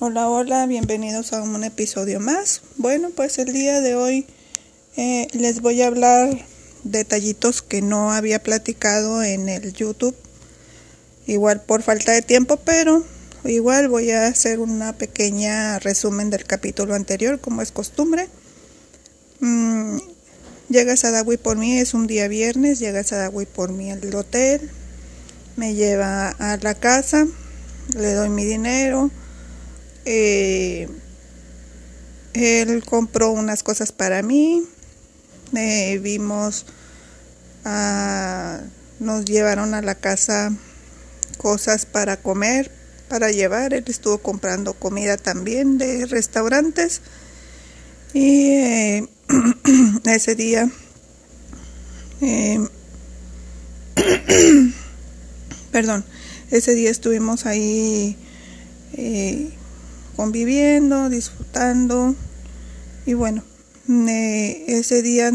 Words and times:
Hola, 0.00 0.28
hola, 0.28 0.64
bienvenidos 0.66 1.32
a 1.32 1.42
un 1.42 1.64
episodio 1.64 2.20
más. 2.20 2.62
Bueno, 2.76 3.10
pues 3.10 3.36
el 3.38 3.52
día 3.52 3.80
de 3.80 3.96
hoy 3.96 4.26
eh, 4.96 5.26
les 5.32 5.60
voy 5.60 5.82
a 5.82 5.88
hablar 5.88 6.38
detallitos 6.84 7.62
que 7.62 7.82
no 7.82 8.12
había 8.12 8.40
platicado 8.40 9.24
en 9.24 9.48
el 9.48 9.72
YouTube. 9.72 10.14
Igual 11.26 11.62
por 11.62 11.82
falta 11.82 12.12
de 12.12 12.22
tiempo, 12.22 12.58
pero 12.58 13.02
igual 13.44 13.88
voy 13.88 14.12
a 14.12 14.28
hacer 14.28 14.60
una 14.60 14.92
pequeña 14.92 15.80
resumen 15.80 16.30
del 16.30 16.44
capítulo 16.44 16.94
anterior, 16.94 17.40
como 17.40 17.60
es 17.60 17.72
costumbre. 17.72 18.28
Mm, 19.40 19.98
llega 20.68 20.96
Sadawi 20.96 21.38
por 21.38 21.56
mí, 21.56 21.76
es 21.76 21.92
un 21.92 22.06
día 22.06 22.28
viernes, 22.28 22.78
llega 22.78 23.02
Sadawi 23.02 23.46
por 23.46 23.72
mí 23.72 23.90
al 23.90 24.14
hotel, 24.14 24.70
me 25.56 25.74
lleva 25.74 26.28
a 26.28 26.56
la 26.58 26.76
casa, 26.76 27.26
le 27.96 28.12
doy 28.12 28.28
mi 28.28 28.44
dinero 28.44 29.10
eh, 30.10 30.88
él 32.32 32.82
compró 32.82 33.30
unas 33.30 33.62
cosas 33.62 33.92
para 33.92 34.22
mí. 34.22 34.64
Eh, 35.54 35.98
vimos, 36.02 36.64
nos 39.00 39.26
llevaron 39.26 39.74
a 39.74 39.82
la 39.82 39.96
casa 39.96 40.50
cosas 41.36 41.84
para 41.84 42.16
comer, 42.16 42.70
para 43.10 43.30
llevar. 43.30 43.74
Él 43.74 43.84
estuvo 43.86 44.16
comprando 44.16 44.72
comida 44.72 45.18
también 45.18 45.76
de 45.76 46.06
restaurantes. 46.06 47.02
Y 48.14 48.52
eh, 48.52 49.06
ese 50.06 50.34
día, 50.34 50.70
perdón, 55.70 56.02
ese 56.50 56.74
día 56.74 56.90
estuvimos 56.90 57.44
ahí 57.44 58.16
conviviendo, 60.18 61.08
disfrutando. 61.10 62.16
Y 63.06 63.14
bueno, 63.14 63.44
ese 63.86 65.00
día, 65.00 65.32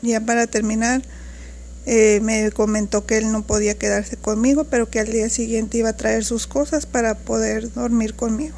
ya 0.00 0.22
para 0.22 0.46
terminar, 0.46 1.02
eh, 1.84 2.18
me 2.22 2.50
comentó 2.50 3.04
que 3.04 3.18
él 3.18 3.30
no 3.30 3.46
podía 3.46 3.76
quedarse 3.76 4.16
conmigo, 4.16 4.64
pero 4.64 4.88
que 4.88 5.00
al 5.00 5.12
día 5.12 5.28
siguiente 5.28 5.76
iba 5.76 5.90
a 5.90 5.96
traer 5.98 6.24
sus 6.24 6.46
cosas 6.46 6.86
para 6.86 7.18
poder 7.18 7.70
dormir 7.74 8.14
conmigo. 8.14 8.56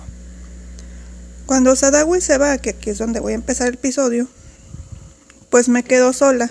Cuando 1.46 1.74
Sadawi 1.74 2.20
se 2.20 2.38
va, 2.38 2.56
que 2.58 2.70
aquí 2.70 2.90
es 2.90 2.98
donde 2.98 3.18
voy 3.18 3.32
a 3.32 3.34
empezar 3.34 3.66
el 3.66 3.74
episodio, 3.74 4.28
pues 5.50 5.68
me 5.68 5.82
quedo 5.82 6.12
sola. 6.12 6.48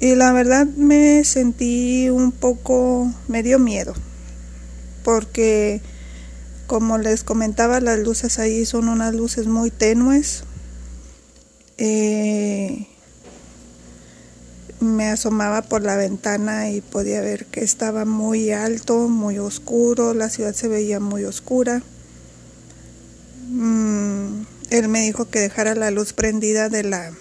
Y 0.00 0.16
la 0.16 0.32
verdad 0.32 0.66
me 0.66 1.22
sentí 1.22 2.10
un 2.10 2.32
poco, 2.32 3.14
me 3.28 3.44
dio 3.44 3.60
miedo, 3.60 3.94
porque 5.04 5.80
como 6.66 6.98
les 6.98 7.24
comentaba, 7.24 7.80
las 7.80 7.98
luces 7.98 8.38
ahí 8.38 8.64
son 8.66 8.88
unas 8.88 9.14
luces 9.14 9.46
muy 9.46 9.70
tenues. 9.70 10.44
Eh, 11.78 12.86
me 14.80 15.08
asomaba 15.08 15.62
por 15.62 15.82
la 15.82 15.96
ventana 15.96 16.70
y 16.70 16.80
podía 16.80 17.20
ver 17.20 17.46
que 17.46 17.60
estaba 17.62 18.04
muy 18.04 18.50
alto, 18.50 19.08
muy 19.08 19.38
oscuro, 19.38 20.14
la 20.14 20.28
ciudad 20.28 20.54
se 20.54 20.68
veía 20.68 21.00
muy 21.00 21.24
oscura. 21.24 21.82
Mm, 23.48 24.42
él 24.70 24.88
me 24.88 25.00
dijo 25.00 25.28
que 25.30 25.40
dejara 25.40 25.74
la 25.74 25.90
luz 25.90 26.12
prendida 26.12 26.68
de 26.68 26.82
la, 26.82 27.12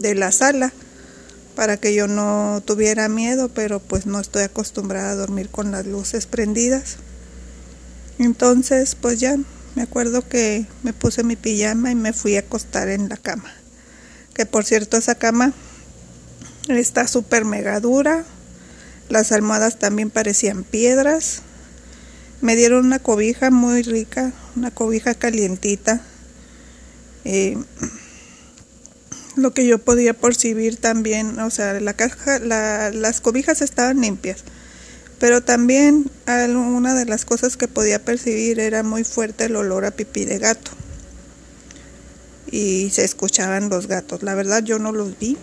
de 0.00 0.14
la 0.14 0.32
sala 0.32 0.72
para 1.54 1.76
que 1.76 1.94
yo 1.94 2.08
no 2.08 2.62
tuviera 2.64 3.08
miedo, 3.08 3.48
pero 3.48 3.78
pues 3.78 4.06
no 4.06 4.18
estoy 4.18 4.42
acostumbrada 4.42 5.10
a 5.10 5.14
dormir 5.14 5.48
con 5.50 5.70
las 5.70 5.86
luces 5.86 6.26
prendidas. 6.26 6.96
Entonces, 8.18 8.94
pues 8.94 9.20
ya 9.20 9.36
me 9.74 9.82
acuerdo 9.82 10.26
que 10.26 10.66
me 10.82 10.92
puse 10.92 11.24
mi 11.24 11.36
pijama 11.36 11.90
y 11.90 11.94
me 11.94 12.12
fui 12.12 12.36
a 12.36 12.40
acostar 12.40 12.88
en 12.88 13.08
la 13.08 13.16
cama. 13.16 13.52
Que 14.34 14.46
por 14.46 14.64
cierto, 14.64 14.96
esa 14.96 15.16
cama 15.16 15.52
está 16.68 17.08
súper 17.08 17.44
mega 17.44 17.80
dura. 17.80 18.24
Las 19.08 19.32
almohadas 19.32 19.78
también 19.78 20.10
parecían 20.10 20.62
piedras. 20.62 21.42
Me 22.40 22.56
dieron 22.56 22.86
una 22.86 22.98
cobija 22.98 23.50
muy 23.50 23.82
rica, 23.82 24.32
una 24.54 24.70
cobija 24.70 25.14
calientita. 25.14 26.00
Eh, 27.24 27.58
lo 29.34 29.52
que 29.52 29.66
yo 29.66 29.78
podía 29.78 30.14
percibir 30.14 30.76
también, 30.76 31.40
o 31.40 31.50
sea, 31.50 31.80
la 31.80 31.94
caja, 31.94 32.38
las 32.38 33.20
cobijas 33.20 33.62
estaban 33.62 34.00
limpias 34.00 34.44
pero 35.24 35.40
también 35.40 36.10
una 36.26 36.92
de 36.92 37.06
las 37.06 37.24
cosas 37.24 37.56
que 37.56 37.66
podía 37.66 37.98
percibir 37.98 38.60
era 38.60 38.82
muy 38.82 39.04
fuerte 39.04 39.46
el 39.46 39.56
olor 39.56 39.86
a 39.86 39.90
pipí 39.90 40.26
de 40.26 40.38
gato. 40.38 40.70
Y 42.50 42.90
se 42.90 43.04
escuchaban 43.04 43.70
los 43.70 43.86
gatos. 43.86 44.22
La 44.22 44.34
verdad 44.34 44.62
yo 44.62 44.78
no 44.78 44.92
los 44.92 45.18
vi, 45.18 45.38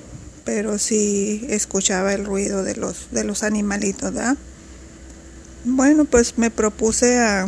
pero 0.45 0.77
sí 0.77 1.47
escuchaba 1.49 2.13
el 2.13 2.25
ruido 2.25 2.63
de 2.63 2.75
los, 2.75 3.07
de 3.09 3.23
los 3.23 3.41
animalitos, 3.41 4.13
¿verdad? 4.13 4.37
Bueno, 5.65 6.05
pues 6.05 6.37
me 6.37 6.51
propuse 6.51 7.17
a, 7.17 7.47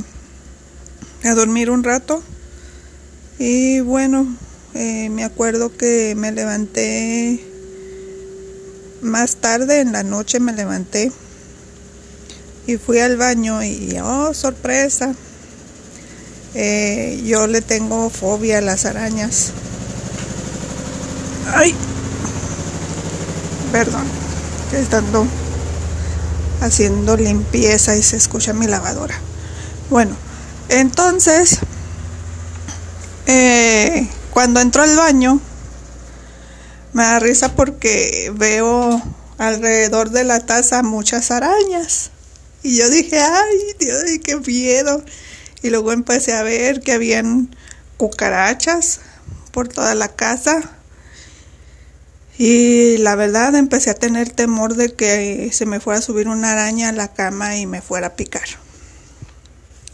a 1.23 1.33
dormir 1.35 1.69
un 1.69 1.83
rato. 1.83 2.23
Y 3.38 3.81
bueno, 3.81 4.25
eh, 4.73 5.07
me 5.11 5.23
acuerdo 5.23 5.77
que 5.77 6.15
me 6.15 6.31
levanté 6.31 7.45
más 9.03 9.35
tarde 9.35 9.81
en 9.81 9.91
la 9.91 10.01
noche, 10.01 10.39
me 10.39 10.53
levanté 10.53 11.11
y 12.66 12.78
fui 12.78 13.00
al 13.00 13.18
baño 13.18 13.63
y, 13.63 13.97
oh, 14.01 14.34
sorpresa, 14.34 15.13
eh, 16.53 17.22
yo 17.25 17.47
le 17.47 17.62
tengo 17.62 18.09
fobia 18.09 18.59
a 18.59 18.62
las 18.62 18.85
arañas. 18.85 19.51
Ay, 21.53 21.75
perdón, 23.72 24.06
estando 24.72 25.28
haciendo 26.62 27.18
limpieza 27.18 27.96
y 27.96 28.03
se 28.03 28.16
escucha 28.18 28.53
mi 28.53 28.68
lavadora. 28.68 29.16
Bueno, 29.90 30.16
entonces, 30.69 31.59
eh, 33.28 34.07
cuando 34.31 34.62
entro 34.62 34.84
al 34.84 34.95
baño, 34.95 35.41
me 36.94 37.03
da 37.03 37.19
risa 37.19 37.56
porque 37.56 38.31
veo 38.35 39.01
alrededor 39.38 40.12
de 40.12 40.24
la 40.24 40.40
taza 40.40 40.84
muchas 40.84 41.31
arañas. 41.31 42.12
Y 42.63 42.78
yo 42.78 42.90
dije, 42.90 43.19
ay, 43.19 43.57
Dios, 43.78 44.03
qué 44.24 44.38
miedo. 44.38 45.03
Y 45.62 45.69
luego 45.69 45.91
empecé 45.91 46.34
a 46.34 46.44
ver 46.44 46.79
que 46.79 46.94
habían 46.94 47.53
cucarachas 47.97 49.01
por 49.51 49.68
toda 49.68 49.96
la 49.96 50.07
casa. 50.07 50.72
Y 52.38 52.97
la 52.97 53.16
verdad 53.16 53.53
empecé 53.56 53.90
a 53.90 53.96
tener 53.96 54.29
temor 54.29 54.75
de 54.75 54.94
que 54.94 55.51
se 55.53 55.66
me 55.66 55.79
fuera 55.79 56.00
a 56.00 56.01
subir 56.01 56.28
una 56.28 56.53
araña 56.53 56.90
a 56.90 56.94
la 56.94 57.13
cama 57.13 57.57
y 57.57 57.68
me 57.68 57.81
fuera 57.81 58.07
a 58.07 58.16
picar. 58.16 58.47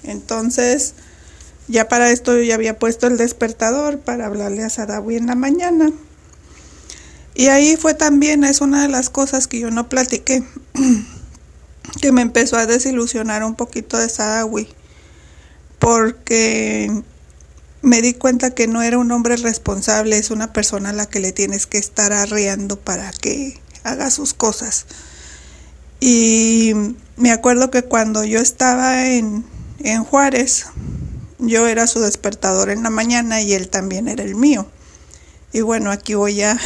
Entonces, 0.04 0.94
ya 1.68 1.88
para 1.90 2.12
esto 2.12 2.36
yo 2.36 2.44
ya 2.44 2.56
había 2.56 2.80
puesto 2.80 3.08
el 3.08 3.18
despertador 3.18 4.00
para 4.00 4.28
hablarle 4.28 4.64
a 4.64 4.70
Sadawi 4.70 5.18
en 5.18 5.28
la 5.28 5.36
mañana. 5.36 5.92
Y 7.36 7.48
ahí 7.48 7.78
fue 7.78 7.94
también, 7.94 8.44
es 8.44 8.62
una 8.62 8.82
de 8.82 8.90
las 8.90 9.10
cosas 9.10 9.48
que 9.48 9.60
yo 9.60 9.72
no 9.72 9.90
platiqué. 9.90 10.44
que 12.02 12.12
me 12.12 12.22
empezó 12.22 12.58
a 12.58 12.66
desilusionar 12.66 13.44
un 13.44 13.56
poquito 13.56 13.98
de 13.98 14.10
Sadawi 14.10 14.68
porque 15.80 16.92
me 17.82 18.02
di 18.02 18.14
cuenta 18.14 18.52
que 18.52 18.68
no 18.68 18.82
era 18.82 18.98
un 18.98 19.12
hombre 19.12 19.38
responsable, 19.38 20.18
es 20.18 20.30
una 20.30 20.52
persona 20.54 20.90
a 20.90 20.94
la 20.94 21.06
que 21.06 21.20
le 21.20 21.32
tienes 21.32 21.66
que 21.66 21.78
estar 21.78 22.12
arreando 22.12 22.78
para 22.80 23.12
que 23.12 23.60
haga 23.84 24.12
sus 24.12 24.34
cosas. 24.34 24.86
Y 26.02 26.74
me 27.16 27.32
acuerdo 27.32 27.72
que 27.72 27.84
cuando 27.84 28.24
yo 28.26 28.40
estaba 28.40 29.08
en, 29.08 29.46
en 29.80 30.04
Juárez, 30.04 30.66
yo 31.40 31.68
era 31.68 31.88
su 31.88 32.02
despertador 32.02 32.70
en 32.70 32.84
la 32.84 32.90
mañana 32.90 33.42
y 33.42 33.54
él 33.54 33.70
también 33.70 34.08
era 34.10 34.24
el 34.24 34.36
mío. 34.36 34.68
Y 35.54 35.62
bueno, 35.62 35.92
aquí 35.92 36.14
voy 36.14 36.42
a, 36.42 36.60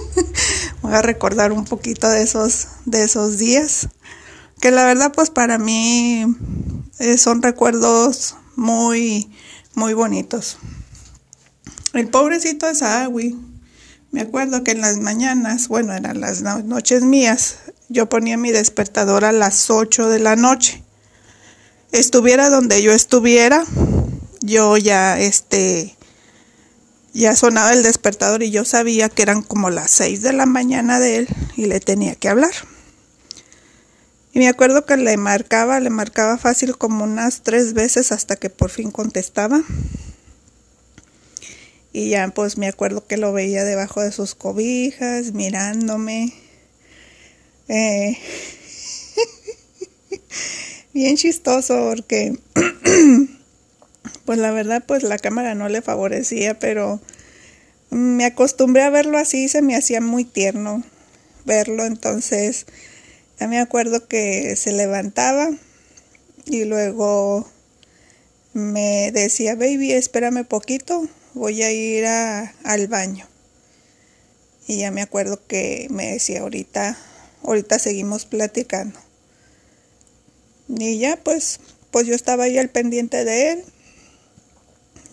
voy 0.82 0.94
a 0.94 1.02
recordar 1.02 1.52
un 1.52 1.64
poquito 1.64 2.08
de 2.08 2.22
esos, 2.22 2.68
de 2.86 3.04
esos 3.04 3.38
días 3.38 3.88
que 4.60 4.70
la 4.70 4.84
verdad 4.84 5.12
pues 5.14 5.30
para 5.30 5.58
mí 5.58 6.24
eh, 6.98 7.18
son 7.18 7.42
recuerdos 7.42 8.36
muy, 8.56 9.30
muy 9.74 9.94
bonitos. 9.94 10.58
El 11.92 12.08
pobrecito 12.08 12.66
de 12.66 12.74
Saawi, 12.74 13.36
me 14.12 14.20
acuerdo 14.20 14.62
que 14.62 14.72
en 14.72 14.80
las 14.80 14.98
mañanas, 14.98 15.68
bueno, 15.68 15.94
eran 15.94 16.20
las 16.20 16.42
noches 16.42 17.02
mías, 17.02 17.56
yo 17.88 18.08
ponía 18.08 18.36
mi 18.36 18.52
despertador 18.52 19.24
a 19.24 19.32
las 19.32 19.70
8 19.70 20.08
de 20.08 20.18
la 20.18 20.36
noche. 20.36 20.84
Estuviera 21.90 22.50
donde 22.50 22.82
yo 22.82 22.92
estuviera, 22.92 23.64
yo 24.40 24.76
ya, 24.76 25.18
este, 25.18 25.96
ya 27.12 27.34
sonaba 27.34 27.72
el 27.72 27.82
despertador 27.82 28.42
y 28.42 28.50
yo 28.50 28.64
sabía 28.64 29.08
que 29.08 29.22
eran 29.22 29.42
como 29.42 29.70
las 29.70 29.90
6 29.90 30.22
de 30.22 30.32
la 30.32 30.46
mañana 30.46 31.00
de 31.00 31.16
él 31.16 31.28
y 31.56 31.66
le 31.66 31.80
tenía 31.80 32.14
que 32.14 32.28
hablar. 32.28 32.52
Y 34.32 34.38
me 34.38 34.48
acuerdo 34.48 34.86
que 34.86 34.96
le 34.96 35.16
marcaba, 35.16 35.80
le 35.80 35.90
marcaba 35.90 36.38
fácil 36.38 36.76
como 36.76 37.04
unas 37.04 37.42
tres 37.42 37.72
veces 37.72 38.12
hasta 38.12 38.36
que 38.36 38.48
por 38.48 38.70
fin 38.70 38.90
contestaba. 38.90 39.62
Y 41.92 42.10
ya 42.10 42.28
pues 42.28 42.56
me 42.56 42.68
acuerdo 42.68 43.06
que 43.06 43.16
lo 43.16 43.32
veía 43.32 43.64
debajo 43.64 44.00
de 44.00 44.12
sus 44.12 44.36
cobijas, 44.36 45.32
mirándome. 45.32 46.32
Eh, 47.66 48.16
bien 50.92 51.16
chistoso 51.16 51.88
porque 51.90 52.38
pues 54.24 54.38
la 54.38 54.52
verdad 54.52 54.84
pues 54.86 55.02
la 55.02 55.18
cámara 55.18 55.56
no 55.56 55.68
le 55.68 55.82
favorecía, 55.82 56.56
pero 56.58 57.00
me 57.90 58.24
acostumbré 58.24 58.82
a 58.82 58.90
verlo 58.90 59.18
así, 59.18 59.48
se 59.48 59.62
me 59.62 59.74
hacía 59.74 60.00
muy 60.00 60.24
tierno 60.24 60.84
verlo, 61.44 61.84
entonces 61.84 62.66
ya 63.40 63.48
me 63.48 63.58
acuerdo 63.58 64.06
que 64.06 64.54
se 64.54 64.70
levantaba 64.70 65.48
y 66.44 66.64
luego 66.64 67.48
me 68.52 69.10
decía, 69.12 69.54
baby, 69.54 69.92
espérame 69.92 70.44
poquito, 70.44 71.08
voy 71.32 71.62
a 71.62 71.72
ir 71.72 72.04
al 72.04 72.86
baño. 72.88 73.26
Y 74.66 74.78
ya 74.78 74.90
me 74.90 75.00
acuerdo 75.00 75.40
que 75.46 75.86
me 75.90 76.12
decía, 76.12 76.42
ahorita, 76.42 76.98
ahorita 77.42 77.78
seguimos 77.78 78.26
platicando. 78.26 79.00
Y 80.68 80.98
ya 80.98 81.16
pues, 81.16 81.60
pues 81.90 82.06
yo 82.06 82.14
estaba 82.14 82.44
ahí 82.44 82.58
al 82.58 82.68
pendiente 82.68 83.24
de 83.24 83.52
él. 83.52 83.64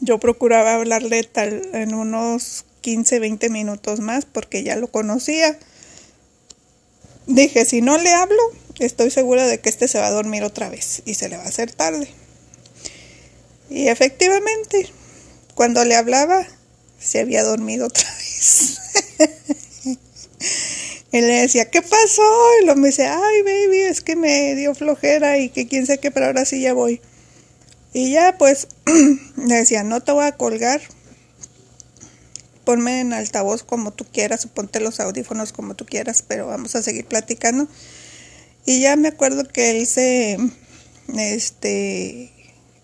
Yo 0.02 0.20
procuraba 0.20 0.74
hablarle 0.76 1.24
tal 1.24 1.62
en 1.74 1.94
unos 1.94 2.66
15, 2.82 3.20
20 3.20 3.50
minutos 3.50 4.02
más 4.02 4.26
porque 4.26 4.64
ya 4.64 4.76
lo 4.76 4.90
conocía. 4.90 5.58
Dije, 7.28 7.66
si 7.66 7.82
no 7.82 7.98
le 7.98 8.14
hablo, 8.14 8.42
estoy 8.80 9.12
segura 9.12 9.46
de 9.46 9.60
que 9.60 9.70
este 9.70 9.88
se 9.88 10.00
va 10.00 10.08
a 10.08 10.12
dormir 10.12 10.44
otra 10.44 10.70
vez 10.70 11.02
y 11.06 11.16
se 11.16 11.28
le 11.30 11.38
va 11.38 11.44
a 11.44 11.48
hacer 11.48 11.72
tarde. 11.72 12.08
Y 13.70 13.90
efectivamente, 13.90 14.90
cuando 15.54 15.84
le 15.84 15.96
hablaba, 15.96 16.48
se 17.00 17.20
había 17.20 17.44
dormido 17.44 17.88
otra 17.88 18.10
vez. 18.18 18.78
Él 21.12 21.28
le 21.28 21.42
decía, 21.42 21.70
¿qué 21.70 21.82
pasó? 21.82 22.24
Y 22.62 22.66
lo 22.66 22.76
me 22.76 22.90
dice, 22.90 23.08
ay, 23.08 23.42
baby, 23.42 23.80
es 23.80 24.02
que 24.02 24.16
me 24.16 24.56
dio 24.56 24.74
flojera 24.76 25.38
y 25.38 25.50
que 25.50 25.68
quién 25.68 25.86
sé 25.86 26.00
qué, 26.00 26.12
pero 26.12 26.28
ahora 26.28 26.46
sí 26.46 26.62
ya 26.62 26.74
voy. 26.74 27.02
Y 27.94 28.12
ya, 28.12 28.38
pues, 28.38 28.68
le 29.36 29.56
decía, 29.56 29.84
no 29.84 30.02
te 30.02 30.12
voy 30.12 30.26
a 30.26 30.34
colgar, 30.34 30.82
ponme 32.68 33.00
en 33.00 33.14
altavoz 33.14 33.64
como 33.64 33.94
tú 33.94 34.06
quieras 34.12 34.44
o 34.44 34.50
ponte 34.50 34.82
los 34.82 35.00
audífonos 35.00 35.54
como 35.54 35.76
tú 35.76 35.86
quieras, 35.86 36.22
pero 36.22 36.48
vamos 36.48 36.76
a 36.76 36.84
seguir 36.84 37.06
platicando. 37.06 37.66
Y 38.66 38.82
ya 38.82 38.98
me 38.98 39.08
acuerdo 39.08 39.48
que 39.48 39.70
él 39.70 39.88
se, 39.88 40.38
este, 41.16 42.30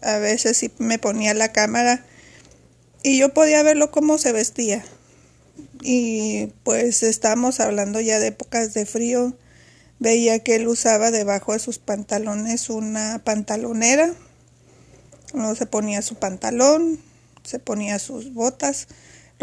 a 0.02 0.20
veces 0.20 0.56
sí 0.56 0.72
me 0.78 1.00
ponía 1.00 1.34
la 1.34 1.52
cámara 1.52 2.06
y 3.04 3.18
yo 3.18 3.34
podía 3.34 3.62
verlo 3.62 3.92
cómo 3.92 4.18
se 4.18 4.32
vestía. 4.32 4.86
Y 5.82 6.48
pues 6.64 7.04
estábamos 7.04 7.60
hablando 7.60 8.00
ya 8.00 8.20
de 8.20 8.28
épocas 8.28 8.74
de 8.74 8.86
frío. 8.86 9.36
Veía 10.00 10.40
que 10.40 10.56
él 10.56 10.70
usaba 10.70 11.12
debajo 11.12 11.52
de 11.52 11.60
sus 11.60 11.78
pantalones 11.78 12.70
una 12.70 13.22
pantalonera. 13.26 14.14
Luego 15.34 15.56
se 15.56 15.66
ponía 15.66 16.02
su 16.02 16.16
pantalón, 16.16 17.02
se 17.44 17.60
ponía 17.60 18.00
sus 18.00 18.34
botas 18.34 18.88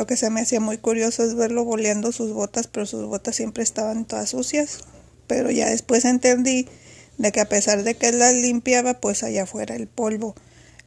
lo 0.00 0.06
que 0.06 0.16
se 0.16 0.30
me 0.30 0.40
hacía 0.40 0.60
muy 0.60 0.78
curioso 0.78 1.22
es 1.22 1.34
verlo 1.34 1.62
boleando 1.62 2.10
sus 2.10 2.32
botas, 2.32 2.68
pero 2.68 2.86
sus 2.86 3.04
botas 3.04 3.36
siempre 3.36 3.62
estaban 3.62 4.06
todas 4.06 4.30
sucias. 4.30 4.78
Pero 5.26 5.50
ya 5.50 5.68
después 5.68 6.06
entendí 6.06 6.66
de 7.18 7.32
que 7.32 7.40
a 7.40 7.50
pesar 7.50 7.82
de 7.82 7.94
que 7.96 8.08
él 8.08 8.18
las 8.18 8.32
limpiaba, 8.32 8.94
pues 8.94 9.22
allá 9.22 9.42
afuera 9.42 9.76
el 9.76 9.88
polvo 9.88 10.34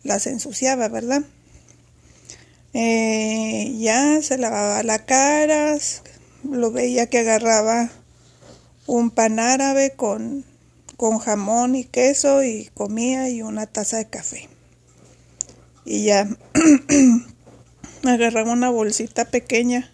las 0.01 0.25
ensuciaba, 0.25 0.88
¿verdad? 0.88 1.21
Eh, 2.74 3.75
ya 3.77 4.19
se 4.24 4.39
lavaba 4.39 4.81
la 4.81 5.06
cara, 5.06 5.77
lo 6.42 6.71
veía 6.71 7.06
que 7.06 7.19
agarraba 7.19 7.92
un 8.88 9.12
pan 9.12 9.38
árabe 9.38 9.92
con, 9.92 10.44
con 10.98 11.19
jamón 11.19 11.75
y 11.75 11.83
queso 11.83 12.44
y 12.44 12.71
comía 12.74 13.30
y 13.30 13.44
una 13.44 13.68
taza 13.68 13.98
de 13.98 14.10
café. 14.10 14.50
Y 15.86 16.06
ya 16.06 16.27
agarraba 18.03 18.51
una 18.51 18.69
bolsita 18.69 19.25
pequeña 19.25 19.91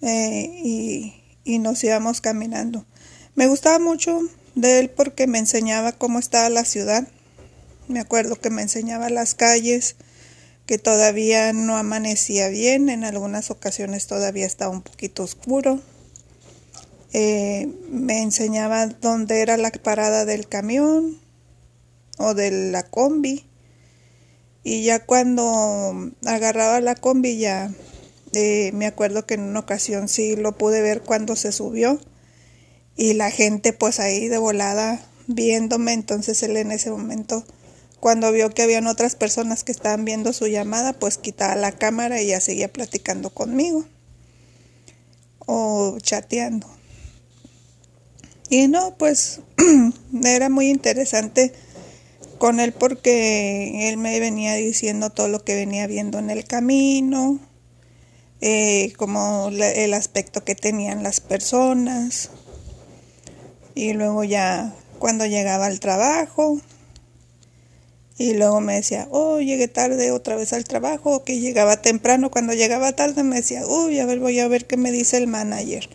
eh, 0.00 0.50
y, 0.62 1.14
y 1.44 1.58
nos 1.58 1.82
íbamos 1.84 2.20
caminando. 2.20 2.86
Me 3.34 3.46
gustaba 3.46 3.78
mucho 3.78 4.20
de 4.54 4.78
él 4.78 4.90
porque 4.90 5.26
me 5.26 5.38
enseñaba 5.38 5.92
cómo 5.92 6.18
estaba 6.18 6.48
la 6.48 6.64
ciudad. 6.64 7.06
Me 7.88 8.00
acuerdo 8.00 8.36
que 8.36 8.50
me 8.50 8.62
enseñaba 8.62 9.10
las 9.10 9.34
calles, 9.34 9.96
que 10.66 10.78
todavía 10.78 11.52
no 11.52 11.76
amanecía 11.76 12.48
bien, 12.48 12.88
en 12.88 13.04
algunas 13.04 13.50
ocasiones 13.50 14.06
todavía 14.06 14.46
estaba 14.46 14.70
un 14.70 14.82
poquito 14.82 15.22
oscuro. 15.22 15.80
Eh, 17.12 17.68
me 17.90 18.22
enseñaba 18.22 18.86
dónde 18.86 19.40
era 19.40 19.56
la 19.56 19.70
parada 19.70 20.24
del 20.24 20.48
camión 20.48 21.18
o 22.18 22.34
de 22.34 22.50
la 22.70 22.82
combi. 22.84 23.46
Y 24.64 24.82
ya 24.82 25.04
cuando 25.04 26.10
agarraba 26.24 26.80
la 26.80 26.94
combi 26.94 27.36
ya 27.38 27.70
eh, 28.32 28.72
me 28.72 28.86
acuerdo 28.86 29.26
que 29.26 29.34
en 29.34 29.42
una 29.42 29.60
ocasión 29.60 30.08
sí 30.08 30.34
lo 30.34 30.58
pude 30.58 30.82
ver 30.82 31.02
cuando 31.02 31.36
se 31.36 31.52
subió 31.52 32.00
y 32.96 33.14
la 33.14 33.30
gente 33.30 33.72
pues 33.72 34.00
ahí 34.00 34.26
de 34.28 34.38
volada 34.38 35.00
viéndome, 35.28 35.92
entonces 35.92 36.42
él 36.42 36.56
en 36.56 36.72
ese 36.72 36.90
momento 36.90 37.44
cuando 38.00 38.32
vio 38.32 38.50
que 38.50 38.62
habían 38.62 38.86
otras 38.86 39.14
personas 39.14 39.64
que 39.64 39.72
estaban 39.72 40.04
viendo 40.04 40.32
su 40.32 40.46
llamada, 40.46 40.92
pues 40.92 41.16
quitaba 41.16 41.56
la 41.56 41.72
cámara 41.72 42.20
y 42.20 42.26
ya 42.26 42.40
seguía 42.40 42.70
platicando 42.70 43.30
conmigo 43.30 43.86
o 45.46 45.96
chateando. 46.02 46.68
Y 48.50 48.68
no, 48.68 48.94
pues 48.98 49.40
era 50.22 50.50
muy 50.50 50.68
interesante 50.68 51.54
con 52.38 52.60
él 52.60 52.72
porque 52.72 53.88
él 53.88 53.96
me 53.96 54.18
venía 54.20 54.54
diciendo 54.54 55.10
todo 55.10 55.28
lo 55.28 55.44
que 55.44 55.54
venía 55.54 55.86
viendo 55.86 56.18
en 56.18 56.30
el 56.30 56.44
camino, 56.44 57.40
eh, 58.40 58.92
como 58.96 59.48
el 59.48 59.94
aspecto 59.94 60.44
que 60.44 60.54
tenían 60.54 61.02
las 61.02 61.20
personas. 61.20 62.30
Y 63.74 63.92
luego 63.92 64.24
ya 64.24 64.74
cuando 64.98 65.26
llegaba 65.26 65.66
al 65.66 65.80
trabajo, 65.80 66.60
y 68.16 68.34
luego 68.34 68.60
me 68.60 68.74
decía, 68.74 69.08
oh, 69.10 69.40
llegué 69.40 69.66
tarde 69.66 70.12
otra 70.12 70.36
vez 70.36 70.52
al 70.52 70.64
trabajo, 70.64 71.24
que 71.24 71.40
llegaba 71.40 71.82
temprano. 71.82 72.30
Cuando 72.30 72.52
llegaba 72.52 72.92
tarde 72.92 73.24
me 73.24 73.36
decía, 73.36 73.66
uy, 73.66 73.98
a 73.98 74.06
ver, 74.06 74.20
voy 74.20 74.38
a 74.38 74.46
ver 74.46 74.66
qué 74.66 74.76
me 74.76 74.92
dice 74.92 75.16
el 75.16 75.26
manager. 75.26 75.88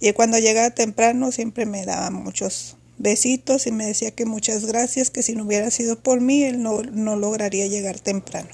Y 0.00 0.12
cuando 0.12 0.38
llegaba 0.38 0.70
temprano 0.70 1.30
siempre 1.30 1.64
me 1.64 1.86
daba 1.86 2.10
muchos 2.10 2.76
besitos 2.98 3.66
y 3.66 3.72
me 3.72 3.86
decía 3.86 4.10
que 4.10 4.24
muchas 4.26 4.64
gracias, 4.64 5.10
que 5.10 5.22
si 5.22 5.34
no 5.34 5.44
hubiera 5.44 5.70
sido 5.70 5.98
por 5.98 6.20
mí, 6.20 6.44
él 6.44 6.62
no, 6.62 6.82
no 6.82 7.16
lograría 7.16 7.66
llegar 7.66 8.00
temprano. 8.00 8.50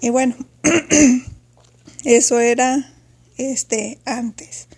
Y 0.00 0.10
bueno, 0.10 0.36
eso 2.04 2.40
era 2.40 2.94
este 3.36 3.98
antes. 4.04 4.68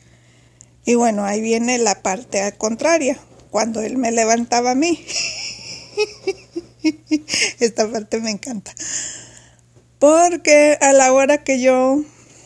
Y 0.84 0.94
bueno, 0.94 1.24
ahí 1.24 1.40
viene 1.40 1.78
la 1.78 2.02
parte 2.02 2.52
contraria, 2.56 3.18
cuando 3.50 3.80
él 3.82 3.96
me 3.96 4.12
levantaba 4.12 4.72
a 4.72 4.74
mí. 4.74 5.04
Esta 7.60 7.90
parte 7.90 8.20
me 8.20 8.30
encanta. 8.30 8.74
Porque 9.98 10.78
a 10.80 10.92
la 10.92 11.12
hora 11.12 11.44
que 11.44 11.60
yo, 11.60 12.02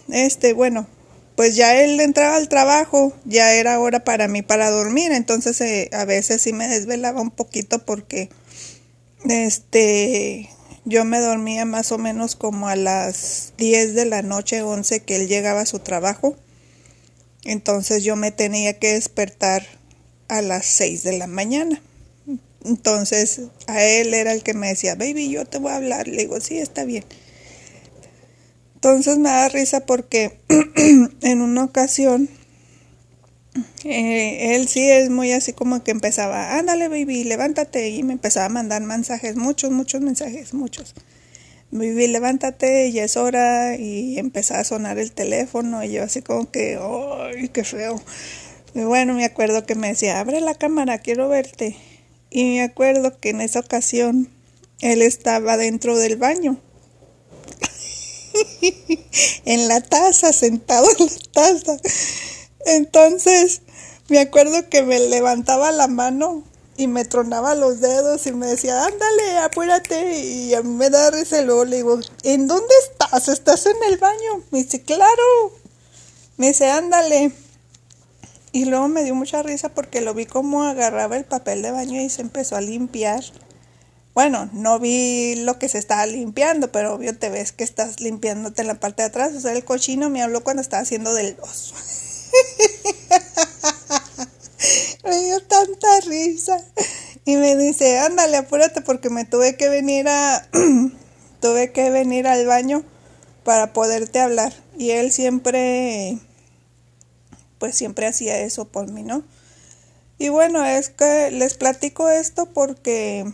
este, 0.08 0.52
bueno, 0.52 0.88
pues 1.36 1.56
ya 1.56 1.82
él 1.82 2.00
entraba 2.00 2.36
al 2.36 2.48
trabajo, 2.48 3.12
ya 3.24 3.54
era 3.54 3.80
hora 3.80 4.04
para 4.04 4.28
mí 4.28 4.42
para 4.42 4.70
dormir, 4.70 5.12
entonces 5.12 5.60
eh, 5.60 5.90
a 5.92 6.04
veces 6.04 6.42
sí 6.42 6.52
me 6.52 6.68
desvelaba 6.68 7.20
un 7.20 7.30
poquito 7.30 7.84
porque 7.84 8.28
este 9.24 10.50
yo 10.84 11.04
me 11.04 11.18
dormía 11.18 11.64
más 11.64 11.92
o 11.92 11.98
menos 11.98 12.36
como 12.36 12.68
a 12.68 12.76
las 12.76 13.54
10 13.56 13.94
de 13.94 14.04
la 14.04 14.22
noche, 14.22 14.62
11 14.62 15.00
que 15.00 15.16
él 15.16 15.28
llegaba 15.28 15.62
a 15.62 15.66
su 15.66 15.78
trabajo. 15.78 16.36
Entonces 17.44 18.04
yo 18.04 18.16
me 18.16 18.30
tenía 18.30 18.78
que 18.78 18.92
despertar 18.92 19.66
a 20.28 20.42
las 20.42 20.66
6 20.66 21.02
de 21.02 21.16
la 21.16 21.26
mañana. 21.26 21.80
Entonces 22.64 23.40
a 23.66 23.82
él 23.82 24.12
era 24.12 24.32
el 24.32 24.42
que 24.42 24.52
me 24.52 24.68
decía, 24.68 24.94
baby, 24.94 25.30
yo 25.30 25.46
te 25.46 25.58
voy 25.58 25.72
a 25.72 25.76
hablar. 25.76 26.06
Le 26.06 26.18
digo, 26.18 26.38
sí, 26.40 26.58
está 26.58 26.84
bien. 26.84 27.04
Entonces 28.84 29.16
me 29.16 29.30
da 29.30 29.48
risa 29.48 29.86
porque 29.86 30.40
en 31.22 31.40
una 31.40 31.64
ocasión 31.64 32.28
eh, 33.82 34.56
él 34.56 34.68
sí 34.68 34.90
es 34.90 35.08
muy 35.08 35.32
así 35.32 35.54
como 35.54 35.82
que 35.82 35.90
empezaba, 35.90 36.58
ándale 36.58 36.88
baby, 36.88 37.24
levántate 37.24 37.88
y 37.88 38.02
me 38.02 38.12
empezaba 38.12 38.44
a 38.44 38.50
mandar 38.50 38.82
mensajes, 38.82 39.36
muchos, 39.36 39.70
muchos 39.70 40.02
mensajes, 40.02 40.52
muchos. 40.52 40.92
Baby, 41.70 42.08
levántate, 42.08 42.92
ya 42.92 43.04
es 43.04 43.16
hora 43.16 43.76
y 43.76 44.18
empezaba 44.18 44.60
a 44.60 44.64
sonar 44.64 44.98
el 44.98 45.12
teléfono 45.12 45.82
y 45.82 45.92
yo 45.92 46.02
así 46.02 46.20
como 46.20 46.50
que, 46.50 46.78
¡ay, 46.78 47.48
qué 47.48 47.64
feo! 47.64 47.98
Y 48.74 48.80
bueno, 48.82 49.14
me 49.14 49.24
acuerdo 49.24 49.64
que 49.64 49.76
me 49.76 49.88
decía, 49.88 50.20
abre 50.20 50.42
la 50.42 50.56
cámara, 50.56 50.98
quiero 50.98 51.30
verte. 51.30 51.74
Y 52.28 52.56
me 52.56 52.62
acuerdo 52.62 53.18
que 53.18 53.30
en 53.30 53.40
esa 53.40 53.60
ocasión 53.60 54.28
él 54.80 55.00
estaba 55.00 55.56
dentro 55.56 55.96
del 55.96 56.18
baño. 56.18 56.60
en 59.44 59.68
la 59.68 59.80
taza, 59.80 60.32
sentado 60.32 60.86
en 60.98 61.06
la 61.06 61.32
taza. 61.32 61.76
Entonces, 62.66 63.62
me 64.08 64.20
acuerdo 64.20 64.68
que 64.68 64.82
me 64.82 65.00
levantaba 65.00 65.72
la 65.72 65.86
mano 65.86 66.44
y 66.76 66.88
me 66.88 67.04
tronaba 67.04 67.54
los 67.54 67.80
dedos 67.80 68.26
y 68.26 68.32
me 68.32 68.46
decía, 68.46 68.84
ándale, 68.84 69.38
apúrate. 69.38 70.18
Y 70.18 70.54
a 70.54 70.62
mí 70.62 70.74
me 70.74 70.90
da 70.90 71.10
risa 71.10 71.40
luego 71.42 71.64
le 71.64 71.76
digo, 71.76 71.98
¿en 72.22 72.48
dónde 72.48 72.74
estás? 72.88 73.28
¿Estás 73.28 73.66
en 73.66 73.76
el 73.88 73.98
baño? 73.98 74.42
Me 74.50 74.62
dice, 74.62 74.82
claro. 74.82 75.52
Me 76.36 76.48
dice, 76.48 76.70
ándale. 76.70 77.32
Y 78.52 78.66
luego 78.66 78.88
me 78.88 79.04
dio 79.04 79.14
mucha 79.14 79.42
risa 79.42 79.68
porque 79.68 80.00
lo 80.00 80.14
vi 80.14 80.26
como 80.26 80.64
agarraba 80.64 81.16
el 81.16 81.24
papel 81.24 81.62
de 81.62 81.70
baño 81.70 82.00
y 82.00 82.10
se 82.10 82.22
empezó 82.22 82.56
a 82.56 82.60
limpiar. 82.60 83.24
Bueno, 84.14 84.48
no 84.52 84.78
vi 84.78 85.34
lo 85.36 85.58
que 85.58 85.68
se 85.68 85.78
estaba 85.78 86.06
limpiando, 86.06 86.70
pero 86.70 86.94
obvio 86.94 87.18
te 87.18 87.30
ves 87.30 87.52
que 87.52 87.64
estás 87.64 88.00
limpiándote 88.00 88.62
en 88.62 88.68
la 88.68 88.78
parte 88.78 89.02
de 89.02 89.08
atrás. 89.08 89.32
O 89.34 89.40
sea, 89.40 89.52
el 89.52 89.64
cochino 89.64 90.08
me 90.08 90.22
habló 90.22 90.44
cuando 90.44 90.62
estaba 90.62 90.82
haciendo 90.82 91.12
del 91.12 91.36
oso. 91.40 91.74
me 95.04 95.24
dio 95.24 95.42
tanta 95.42 96.00
risa. 96.06 96.64
Y 97.24 97.36
me 97.36 97.56
dice, 97.56 97.98
ándale, 97.98 98.36
apúrate 98.36 98.82
porque 98.82 99.10
me 99.10 99.24
tuve 99.24 99.56
que 99.56 99.68
venir 99.68 100.06
a... 100.08 100.46
tuve 101.40 101.72
que 101.72 101.90
venir 101.90 102.28
al 102.28 102.46
baño 102.46 102.84
para 103.42 103.72
poderte 103.72 104.20
hablar. 104.20 104.52
Y 104.78 104.90
él 104.90 105.10
siempre 105.10 106.20
pues 107.58 107.76
siempre 107.76 108.06
hacía 108.06 108.40
eso 108.40 108.66
por 108.66 108.90
mí, 108.90 109.02
¿no? 109.02 109.24
Y 110.18 110.28
bueno, 110.28 110.64
es 110.64 110.90
que 110.90 111.30
les 111.30 111.54
platico 111.54 112.10
esto 112.10 112.46
porque 112.52 113.32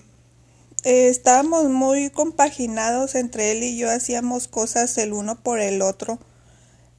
eh, 0.84 1.08
estábamos 1.08 1.64
muy 1.68 2.10
compaginados 2.10 3.14
entre 3.14 3.52
él 3.52 3.62
y 3.62 3.76
yo, 3.76 3.90
hacíamos 3.90 4.48
cosas 4.48 4.96
el 4.98 5.12
uno 5.12 5.42
por 5.42 5.60
el 5.60 5.82
otro, 5.82 6.18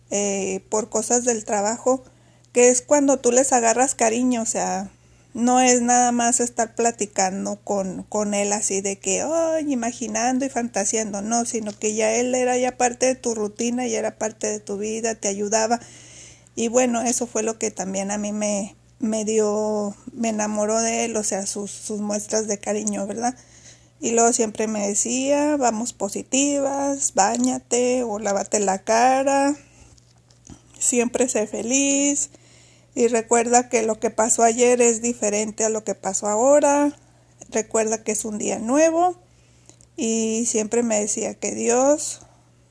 eh, 0.09 0.63
por 0.69 0.89
cosas 0.89 1.25
del 1.25 1.45
trabajo, 1.45 2.03
que 2.53 2.69
es 2.69 2.81
cuando 2.81 3.17
tú 3.17 3.31
les 3.31 3.53
agarras 3.53 3.95
cariño, 3.95 4.41
o 4.41 4.45
sea, 4.45 4.91
no 5.33 5.61
es 5.61 5.81
nada 5.81 6.11
más 6.11 6.39
estar 6.39 6.75
platicando 6.75 7.59
con, 7.63 8.03
con 8.03 8.33
él 8.33 8.51
así 8.53 8.81
de 8.81 8.97
que, 8.99 9.21
ay, 9.21 9.71
imaginando 9.71 10.45
y 10.45 10.49
fantaseando, 10.49 11.21
no, 11.21 11.45
sino 11.45 11.77
que 11.77 11.95
ya 11.95 12.13
él 12.13 12.35
era 12.35 12.57
ya 12.57 12.77
parte 12.77 13.05
de 13.05 13.15
tu 13.15 13.33
rutina 13.35 13.87
y 13.87 13.95
era 13.95 14.17
parte 14.17 14.47
de 14.47 14.59
tu 14.59 14.77
vida, 14.77 15.15
te 15.15 15.27
ayudaba 15.29 15.79
y 16.55 16.67
bueno, 16.67 17.01
eso 17.01 17.27
fue 17.27 17.43
lo 17.43 17.57
que 17.57 17.71
también 17.71 18.11
a 18.11 18.17
mí 18.17 18.33
me, 18.33 18.75
me 18.99 19.25
dio, 19.25 19.95
me 20.13 20.29
enamoró 20.29 20.81
de 20.81 21.05
él, 21.05 21.15
o 21.15 21.23
sea, 21.23 21.45
sus, 21.45 21.71
sus 21.71 22.01
muestras 22.01 22.47
de 22.47 22.57
cariño, 22.57 23.07
¿verdad? 23.07 23.35
Y 24.01 24.11
luego 24.11 24.33
siempre 24.33 24.67
me 24.67 24.87
decía, 24.87 25.55
vamos 25.57 25.93
positivas, 25.93 27.13
bañate 27.13 28.03
o 28.03 28.17
lávate 28.17 28.59
la 28.59 28.79
cara, 28.79 29.55
siempre 30.79 31.29
sé 31.29 31.45
feliz 31.45 32.31
y 32.95 33.07
recuerda 33.07 33.69
que 33.69 33.83
lo 33.83 33.99
que 33.99 34.09
pasó 34.09 34.43
ayer 34.43 34.81
es 34.81 35.03
diferente 35.03 35.63
a 35.63 35.69
lo 35.69 35.83
que 35.83 35.93
pasó 35.93 36.27
ahora, 36.27 36.97
recuerda 37.49 38.03
que 38.03 38.11
es 38.11 38.25
un 38.25 38.39
día 38.39 38.57
nuevo 38.57 39.15
y 39.95 40.45
siempre 40.47 40.81
me 40.81 40.99
decía 40.99 41.35
que 41.35 41.53
Dios, 41.53 42.21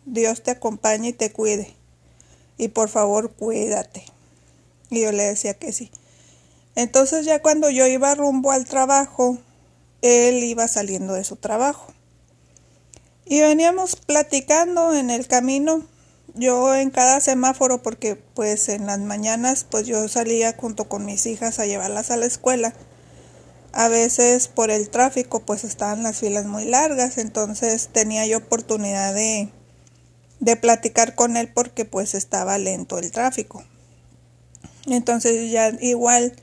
Dios 0.07 0.43
te 0.43 0.51
acompañe 0.51 1.11
y 1.11 1.13
te 1.13 1.31
cuide 1.31 1.77
y 2.59 2.69
por 2.69 2.89
favor 2.89 3.33
cuídate. 3.33 4.05
Y 4.91 5.03
yo 5.03 5.13
le 5.13 5.23
decía 5.23 5.55
que 5.55 5.73
sí. 5.73 5.91
Entonces 6.75 7.25
ya 7.25 7.41
cuando 7.41 7.71
yo 7.71 7.87
iba 7.87 8.15
rumbo 8.15 8.51
al 8.51 8.67
trabajo, 8.67 9.39
él 10.02 10.42
iba 10.42 10.69
saliendo 10.69 11.14
de 11.14 11.25
su 11.25 11.37
trabajo. 11.37 11.92
Y 13.25 13.40
veníamos 13.40 13.97
platicando 13.97 14.95
en 14.95 15.11
el 15.11 15.26
camino, 15.28 15.87
yo 16.35 16.75
en 16.75 16.90
cada 16.90 17.21
semáforo, 17.21 17.83
porque 17.83 18.16
pues 18.16 18.69
en 18.69 18.87
las 18.87 18.99
mañanas 18.99 19.64
pues 19.71 19.87
yo 19.87 20.09
salía 20.09 20.54
junto 20.57 20.88
con 20.88 21.04
mis 21.04 21.26
hijas 21.26 21.59
a 21.59 21.66
llevarlas 21.66 22.11
a 22.11 22.16
la 22.16 22.26
escuela. 22.26 22.75
A 23.73 23.87
veces 23.87 24.49
por 24.49 24.71
el 24.71 24.90
tráfico 24.90 25.40
pues 25.40 25.62
estaban 25.62 26.02
las 26.02 26.19
filas 26.19 26.45
muy 26.47 26.64
largas, 26.64 27.19
entonces 27.19 27.88
tenía 27.92 28.26
yo 28.26 28.38
oportunidad 28.38 29.14
de, 29.14 29.49
de 30.40 30.57
platicar 30.57 31.14
con 31.14 31.37
él 31.37 31.52
porque 31.52 31.85
pues 31.85 32.14
estaba 32.14 32.59
lento 32.59 32.99
el 32.99 33.12
tráfico. 33.12 33.62
Entonces 34.87 35.52
ya 35.52 35.69
igual 35.80 36.35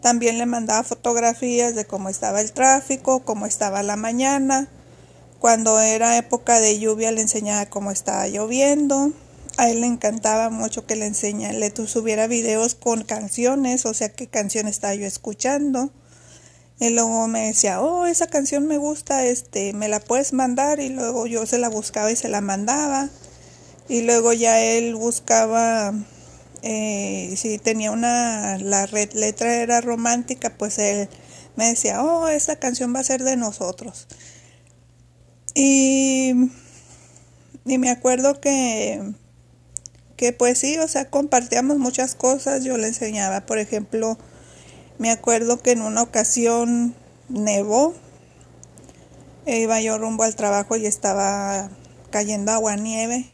también 0.00 0.38
le 0.38 0.46
mandaba 0.46 0.82
fotografías 0.84 1.74
de 1.74 1.84
cómo 1.84 2.08
estaba 2.08 2.40
el 2.40 2.52
tráfico, 2.52 3.24
cómo 3.24 3.46
estaba 3.46 3.82
la 3.82 3.96
mañana. 3.96 4.68
Cuando 5.38 5.80
era 5.80 6.16
época 6.16 6.60
de 6.60 6.78
lluvia 6.78 7.12
le 7.12 7.20
enseñaba 7.20 7.66
cómo 7.66 7.90
estaba 7.90 8.26
lloviendo. 8.28 9.12
A 9.56 9.70
él 9.70 9.80
le 9.80 9.86
encantaba 9.86 10.50
mucho 10.50 10.86
que 10.86 10.94
le 10.94 11.06
enseñara, 11.06 11.58
le 11.58 11.72
subiera 11.86 12.28
videos 12.28 12.74
con 12.74 13.02
canciones, 13.02 13.86
o 13.86 13.94
sea, 13.94 14.08
qué 14.08 14.28
canción 14.28 14.68
estaba 14.68 14.94
yo 14.94 15.06
escuchando. 15.06 15.90
Y 16.80 16.90
luego 16.90 17.26
me 17.26 17.46
decía, 17.48 17.80
oh, 17.80 18.06
esa 18.06 18.28
canción 18.28 18.66
me 18.66 18.78
gusta, 18.78 19.24
este, 19.24 19.72
me 19.72 19.88
la 19.88 19.98
puedes 19.98 20.32
mandar. 20.32 20.78
Y 20.78 20.90
luego 20.90 21.26
yo 21.26 21.44
se 21.46 21.58
la 21.58 21.68
buscaba 21.68 22.12
y 22.12 22.16
se 22.16 22.28
la 22.28 22.40
mandaba 22.40 23.10
y 23.88 24.02
luego 24.02 24.32
ya 24.34 24.60
él 24.60 24.94
buscaba 24.94 25.94
eh, 26.62 27.34
si 27.36 27.58
tenía 27.58 27.90
una 27.90 28.58
la 28.58 28.86
red, 28.86 29.12
letra 29.12 29.56
era 29.56 29.80
romántica 29.80 30.56
pues 30.56 30.78
él 30.78 31.08
me 31.56 31.68
decía 31.68 32.02
oh 32.02 32.28
esta 32.28 32.56
canción 32.56 32.94
va 32.94 33.00
a 33.00 33.04
ser 33.04 33.22
de 33.22 33.36
nosotros 33.36 34.06
y, 35.54 36.32
y 37.64 37.78
me 37.78 37.90
acuerdo 37.90 38.40
que 38.40 39.02
que 40.16 40.32
pues 40.32 40.58
sí 40.58 40.76
o 40.78 40.88
sea 40.88 41.08
compartíamos 41.08 41.78
muchas 41.78 42.14
cosas. 42.14 42.64
Yo 42.64 42.76
le 42.76 42.88
enseñaba 42.88 43.46
por 43.46 43.58
ejemplo 43.58 44.18
me 44.98 45.10
acuerdo 45.10 45.62
que 45.62 45.72
en 45.72 45.82
una 45.82 46.02
ocasión 46.02 46.94
nevó 47.28 47.94
iba 49.46 49.80
yo 49.80 49.96
rumbo 49.96 50.24
al 50.24 50.36
trabajo 50.36 50.76
y 50.76 50.86
estaba 50.86 51.70
cayendo 52.10 52.52
agua 52.52 52.76
nieve 52.76 53.32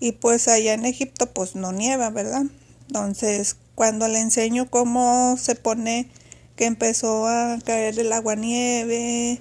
y 0.00 0.12
pues 0.12 0.48
allá 0.48 0.72
en 0.72 0.86
Egipto 0.86 1.26
pues 1.32 1.54
no 1.54 1.72
nieva, 1.72 2.10
¿verdad? 2.10 2.44
Entonces 2.88 3.56
cuando 3.74 4.08
le 4.08 4.20
enseño 4.20 4.68
cómo 4.68 5.36
se 5.38 5.54
pone 5.54 6.08
que 6.56 6.66
empezó 6.66 7.26
a 7.26 7.58
caer 7.64 7.98
el 7.98 8.12
agua 8.12 8.34
nieve 8.34 9.40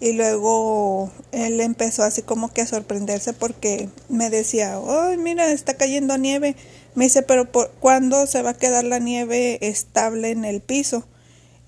y 0.00 0.12
luego 0.12 1.10
él 1.32 1.60
empezó 1.60 2.02
así 2.02 2.22
como 2.22 2.52
que 2.52 2.62
a 2.62 2.66
sorprenderse 2.66 3.32
porque 3.32 3.88
me 4.08 4.30
decía, 4.30 4.78
¡ay, 4.86 5.16
mira, 5.16 5.50
está 5.50 5.74
cayendo 5.74 6.16
nieve! 6.18 6.56
Me 6.94 7.04
dice, 7.04 7.22
pero 7.22 7.50
¿por 7.50 7.70
¿cuándo 7.80 8.26
se 8.26 8.42
va 8.42 8.50
a 8.50 8.58
quedar 8.58 8.84
la 8.84 8.98
nieve 8.98 9.58
estable 9.66 10.30
en 10.30 10.44
el 10.44 10.60
piso? 10.60 11.06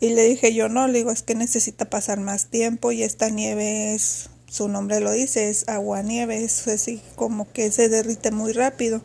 Y 0.01 0.11
le 0.11 0.23
dije 0.25 0.55
yo, 0.55 0.69
no, 0.69 0.87
le 0.87 0.99
digo, 0.99 1.11
es 1.11 1.23
que 1.23 1.35
necesita 1.35 1.91
pasar 1.91 2.21
más 2.21 2.47
tiempo 2.47 2.93
y 2.93 3.03
esta 3.03 3.31
nieve 3.31 3.95
es 3.95 4.29
su 4.57 4.69
nombre 4.69 5.01
lo 5.01 5.13
dice, 5.13 5.51
es 5.51 5.69
agua 5.69 6.01
nieve, 6.01 6.43
es 6.43 6.67
así 6.67 7.03
como 7.15 7.53
que 7.53 7.71
se 7.71 7.91
derrite 7.91 8.31
muy 8.31 8.55
rápido. 8.55 9.03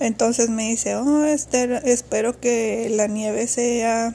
Entonces 0.00 0.50
me 0.50 0.68
dice, 0.68 0.96
oh, 0.96 1.24
Esther, 1.24 1.80
espero 1.86 2.38
que 2.38 2.90
la 2.90 3.06
nieve 3.06 3.46
sea 3.46 4.14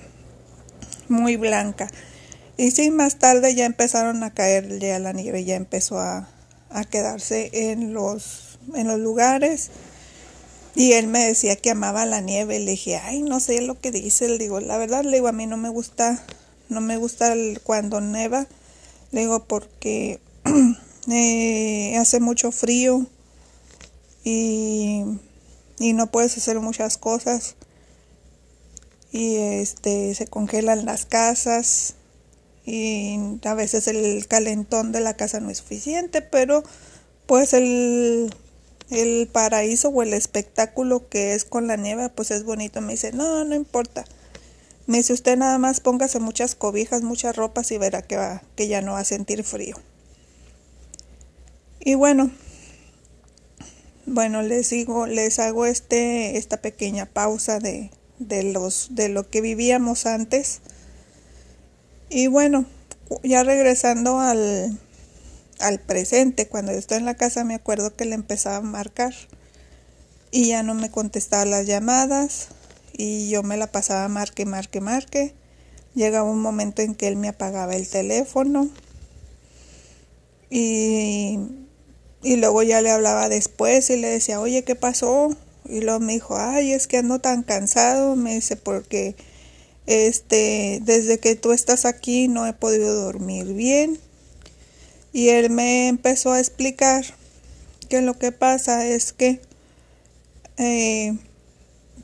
muy 1.08 1.36
blanca. 1.36 1.90
Y 2.58 2.70
sí, 2.70 2.92
más 2.92 3.18
tarde 3.18 3.56
ya 3.56 3.66
empezaron 3.66 4.22
a 4.22 4.32
caer 4.32 4.78
ya 4.78 5.00
la 5.00 5.14
nieve, 5.14 5.46
ya 5.46 5.56
empezó 5.56 5.98
a, 5.98 6.30
quedarse 6.92 7.50
en 7.72 7.96
los, 7.96 8.60
en 8.76 8.88
los 8.88 9.00
lugares. 9.00 9.72
Y 10.76 10.92
él 10.92 11.08
me 11.08 11.26
decía 11.26 11.56
que 11.56 11.72
amaba 11.72 12.06
la 12.06 12.22
nieve. 12.22 12.60
Le 12.60 12.72
dije, 12.72 12.98
ay, 12.98 13.24
no 13.24 13.40
sé 13.40 13.62
lo 13.62 13.80
que 13.80 13.90
dice. 13.90 14.30
Le 14.30 14.38
digo, 14.38 14.60
la 14.60 14.78
verdad, 14.78 15.04
le 15.04 15.18
digo, 15.18 15.28
a 15.28 15.32
mí 15.32 15.48
no 15.48 15.58
me 15.58 15.70
gusta, 15.70 16.24
no 16.68 16.82
me 16.82 16.98
gusta 16.98 17.34
cuando 17.64 18.00
neva 18.00 18.46
le 19.12 19.22
digo 19.22 19.46
porque 19.46 20.20
eh, 21.12 21.98
hace 21.98 22.20
mucho 22.20 22.52
frío 22.52 23.06
y, 24.24 25.04
y 25.80 25.94
no 25.94 26.08
puedes 26.12 26.38
hacer 26.38 26.60
muchas 26.60 26.98
cosas 26.98 27.56
y 29.12 29.38
este 29.38 30.14
se 30.16 30.28
congelan 30.28 30.86
las 30.86 31.06
casas 31.06 31.96
y 32.66 33.18
a 33.46 33.54
veces 33.56 33.88
el 33.88 34.28
calentón 34.28 34.92
de 34.92 35.00
la 35.00 35.16
casa 35.16 35.40
no 35.40 35.50
es 35.50 35.58
suficiente, 35.58 36.22
pero 36.22 36.64
pues 37.26 37.54
el, 37.54 38.34
el 38.92 39.28
paraíso 39.28 39.90
o 39.90 40.04
el 40.04 40.14
espectáculo 40.14 41.10
que 41.10 41.34
es 41.34 41.46
con 41.46 41.68
la 41.68 41.78
nieve 41.78 42.10
pues 42.10 42.30
es 42.30 42.44
bonito. 42.44 42.82
Me 42.82 42.94
dice, 42.94 43.12
no, 43.12 43.44
no 43.44 43.56
importa. 43.56 44.06
Me 44.90 44.98
dice 44.98 45.14
usted 45.14 45.38
nada 45.38 45.60
más 45.60 45.82
póngase 45.82 46.20
muchas 46.20 46.56
cobijas, 46.56 47.04
muchas 47.04 47.36
ropas 47.36 47.72
y 47.72 47.78
verá 47.78 48.02
que, 48.02 48.18
va, 48.18 48.42
que 48.56 48.68
ya 48.68 48.82
no 48.82 48.94
va 48.94 49.02
a 49.02 49.06
sentir 49.06 49.44
frío. 49.44 49.76
Y 51.80 51.94
bueno, 51.94 52.32
bueno, 54.08 54.42
les 54.42 54.72
digo, 54.72 55.06
les 55.06 55.38
hago 55.38 55.68
este, 55.68 56.38
esta 56.40 56.58
pequeña 56.58 57.06
pausa 57.06 57.60
de, 57.60 57.92
de 58.18 58.42
los 58.42 58.88
de 58.96 59.10
lo 59.10 59.30
que 59.30 59.42
vivíamos 59.42 60.08
antes. 60.08 60.62
Y 62.10 62.26
bueno, 62.26 62.66
ya 63.22 63.44
regresando 63.44 64.20
al 64.20 64.76
al 65.60 65.80
presente, 65.80 66.48
cuando 66.48 66.72
yo 66.72 66.80
estaba 66.80 66.98
en 66.98 67.06
la 67.06 67.14
casa 67.14 67.44
me 67.44 67.54
acuerdo 67.54 67.96
que 67.96 68.06
le 68.06 68.16
empezaba 68.16 68.56
a 68.56 68.62
marcar 68.62 69.14
y 70.32 70.48
ya 70.48 70.64
no 70.64 70.74
me 70.74 70.90
contestaba 70.90 71.46
las 71.46 71.68
llamadas 71.68 72.50
y 72.94 73.30
yo 73.30 73.44
me 73.44 73.58
la 73.58 73.72
pasaba 73.72 74.08
marque, 74.08 74.46
marque, 74.46 74.82
marque. 74.82 75.34
Llegaba 75.96 76.30
un 76.30 76.42
momento 76.42 76.82
en 76.82 76.96
que 76.96 77.08
él 77.08 77.16
me 77.16 77.30
apagaba 77.30 77.76
el 77.76 77.88
teléfono 77.88 78.70
y, 80.50 81.40
y 82.24 82.36
luego 82.38 82.64
ya 82.64 82.82
le 82.82 82.92
hablaba 82.92 83.30
después 83.30 83.90
y 83.90 83.98
le 83.98 84.08
decía, 84.08 84.40
oye, 84.40 84.64
¿qué 84.64 84.76
pasó? 84.76 85.36
Y 85.66 85.82
luego 85.82 86.00
me 86.00 86.14
dijo, 86.14 86.38
ay, 86.38 86.74
es 86.74 86.88
que 86.88 86.98
ando 86.98 87.20
tan 87.20 87.44
cansado, 87.44 88.16
me 88.16 88.36
dice, 88.36 88.56
porque 88.56 89.16
este, 89.86 90.80
desde 90.84 91.20
que 91.20 91.36
tú 91.36 91.52
estás 91.52 91.86
aquí 91.86 92.28
no 92.28 92.48
he 92.48 92.54
podido 92.54 92.94
dormir 92.94 93.54
bien. 93.54 94.00
Y 95.12 95.30
él 95.30 95.50
me 95.50 95.88
empezó 95.88 96.32
a 96.32 96.40
explicar 96.40 97.06
que 97.90 98.02
lo 98.02 98.18
que 98.18 98.32
pasa 98.32 98.86
es 98.86 99.14
que 99.14 99.42
eh, 100.58 101.18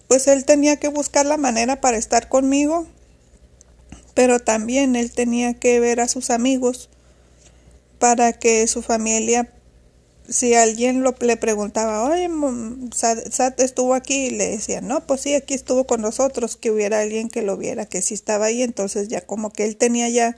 pues 0.08 0.28
él 0.28 0.46
tenía 0.46 0.78
que 0.78 0.88
buscar 0.88 1.26
la 1.26 1.38
manera 1.38 1.82
para 1.82 1.98
estar 1.98 2.30
conmigo, 2.30 2.88
pero 4.14 4.40
también 4.40 4.96
él 4.96 5.12
tenía 5.12 5.54
que 5.56 5.80
ver 5.80 6.00
a 6.00 6.08
sus 6.08 6.30
amigos 6.30 6.90
para 8.00 8.34
que 8.34 8.68
su 8.68 8.82
familia, 8.82 9.52
si 10.30 10.54
alguien 10.54 11.02
lo, 11.02 11.16
le 11.20 11.38
preguntaba, 11.38 12.04
oye, 12.04 12.30
Sat 12.94 13.60
estuvo 13.60 13.94
aquí, 13.94 14.28
y 14.28 14.30
le 14.32 14.50
decía, 14.50 14.82
no, 14.82 15.06
pues 15.06 15.22
sí, 15.22 15.34
aquí 15.34 15.54
estuvo 15.54 15.86
con 15.86 16.02
nosotros, 16.02 16.56
que 16.56 16.72
hubiera 16.72 17.00
alguien 17.00 17.30
que 17.30 17.42
lo 17.42 17.58
viera, 17.58 17.86
que 17.86 18.02
sí 18.02 18.14
estaba 18.14 18.46
ahí, 18.46 18.62
entonces 18.62 19.08
ya 19.08 19.22
como 19.22 19.52
que 19.52 19.66
él 19.66 19.76
tenía 19.76 20.08
ya 20.10 20.36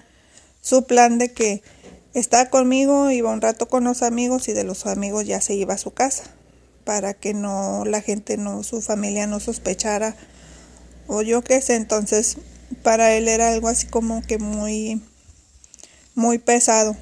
su 0.62 0.86
plan 0.86 1.18
de 1.18 1.32
que 1.34 1.62
estaba 2.14 2.50
conmigo, 2.50 3.12
iba 3.12 3.32
un 3.32 3.42
rato 3.42 3.68
con 3.68 3.84
los 3.84 4.02
amigos 4.02 4.48
y 4.48 4.54
de 4.54 4.64
los 4.64 4.86
amigos 4.86 5.26
ya 5.28 5.42
se 5.42 5.54
iba 5.54 5.76
a 5.76 5.78
su 5.78 5.92
casa 5.92 6.37
para 6.88 7.14
que 7.14 7.34
no 7.34 7.84
la 7.86 8.02
gente 8.02 8.38
no 8.38 8.64
su 8.64 8.82
familia 8.82 9.28
no 9.28 9.42
sospechara 9.42 10.16
o 11.08 11.22
yo 11.22 11.44
qué 11.44 11.62
sé. 11.62 11.76
Entonces 11.76 12.38
para 12.82 13.14
él 13.14 13.28
era 13.28 13.50
algo 13.50 13.68
así 13.68 13.88
como 13.88 14.22
que 14.22 14.38
muy 14.38 15.02
muy 16.16 16.38
pesado. 16.38 16.96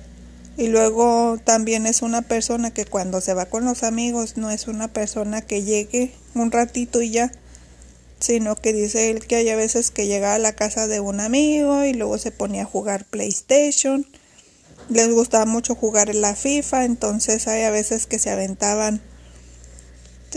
Y 0.58 0.68
luego 0.70 1.38
también 1.44 1.86
es 1.86 2.02
una 2.02 2.24
persona 2.24 2.72
que 2.72 2.86
cuando 2.86 3.22
se 3.22 3.36
va 3.36 3.46
con 3.46 3.64
los 3.64 3.84
amigos 3.84 4.38
no 4.38 4.50
es 4.50 4.68
una 4.68 4.88
persona 4.88 5.42
que 5.42 5.62
llegue 5.62 6.14
un 6.34 6.52
ratito 6.52 7.04
y 7.04 7.12
ya 7.12 7.32
sino 8.20 8.56
que 8.56 8.74
dice 8.74 9.12
él 9.12 9.28
que 9.28 9.36
hay 9.36 9.50
a 9.50 9.56
veces 9.56 9.92
que 9.92 10.08
llegaba 10.08 10.34
a 10.34 10.40
la 10.40 10.56
casa 10.56 10.88
de 10.88 11.00
un 11.00 11.20
amigo 11.20 11.86
y 11.86 11.94
luego 11.94 12.18
se 12.18 12.32
ponía 12.32 12.64
a 12.64 12.66
jugar 12.66 13.06
PlayStation. 13.06 14.08
Les 14.90 15.12
gustaba 15.12 15.46
mucho 15.46 15.76
jugar 15.76 16.10
en 16.10 16.22
la 16.22 16.34
FIFA 16.34 16.86
entonces 16.86 17.48
hay 17.48 17.62
a 17.62 17.70
veces 17.70 18.08
que 18.08 18.18
se 18.18 18.32
aventaban 18.32 19.00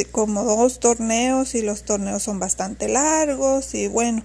como 0.04 0.44
dos 0.44 0.80
torneos 0.80 1.54
y 1.54 1.62
los 1.62 1.82
torneos 1.84 2.22
son 2.22 2.38
bastante 2.38 2.88
largos 2.88 3.74
y 3.74 3.88
bueno, 3.88 4.24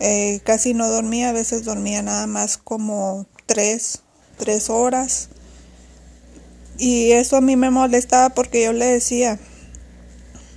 eh, 0.00 0.40
casi 0.44 0.74
no 0.74 0.88
dormía, 0.88 1.30
a 1.30 1.32
veces 1.32 1.64
dormía 1.64 2.02
nada 2.02 2.26
más 2.26 2.58
como 2.58 3.26
tres, 3.46 4.02
tres 4.36 4.70
horas. 4.70 5.28
Y 6.78 7.12
eso 7.12 7.36
a 7.36 7.40
mí 7.40 7.56
me 7.56 7.70
molestaba 7.70 8.30
porque 8.30 8.64
yo 8.64 8.72
le 8.72 8.86
decía, 8.86 9.38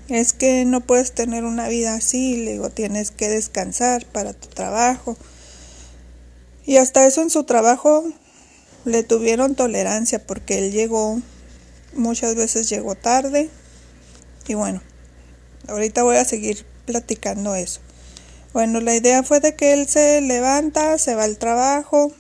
es 0.09 0.33
que 0.33 0.65
no 0.65 0.81
puedes 0.81 1.13
tener 1.13 1.45
una 1.45 1.69
vida 1.69 1.93
así, 1.93 2.37
le 2.37 2.53
digo, 2.53 2.69
tienes 2.69 3.11
que 3.11 3.29
descansar 3.29 4.05
para 4.05 4.33
tu 4.33 4.49
trabajo. 4.49 5.17
Y 6.65 6.77
hasta 6.77 7.05
eso 7.05 7.21
en 7.21 7.29
su 7.29 7.45
trabajo 7.45 8.03
le 8.83 9.03
tuvieron 9.03 9.55
tolerancia 9.55 10.25
porque 10.25 10.59
él 10.59 10.71
llegó, 10.71 11.21
muchas 11.93 12.35
veces 12.35 12.69
llegó 12.69 12.95
tarde 12.95 13.49
y 14.49 14.55
bueno, 14.55 14.81
ahorita 15.67 16.01
voy 16.01 16.17
a 16.17 16.25
seguir 16.25 16.65
platicando 16.85 17.53
eso. 17.53 17.81
Bueno, 18.51 18.81
la 18.81 18.95
idea 18.95 19.21
fue 19.21 19.39
de 19.39 19.55
que 19.55 19.73
él 19.73 19.87
se 19.87 20.21
levanta, 20.21 20.97
se 20.97 21.13
va 21.13 21.25
al 21.25 21.37
trabajo, 21.37 22.11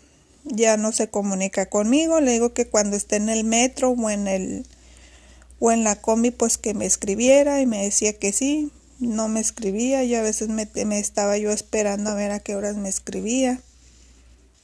ya 0.43 0.77
no 0.77 0.91
se 0.91 1.09
comunica 1.09 1.65
conmigo, 1.65 2.21
le 2.21 2.33
digo 2.33 2.53
que 2.53 2.67
cuando 2.67 2.95
esté 2.95 3.15
en 3.15 3.29
el 3.29 3.45
metro 3.45 3.89
o 3.89 4.09
en 4.11 4.27
el 4.27 4.67
o 5.57 5.71
en 5.71 5.83
la 5.83 5.95
combi 5.95 6.29
pues 6.29 6.59
que 6.59 6.75
me 6.75 6.85
escribiera 6.85 7.61
y 7.61 7.65
me 7.65 7.83
decía 7.83 8.13
que 8.13 8.31
sí, 8.31 8.71
no 8.99 9.27
me 9.27 9.39
escribía, 9.39 10.03
y 10.03 10.13
a 10.13 10.21
veces 10.21 10.49
me, 10.49 10.69
me 10.85 10.99
estaba 10.99 11.35
yo 11.39 11.51
esperando 11.51 12.11
a 12.11 12.15
ver 12.15 12.31
a 12.31 12.39
qué 12.39 12.55
horas 12.55 12.75
me 12.75 12.89
escribía. 12.89 13.59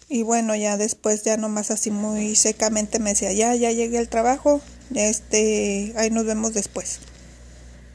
Y 0.07 0.21
bueno, 0.21 0.55
ya 0.55 0.77
después 0.77 1.23
ya 1.23 1.35
nomás 1.35 1.71
así 1.71 1.89
muy 1.89 2.35
secamente 2.35 2.99
me 2.99 3.09
decía, 3.09 3.33
ya, 3.33 3.55
ya 3.55 3.71
llegué 3.71 3.97
al 3.97 4.07
trabajo, 4.07 4.61
este, 4.93 5.93
ahí 5.97 6.11
nos 6.11 6.25
vemos 6.25 6.53
después. 6.53 6.99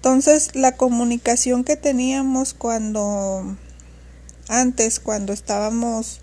Entonces 0.01 0.55
la 0.55 0.79
comunicación 0.79 1.63
que 1.63 1.77
teníamos 1.77 2.55
cuando 2.55 3.55
antes, 4.49 4.99
cuando 4.99 5.35
estábamos, 5.35 6.23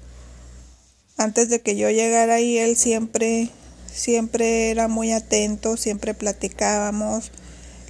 antes 1.15 1.49
de 1.49 1.61
que 1.61 1.75
yo 1.75 1.87
llegara 1.91 2.33
ahí, 2.33 2.57
él 2.57 2.75
siempre, 2.75 3.51
siempre 3.85 4.71
era 4.71 4.87
muy 4.87 5.11
atento, 5.11 5.77
siempre 5.77 6.15
platicábamos, 6.15 7.31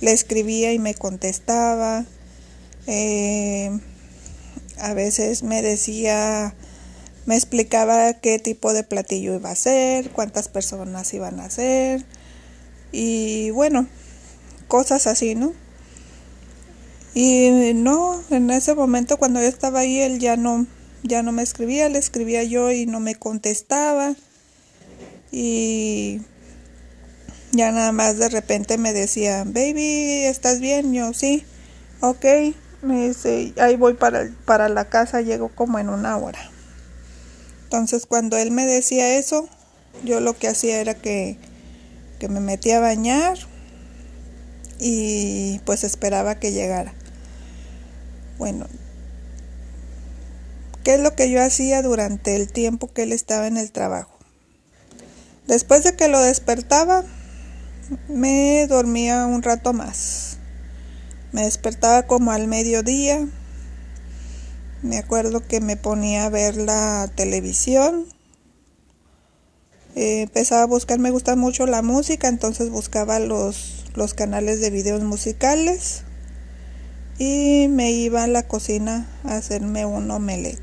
le 0.01 0.11
escribía 0.11 0.73
y 0.73 0.79
me 0.79 0.93
contestaba. 0.93 2.03
Eh, 2.85 3.71
a 4.79 4.93
veces 4.93 5.41
me 5.41 5.61
decía, 5.61 6.53
me 7.25 7.37
explicaba 7.37 8.13
qué 8.15 8.39
tipo 8.39 8.73
de 8.73 8.83
platillo 8.83 9.35
iba 9.35 9.51
a 9.51 9.55
ser, 9.55 10.09
cuántas 10.09 10.49
personas 10.49 11.13
iban 11.13 11.39
a 11.39 11.49
ser 11.49 12.05
y 12.91 13.51
bueno, 13.51 13.87
cosas 14.67 15.07
así, 15.07 15.33
¿no? 15.33 15.53
Y 17.13 17.73
no, 17.73 18.21
en 18.29 18.49
ese 18.51 18.75
momento 18.75 19.17
cuando 19.17 19.41
yo 19.41 19.47
estaba 19.47 19.79
ahí, 19.79 19.99
él 19.99 20.19
ya 20.19 20.37
no, 20.37 20.67
ya 21.03 21.23
no 21.23 21.31
me 21.31 21.41
escribía, 21.41 21.89
le 21.89 21.99
escribía 21.99 22.43
yo 22.43 22.71
y 22.71 22.85
no 22.85 22.99
me 22.99 23.15
contestaba. 23.15 24.15
Y 25.31 26.21
ya 27.51 27.71
nada 27.71 27.91
más 27.91 28.17
de 28.17 28.29
repente 28.29 28.77
me 28.77 28.93
decía, 28.93 29.43
baby, 29.45 30.25
¿estás 30.25 30.59
bien? 30.59 30.93
Yo 30.93 31.13
sí, 31.13 31.43
ok. 32.01 32.25
Me 32.83 33.07
dice, 33.07 33.53
ahí 33.57 33.75
voy 33.75 33.95
para, 33.95 34.29
para 34.45 34.69
la 34.69 34.85
casa, 34.85 35.21
llego 35.21 35.49
como 35.49 35.79
en 35.79 35.89
una 35.89 36.17
hora. 36.17 36.39
Entonces 37.63 38.05
cuando 38.05 38.37
él 38.37 38.51
me 38.51 38.65
decía 38.65 39.17
eso, 39.17 39.49
yo 40.03 40.19
lo 40.19 40.37
que 40.37 40.47
hacía 40.47 40.79
era 40.79 40.93
que, 40.93 41.37
que 42.19 42.29
me 42.29 42.39
metía 42.39 42.77
a 42.77 42.81
bañar 42.81 43.37
y 44.79 45.59
pues 45.65 45.83
esperaba 45.83 46.35
que 46.35 46.51
llegara. 46.51 46.93
Bueno, 48.37 48.67
¿qué 50.83 50.95
es 50.95 50.99
lo 50.99 51.15
que 51.15 51.31
yo 51.31 51.41
hacía 51.41 51.81
durante 51.81 52.35
el 52.35 52.51
tiempo 52.51 52.93
que 52.93 53.03
él 53.03 53.11
estaba 53.11 53.47
en 53.47 53.57
el 53.57 53.71
trabajo? 53.71 54.19
Después 55.47 55.83
de 55.83 55.95
que 55.95 56.07
lo 56.07 56.21
despertaba, 56.21 57.03
me 58.09 58.67
dormía 58.67 59.25
un 59.25 59.41
rato 59.41 59.73
más. 59.73 60.37
Me 61.31 61.43
despertaba 61.43 62.03
como 62.03 62.31
al 62.31 62.47
mediodía. 62.47 63.27
Me 64.83 64.99
acuerdo 64.99 65.45
que 65.47 65.59
me 65.59 65.75
ponía 65.75 66.25
a 66.25 66.29
ver 66.29 66.57
la 66.57 67.09
televisión. 67.15 68.05
Eh, 69.95 70.21
empezaba 70.21 70.61
a 70.61 70.67
buscar, 70.67 70.99
me 70.99 71.09
gusta 71.09 71.35
mucho 71.35 71.65
la 71.65 71.81
música, 71.81 72.27
entonces 72.27 72.69
buscaba 72.69 73.17
los, 73.17 73.85
los 73.95 74.13
canales 74.13 74.61
de 74.61 74.69
videos 74.69 75.01
musicales 75.01 76.03
y 77.17 77.67
me 77.69 77.91
iba 77.91 78.23
a 78.23 78.27
la 78.27 78.43
cocina 78.43 79.07
a 79.23 79.37
hacerme 79.37 79.85
un 79.85 80.09
omelette. 80.11 80.61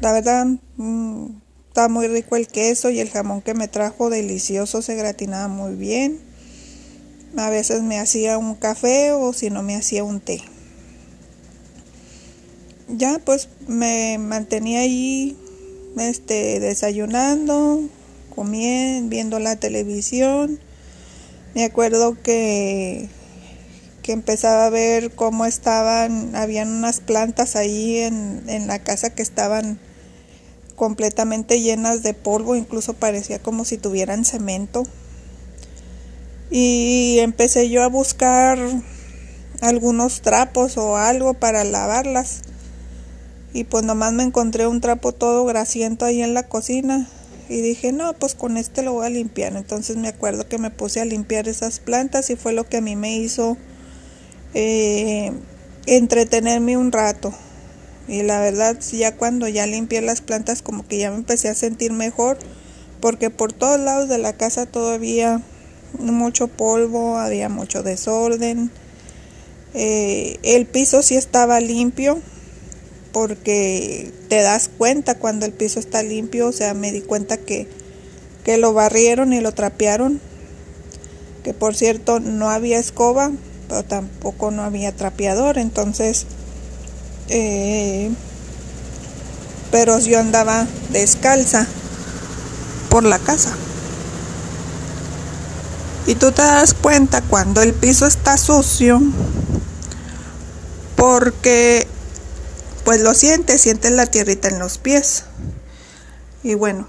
La 0.00 0.12
verdad, 0.12 0.46
mm, 0.76 1.26
está 1.68 1.88
muy 1.88 2.08
rico 2.08 2.36
el 2.36 2.46
queso 2.46 2.90
y 2.90 3.00
el 3.00 3.10
jamón 3.10 3.42
que 3.42 3.54
me 3.54 3.68
trajo, 3.68 4.10
delicioso, 4.10 4.82
se 4.82 4.94
gratinaba 4.94 5.48
muy 5.48 5.74
bien. 5.74 6.20
A 7.36 7.50
veces 7.50 7.82
me 7.82 7.98
hacía 7.98 8.38
un 8.38 8.54
café 8.54 9.12
o 9.12 9.32
si 9.32 9.50
no 9.50 9.62
me 9.62 9.74
hacía 9.74 10.04
un 10.04 10.20
té. 10.20 10.40
Ya 12.88 13.18
pues 13.18 13.48
me 13.66 14.18
mantenía 14.18 14.80
ahí 14.80 15.36
este 15.98 16.60
desayunando, 16.60 17.80
comiendo, 18.34 19.08
viendo 19.08 19.38
la 19.40 19.56
televisión. 19.56 20.60
Me 21.54 21.64
acuerdo 21.64 22.20
que 22.22 23.08
que 24.04 24.12
empezaba 24.12 24.66
a 24.66 24.70
ver 24.70 25.14
cómo 25.14 25.46
estaban, 25.46 26.36
habían 26.36 26.68
unas 26.68 27.00
plantas 27.00 27.56
ahí 27.56 27.96
en, 28.00 28.42
en 28.48 28.66
la 28.66 28.78
casa 28.78 29.08
que 29.08 29.22
estaban 29.22 29.78
completamente 30.76 31.62
llenas 31.62 32.02
de 32.02 32.12
polvo, 32.12 32.54
incluso 32.54 32.92
parecía 32.92 33.38
como 33.38 33.64
si 33.64 33.78
tuvieran 33.78 34.26
cemento. 34.26 34.82
Y 36.50 37.16
empecé 37.20 37.70
yo 37.70 37.82
a 37.82 37.88
buscar 37.88 38.58
algunos 39.62 40.20
trapos 40.20 40.76
o 40.76 40.98
algo 40.98 41.32
para 41.32 41.64
lavarlas. 41.64 42.42
Y 43.54 43.64
pues 43.64 43.84
nomás 43.84 44.12
me 44.12 44.22
encontré 44.22 44.66
un 44.66 44.82
trapo 44.82 45.12
todo 45.12 45.46
grasiento 45.46 46.04
ahí 46.04 46.20
en 46.20 46.34
la 46.34 46.46
cocina. 46.46 47.08
Y 47.48 47.62
dije, 47.62 47.90
no, 47.90 48.12
pues 48.12 48.34
con 48.34 48.58
este 48.58 48.82
lo 48.82 48.92
voy 48.92 49.06
a 49.06 49.10
limpiar. 49.10 49.56
Entonces 49.56 49.96
me 49.96 50.08
acuerdo 50.08 50.46
que 50.46 50.58
me 50.58 50.70
puse 50.70 51.00
a 51.00 51.06
limpiar 51.06 51.48
esas 51.48 51.78
plantas 51.78 52.28
y 52.28 52.36
fue 52.36 52.52
lo 52.52 52.68
que 52.68 52.76
a 52.76 52.82
mí 52.82 52.96
me 52.96 53.16
hizo 53.16 53.56
eh, 54.54 55.32
entretenerme 55.86 56.76
un 56.76 56.92
rato. 56.92 57.34
Y 58.06 58.22
la 58.22 58.40
verdad, 58.40 58.78
ya 58.92 59.16
cuando 59.16 59.48
ya 59.48 59.66
limpié 59.66 60.00
las 60.00 60.20
plantas, 60.20 60.62
como 60.62 60.86
que 60.86 60.98
ya 60.98 61.10
me 61.10 61.16
empecé 61.16 61.48
a 61.48 61.54
sentir 61.54 61.92
mejor, 61.92 62.38
porque 63.00 63.30
por 63.30 63.52
todos 63.52 63.80
lados 63.80 64.08
de 64.08 64.18
la 64.18 64.34
casa 64.34 64.66
todavía 64.66 65.42
mucho 65.98 66.48
polvo, 66.48 67.18
había 67.18 67.48
mucho 67.48 67.82
desorden. 67.82 68.70
Eh, 69.74 70.38
el 70.42 70.66
piso 70.66 71.02
sí 71.02 71.16
estaba 71.16 71.60
limpio, 71.60 72.20
porque 73.12 74.12
te 74.28 74.42
das 74.42 74.68
cuenta 74.68 75.16
cuando 75.16 75.46
el 75.46 75.52
piso 75.52 75.80
está 75.80 76.02
limpio, 76.02 76.48
o 76.48 76.52
sea, 76.52 76.74
me 76.74 76.92
di 76.92 77.00
cuenta 77.00 77.36
que, 77.36 77.68
que 78.44 78.58
lo 78.58 78.72
barrieron 78.72 79.32
y 79.32 79.40
lo 79.40 79.52
trapearon, 79.52 80.20
que 81.42 81.54
por 81.54 81.74
cierto 81.74 82.20
no 82.20 82.50
había 82.50 82.78
escoba, 82.78 83.32
tampoco 83.82 84.50
no 84.50 84.62
había 84.62 84.94
trapeador, 84.94 85.58
entonces 85.58 86.26
eh, 87.28 88.10
pero 89.70 89.98
yo 89.98 90.20
andaba 90.20 90.66
descalza 90.90 91.66
por 92.90 93.02
la 93.02 93.18
casa. 93.18 93.52
Y 96.06 96.14
tú 96.14 96.32
te 96.32 96.42
das 96.42 96.74
cuenta 96.74 97.22
cuando 97.22 97.62
el 97.62 97.72
piso 97.72 98.06
está 98.06 98.36
sucio 98.36 99.00
porque 100.96 101.88
pues 102.84 103.00
lo 103.00 103.14
sientes, 103.14 103.62
sientes 103.62 103.90
la 103.90 104.06
tierrita 104.06 104.48
en 104.48 104.58
los 104.58 104.78
pies. 104.78 105.24
Y 106.42 106.54
bueno, 106.54 106.86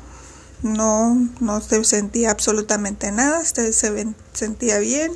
no, 0.61 1.17
no 1.39 1.61
se 1.61 1.83
sentía 1.85 2.31
absolutamente 2.31 3.11
nada, 3.11 3.43
se 3.45 3.71
sentía 4.33 4.79
bien. 4.79 5.13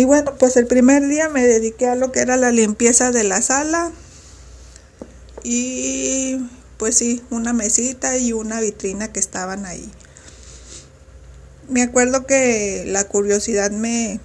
Y 0.00 0.04
bueno, 0.04 0.34
pues 0.38 0.56
el 0.56 0.66
primer 0.66 1.06
día 1.08 1.28
me 1.28 1.46
dediqué 1.46 1.86
a 1.86 1.94
lo 1.94 2.10
que 2.10 2.20
era 2.20 2.38
la 2.38 2.50
limpieza 2.52 3.10
de 3.10 3.22
la 3.22 3.42
sala. 3.42 3.92
Y 5.42 6.38
pues 6.78 6.96
sí, 6.96 7.22
una 7.28 7.52
mesita 7.52 8.16
y 8.16 8.32
una 8.32 8.62
vitrina 8.62 9.12
que 9.12 9.20
estaban 9.20 9.66
ahí. 9.66 9.92
Me 11.68 11.82
acuerdo 11.82 12.24
que 12.24 12.84
la 12.86 13.04
curiosidad 13.04 13.72
me, 13.72 14.20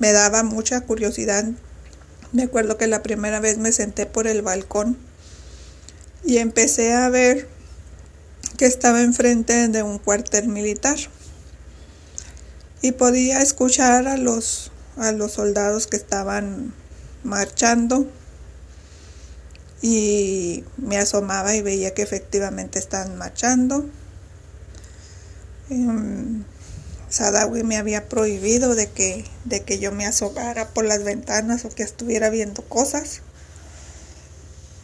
me 0.00 0.10
daba 0.10 0.42
mucha 0.42 0.80
curiosidad. 0.80 1.44
Me 2.32 2.42
acuerdo 2.42 2.76
que 2.76 2.88
la 2.88 3.04
primera 3.04 3.38
vez 3.38 3.56
me 3.58 3.70
senté 3.70 4.04
por 4.04 4.26
el 4.26 4.42
balcón 4.42 4.98
y 6.24 6.38
empecé 6.38 6.92
a 6.92 7.08
ver 7.08 7.46
que 8.56 8.66
estaba 8.66 9.02
enfrente 9.02 9.68
de 9.68 9.84
un 9.84 10.00
cuartel 10.00 10.48
militar 10.48 10.98
y 12.82 12.92
podía 12.92 13.42
escuchar 13.42 14.08
a 14.08 14.16
los 14.16 14.70
a 14.96 15.12
los 15.12 15.32
soldados 15.32 15.86
que 15.86 15.96
estaban 15.96 16.74
marchando 17.22 18.06
y 19.82 20.64
me 20.76 20.98
asomaba 20.98 21.54
y 21.54 21.62
veía 21.62 21.94
que 21.94 22.02
efectivamente 22.02 22.78
estaban 22.78 23.16
marchando. 23.16 23.88
Um, 25.70 26.44
Sadawi 27.08 27.62
me 27.62 27.76
había 27.76 28.08
prohibido 28.08 28.74
de 28.74 28.90
que, 28.90 29.24
de 29.44 29.62
que 29.62 29.78
yo 29.78 29.90
me 29.90 30.06
asomara 30.06 30.68
por 30.68 30.84
las 30.84 31.02
ventanas 31.02 31.64
o 31.64 31.70
que 31.70 31.82
estuviera 31.82 32.30
viendo 32.30 32.62
cosas. 32.62 33.22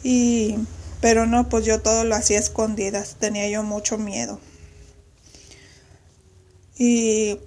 Y, 0.03 0.57
pero 0.99 1.25
no, 1.25 1.47
pues 1.49 1.65
yo 1.65 1.81
todo 1.81 2.03
lo 2.05 2.15
hacía 2.15 2.39
escondidas, 2.39 3.17
tenía 3.19 3.47
yo 3.49 3.63
mucho 3.63 3.97
miedo. 3.97 4.39
Y 6.77 7.39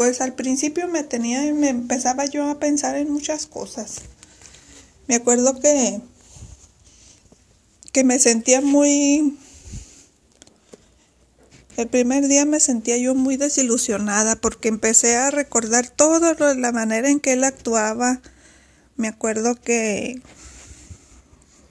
pues 0.00 0.22
al 0.22 0.32
principio 0.32 0.88
me 0.88 1.04
tenía, 1.04 1.42
me 1.52 1.68
empezaba 1.68 2.24
yo 2.24 2.48
a 2.48 2.58
pensar 2.58 2.96
en 2.96 3.12
muchas 3.12 3.44
cosas. 3.46 3.96
Me 5.08 5.14
acuerdo 5.14 5.60
que, 5.60 6.00
que 7.92 8.02
me 8.02 8.18
sentía 8.18 8.62
muy, 8.62 9.36
el 11.76 11.86
primer 11.88 12.28
día 12.28 12.46
me 12.46 12.60
sentía 12.60 12.96
yo 12.96 13.14
muy 13.14 13.36
desilusionada 13.36 14.36
porque 14.36 14.68
empecé 14.68 15.18
a 15.18 15.30
recordar 15.30 15.90
todo 15.90 16.32
lo, 16.32 16.54
la 16.54 16.72
manera 16.72 17.10
en 17.10 17.20
que 17.20 17.34
él 17.34 17.44
actuaba. 17.44 18.22
Me 18.96 19.06
acuerdo 19.06 19.54
que, 19.54 20.22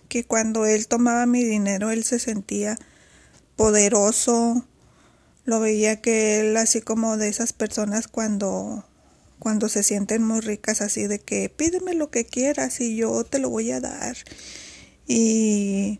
que 0.08 0.24
cuando 0.24 0.68
él 0.68 0.88
tomaba 0.88 1.26
mi 1.26 1.44
dinero 1.44 1.90
él 1.90 2.04
se 2.04 2.20
sentía 2.20 2.78
poderoso, 3.56 4.68
lo 5.50 5.60
veía 5.60 6.02
que 6.02 6.40
él 6.40 6.58
así 6.58 6.82
como 6.82 7.18
de 7.18 7.28
esas 7.28 7.54
personas 7.54 8.08
cuando 8.08 8.86
cuando 9.40 9.70
se 9.70 9.84
sienten 9.84 10.24
muy 10.24 10.42
ricas 10.42 10.82
así 10.82 11.08
de 11.08 11.20
que 11.20 11.50
pídeme 11.50 11.94
lo 11.94 12.12
que 12.12 12.26
quieras 12.26 12.82
y 12.82 12.96
yo 12.96 13.24
te 13.24 13.40
lo 13.40 13.50
voy 13.50 13.72
a 13.72 13.80
dar 13.80 14.18
y 15.08 16.00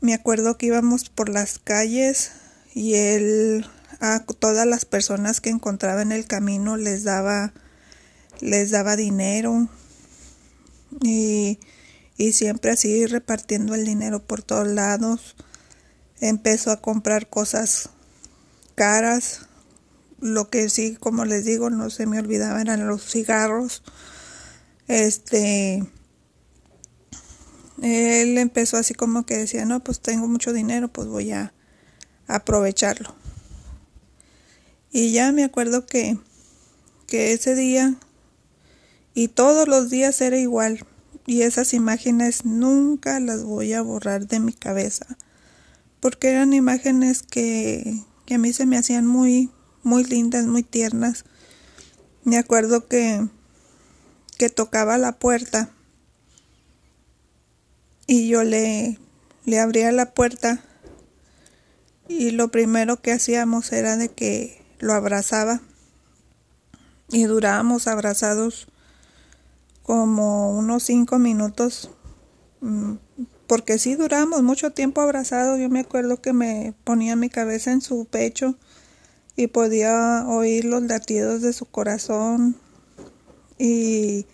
me 0.00 0.14
acuerdo 0.14 0.56
que 0.56 0.66
íbamos 0.66 1.08
por 1.08 1.28
las 1.28 1.58
calles 1.58 2.32
y 2.74 2.94
él 2.94 3.66
a 4.00 4.20
todas 4.20 4.66
las 4.66 4.84
personas 4.84 5.40
que 5.40 5.50
encontraba 5.50 6.02
en 6.02 6.12
el 6.12 6.26
camino 6.26 6.76
les 6.76 7.04
daba 7.04 7.52
les 8.40 8.70
daba 8.70 8.96
dinero. 8.96 9.68
Y, 11.02 11.58
y 12.16 12.32
siempre 12.32 12.70
así 12.70 13.06
repartiendo 13.06 13.74
el 13.74 13.84
dinero 13.84 14.22
por 14.24 14.42
todos 14.42 14.68
lados. 14.68 15.36
Empezó 16.20 16.70
a 16.70 16.80
comprar 16.80 17.28
cosas 17.28 17.90
caras. 18.74 19.46
Lo 20.20 20.48
que 20.48 20.68
sí, 20.68 20.96
como 20.96 21.24
les 21.24 21.44
digo, 21.44 21.70
no 21.70 21.90
se 21.90 22.06
me 22.06 22.18
olvidaba 22.18 22.60
eran 22.60 22.86
los 22.86 23.02
cigarros. 23.02 23.82
Este, 24.86 25.84
él 27.82 28.38
empezó 28.38 28.76
así 28.76 28.94
como 28.94 29.26
que 29.26 29.36
decía, 29.36 29.64
no, 29.64 29.82
pues 29.82 30.00
tengo 30.00 30.26
mucho 30.28 30.52
dinero, 30.52 30.88
pues 30.88 31.08
voy 31.08 31.32
a 31.32 31.52
aprovecharlo. 32.26 33.14
Y 34.90 35.12
ya 35.12 35.32
me 35.32 35.44
acuerdo 35.44 35.86
que, 35.86 36.18
que 37.06 37.32
ese 37.32 37.54
día 37.54 37.96
y 39.14 39.28
todos 39.28 39.68
los 39.68 39.90
días 39.90 40.20
era 40.20 40.36
igual. 40.36 40.84
Y 41.26 41.42
esas 41.42 41.72
imágenes 41.72 42.44
nunca 42.44 43.20
las 43.20 43.44
voy 43.44 43.72
a 43.72 43.80
borrar 43.80 44.26
de 44.26 44.40
mi 44.40 44.52
cabeza. 44.52 45.06
Porque 46.00 46.30
eran 46.30 46.52
imágenes 46.52 47.22
que, 47.22 48.02
que 48.26 48.34
a 48.34 48.38
mí 48.38 48.52
se 48.52 48.66
me 48.66 48.78
hacían 48.78 49.06
muy, 49.06 49.50
muy 49.82 50.04
lindas, 50.04 50.46
muy 50.46 50.62
tiernas. 50.62 51.24
Me 52.24 52.38
acuerdo 52.38 52.86
que, 52.86 53.26
que 54.38 54.50
tocaba 54.50 54.98
la 54.98 55.18
puerta 55.18 55.70
y 58.06 58.28
yo 58.28 58.44
le, 58.44 58.98
le 59.44 59.60
abría 59.60 59.92
la 59.92 60.14
puerta 60.14 60.62
y 62.08 62.30
lo 62.30 62.48
primero 62.48 63.00
que 63.00 63.12
hacíamos 63.12 63.72
era 63.72 63.96
de 63.96 64.10
que 64.10 64.62
lo 64.78 64.92
abrazaba 64.92 65.60
y 67.08 67.24
durábamos 67.24 67.86
abrazados 67.86 68.68
como 69.82 70.50
unos 70.50 70.82
cinco 70.82 71.18
minutos 71.18 71.90
mm, 72.60 72.94
porque 73.46 73.78
sí 73.78 73.94
duramos 73.94 74.42
mucho 74.42 74.72
tiempo 74.72 75.00
abrazados. 75.00 75.58
Yo 75.60 75.68
me 75.68 75.80
acuerdo 75.80 76.20
que 76.20 76.32
me 76.32 76.74
ponía 76.84 77.16
mi 77.16 77.28
cabeza 77.28 77.72
en 77.72 77.80
su 77.80 78.06
pecho 78.06 78.56
y 79.36 79.48
podía 79.48 80.24
oír 80.28 80.64
los 80.64 80.82
latidos 80.82 81.42
de 81.42 81.52
su 81.52 81.66
corazón 81.66 82.56
y, 83.58 84.26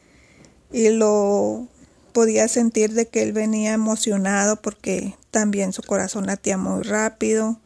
y 0.73 0.91
lo 0.91 1.69
podía 2.13 2.49
sentir 2.49 2.93
de 2.93 3.09
que 3.09 3.23
él 3.23 3.33
venía 3.33 3.73
emocionado 3.73 4.57
porque 4.57 5.15
también 5.31 5.73
su 5.73 5.83
corazón 5.83 6.27
latía 6.27 6.57
muy 6.57 6.83
rápido. 6.83 7.61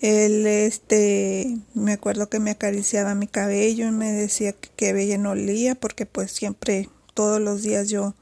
Él, 0.00 0.46
este, 0.46 1.56
me 1.72 1.92
acuerdo 1.92 2.28
que 2.28 2.40
me 2.40 2.50
acariciaba 2.50 3.14
mi 3.14 3.26
cabello 3.26 3.86
y 3.86 3.92
me 3.92 4.12
decía 4.12 4.52
que 4.52 4.92
bella 4.92 5.16
no 5.18 5.30
olía 5.30 5.74
porque 5.74 6.04
pues 6.04 6.32
siempre, 6.32 6.90
todos 7.14 7.40
los 7.40 7.62
días 7.62 7.88
yo 7.88 8.14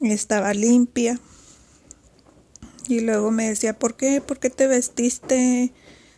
estaba 0.00 0.54
limpia. 0.54 1.20
Y 2.88 3.00
luego 3.00 3.30
me 3.30 3.48
decía, 3.48 3.78
¿por 3.78 3.96
qué? 3.96 4.20
¿Por 4.20 4.38
qué 4.38 4.50
te 4.50 4.66
vestiste? 4.66 5.72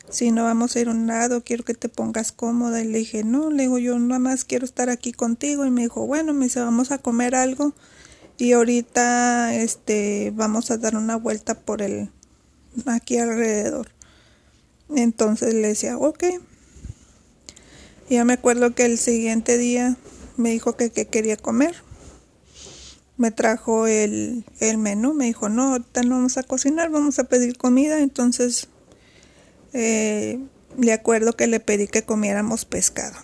Si 0.09 0.31
no 0.31 0.45
vamos 0.45 0.75
a 0.75 0.81
ir 0.81 0.88
a 0.88 0.92
un 0.92 1.07
lado, 1.07 1.42
quiero 1.42 1.64
que 1.64 1.75
te 1.75 1.88
pongas 1.88 2.33
cómoda. 2.33 2.83
Y 2.83 2.88
le 2.88 2.99
dije, 2.99 3.25
no, 3.25 3.51
le 3.51 3.64
digo, 3.64 3.79
yo 3.79 3.99
nada 3.99 4.18
más 4.18 4.45
quiero 4.45 4.64
estar 4.64 4.90
aquí 4.90 5.12
contigo. 5.12 5.64
Y 5.66 5.71
me 5.71 5.83
dijo, 5.83 6.07
bueno, 6.07 6.33
me 6.33 6.47
dice, 6.47 6.61
vamos 6.61 6.90
a 6.90 6.99
comer 6.99 7.35
algo. 7.35 7.75
Y 8.38 8.53
ahorita, 8.53 9.55
este, 9.55 10.33
vamos 10.35 10.71
a 10.71 10.79
dar 10.79 10.97
una 10.97 11.16
vuelta 11.16 11.55
por 11.55 11.83
el, 11.83 12.11
aquí 12.87 13.18
alrededor. 13.18 13.88
Entonces 14.95 15.55
le 15.55 15.68
decía, 15.68 15.97
ok. 15.97 16.25
Ya 18.11 18.25
me 18.25 18.35
acuerdo 18.35 18.75
que 18.75 18.85
el 18.85 18.99
siguiente 18.99 19.57
día 19.59 19.97
me 20.37 20.51
dijo 20.51 20.77
que, 20.77 20.90
quería 20.90 21.37
comer. 21.37 21.77
Me 23.16 23.31
trajo 23.31 23.87
el, 23.87 24.44
el 24.61 24.79
menú, 24.79 25.14
me 25.14 25.27
dijo, 25.27 25.48
no, 25.48 25.72
ahorita 25.72 26.03
no 26.03 26.16
vamos 26.16 26.38
a 26.38 26.42
cocinar, 26.42 26.90
vamos 26.90 27.18
a 27.18 27.25
pedir 27.25 27.57
comida. 27.57 28.01
Entonces, 28.01 28.68
eh, 29.72 30.38
le 30.79 30.92
acuerdo 30.92 31.35
que 31.35 31.46
le 31.46 31.61
pedí 31.61 31.87
que 31.87 32.03
comiéramos 32.03 32.64
pescado. 32.64 33.16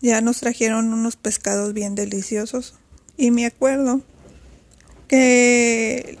Ya 0.00 0.20
nos 0.20 0.40
trajeron 0.40 0.92
unos 0.92 1.16
pescados 1.16 1.72
bien 1.72 1.94
deliciosos. 1.94 2.74
Y 3.16 3.30
me 3.30 3.46
acuerdo 3.46 4.02
que 5.08 6.18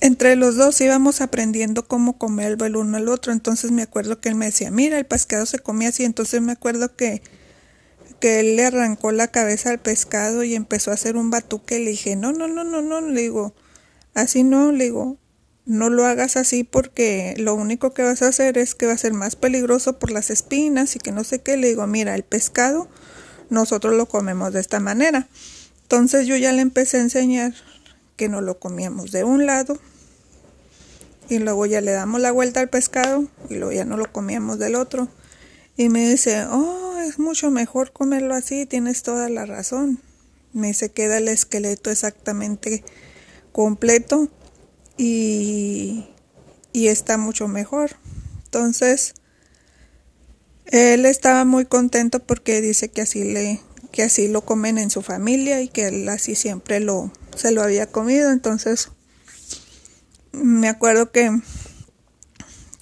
entre 0.00 0.34
los 0.34 0.56
dos 0.56 0.80
íbamos 0.80 1.20
aprendiendo 1.20 1.86
cómo 1.86 2.18
comer 2.18 2.56
el 2.60 2.76
uno 2.76 2.96
al 2.96 3.08
otro. 3.08 3.32
Entonces 3.32 3.70
me 3.70 3.82
acuerdo 3.82 4.20
que 4.20 4.28
él 4.28 4.34
me 4.34 4.46
decía, 4.46 4.70
mira, 4.70 4.98
el 4.98 5.06
pescado 5.06 5.46
se 5.46 5.60
comía 5.60 5.90
así. 5.90 6.04
Entonces 6.04 6.40
me 6.42 6.52
acuerdo 6.52 6.96
que, 6.96 7.22
que 8.22 8.38
él 8.38 8.54
le 8.54 8.64
arrancó 8.64 9.10
la 9.10 9.26
cabeza 9.26 9.70
al 9.70 9.80
pescado 9.80 10.44
y 10.44 10.54
empezó 10.54 10.92
a 10.92 10.94
hacer 10.94 11.16
un 11.16 11.30
batuque. 11.30 11.80
Le 11.80 11.90
dije, 11.90 12.14
no, 12.14 12.32
no, 12.32 12.46
no, 12.46 12.62
no, 12.62 12.80
no. 12.80 13.00
Le 13.00 13.20
digo, 13.20 13.52
así 14.14 14.44
no. 14.44 14.70
Le 14.70 14.84
digo, 14.84 15.18
no 15.66 15.90
lo 15.90 16.06
hagas 16.06 16.36
así 16.36 16.62
porque 16.62 17.34
lo 17.36 17.56
único 17.56 17.92
que 17.92 18.04
vas 18.04 18.22
a 18.22 18.28
hacer 18.28 18.58
es 18.58 18.76
que 18.76 18.86
va 18.86 18.92
a 18.92 18.96
ser 18.98 19.12
más 19.12 19.34
peligroso 19.34 19.98
por 19.98 20.12
las 20.12 20.30
espinas 20.30 20.94
y 20.94 21.00
que 21.00 21.10
no 21.10 21.24
sé 21.24 21.40
qué. 21.40 21.56
Le 21.56 21.66
digo, 21.66 21.84
mira, 21.88 22.14
el 22.14 22.22
pescado 22.22 22.88
nosotros 23.50 23.96
lo 23.96 24.06
comemos 24.06 24.52
de 24.52 24.60
esta 24.60 24.78
manera. 24.78 25.26
Entonces 25.82 26.28
yo 26.28 26.36
ya 26.36 26.52
le 26.52 26.62
empecé 26.62 26.98
a 26.98 27.00
enseñar 27.00 27.54
que 28.16 28.28
no 28.28 28.40
lo 28.40 28.60
comíamos 28.60 29.10
de 29.10 29.24
un 29.24 29.46
lado 29.46 29.80
y 31.28 31.40
luego 31.40 31.66
ya 31.66 31.80
le 31.80 31.90
damos 31.90 32.20
la 32.20 32.30
vuelta 32.30 32.60
al 32.60 32.68
pescado 32.68 33.24
y 33.50 33.56
luego 33.56 33.72
ya 33.72 33.84
no 33.84 33.96
lo 33.96 34.12
comíamos 34.12 34.60
del 34.60 34.76
otro. 34.76 35.08
Y 35.76 35.88
me 35.88 36.08
dice, 36.08 36.44
oh, 36.44 36.98
es 36.98 37.18
mucho 37.18 37.50
mejor 37.50 37.92
comerlo 37.92 38.34
así, 38.34 38.66
tienes 38.66 39.02
toda 39.02 39.28
la 39.28 39.46
razón. 39.46 40.00
Me 40.52 40.68
dice, 40.68 40.90
queda 40.90 41.18
el 41.18 41.28
esqueleto 41.28 41.90
exactamente 41.90 42.84
completo 43.52 44.28
y, 44.96 46.06
y 46.72 46.88
está 46.88 47.16
mucho 47.16 47.48
mejor. 47.48 47.96
Entonces, 48.44 49.14
él 50.66 51.06
estaba 51.06 51.44
muy 51.44 51.64
contento 51.64 52.20
porque 52.20 52.60
dice 52.60 52.90
que 52.90 53.02
así 53.02 53.24
le 53.24 53.60
que 53.90 54.02
así 54.02 54.26
lo 54.26 54.40
comen 54.40 54.78
en 54.78 54.90
su 54.90 55.02
familia 55.02 55.60
y 55.60 55.68
que 55.68 55.88
él 55.88 56.08
así 56.08 56.34
siempre 56.34 56.80
lo 56.80 57.12
se 57.36 57.52
lo 57.52 57.62
había 57.62 57.86
comido, 57.86 58.30
entonces 58.30 58.88
me 60.32 60.68
acuerdo 60.68 61.10
que 61.10 61.30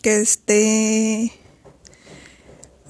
que 0.03 0.21
este 0.21 1.33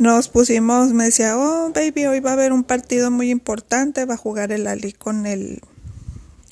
nos 0.01 0.29
pusimos, 0.29 0.95
me 0.95 1.05
decía, 1.05 1.37
"Oh, 1.37 1.71
baby, 1.75 2.07
hoy 2.07 2.21
va 2.21 2.31
a 2.31 2.33
haber 2.33 2.55
un 2.55 2.65
partido 2.65 3.11
muy 3.11 3.31
importante, 3.31 4.07
va 4.07 4.15
a 4.15 4.17
jugar 4.17 4.51
el 4.51 4.67
Ali 4.67 4.95
con 4.95 5.27
el 5.27 5.61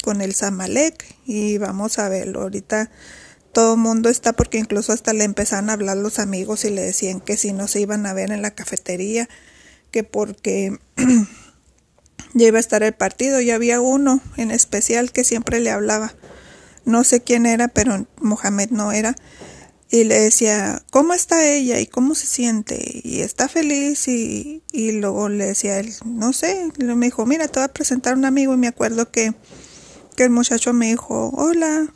con 0.05 0.21
el 0.21 0.35
Zamalek 0.35 1.17
y 1.25 1.57
vamos 1.57 1.99
a 1.99 2.11
verlo. 2.11 2.43
Ahorita 2.43 2.91
todo 3.53 3.75
el 3.75 3.81
mundo 3.81 4.11
está 4.11 4.35
porque 4.35 4.59
incluso 4.59 4.93
hasta 4.93 5.15
le 5.15 5.25
empezaron 5.25 5.71
a 5.71 5.73
hablar 5.73 5.97
los 5.97 6.19
amigos 6.19 6.67
y 6.67 6.71
le 6.71 6.83
decían 6.83 7.21
que 7.21 7.39
si 7.39 7.55
no 7.55 7.69
se 7.69 7.81
iban 7.81 8.05
a 8.05 8.13
ver 8.13 8.33
en 8.33 8.43
la 8.43 8.51
cafetería, 8.51 9.31
que 9.91 10.05
porque 10.05 10.79
ya 12.35 12.47
iba 12.47 12.59
a 12.59 12.61
estar 12.61 12.83
el 12.83 12.93
partido 12.93 13.41
y 13.41 13.51
había 13.51 13.81
uno 13.81 14.21
en 14.37 14.51
especial 14.51 15.11
que 15.11 15.25
siempre 15.25 15.59
le 15.61 15.71
hablaba. 15.71 16.15
No 16.85 17.03
sé 17.03 17.23
quién 17.23 17.47
era, 17.47 17.69
pero 17.69 18.07
Mohamed 18.21 18.69
no 18.71 18.93
era. 18.93 19.17
Y 19.91 20.05
le 20.05 20.21
decía, 20.21 20.83
¿cómo 20.91 21.15
está 21.15 21.47
ella? 21.47 21.81
¿Y 21.81 21.87
cómo 21.87 22.15
se 22.15 22.27
siente? 22.27 23.01
Y 23.05 23.21
está 23.21 23.49
feliz. 23.49 24.07
Y, 24.09 24.63
y 24.73 24.93
luego 24.93 25.29
le 25.29 25.47
decía 25.47 25.79
él, 25.81 25.95
no 26.05 26.33
sé. 26.33 26.69
Y 26.79 26.85
me 26.85 27.07
dijo, 27.07 27.25
mira, 27.27 27.49
te 27.49 27.61
voy 27.61 27.65
a 27.65 27.73
presentar 27.73 28.15
un 28.17 28.25
amigo. 28.25 28.55
Y 28.55 28.59
me 28.59 28.69
acuerdo 28.69 29.11
que 29.11 29.35
que 30.19 30.25
el 30.25 30.31
muchacho 30.31 30.73
me 30.73 30.89
dijo, 30.89 31.31
hola, 31.37 31.87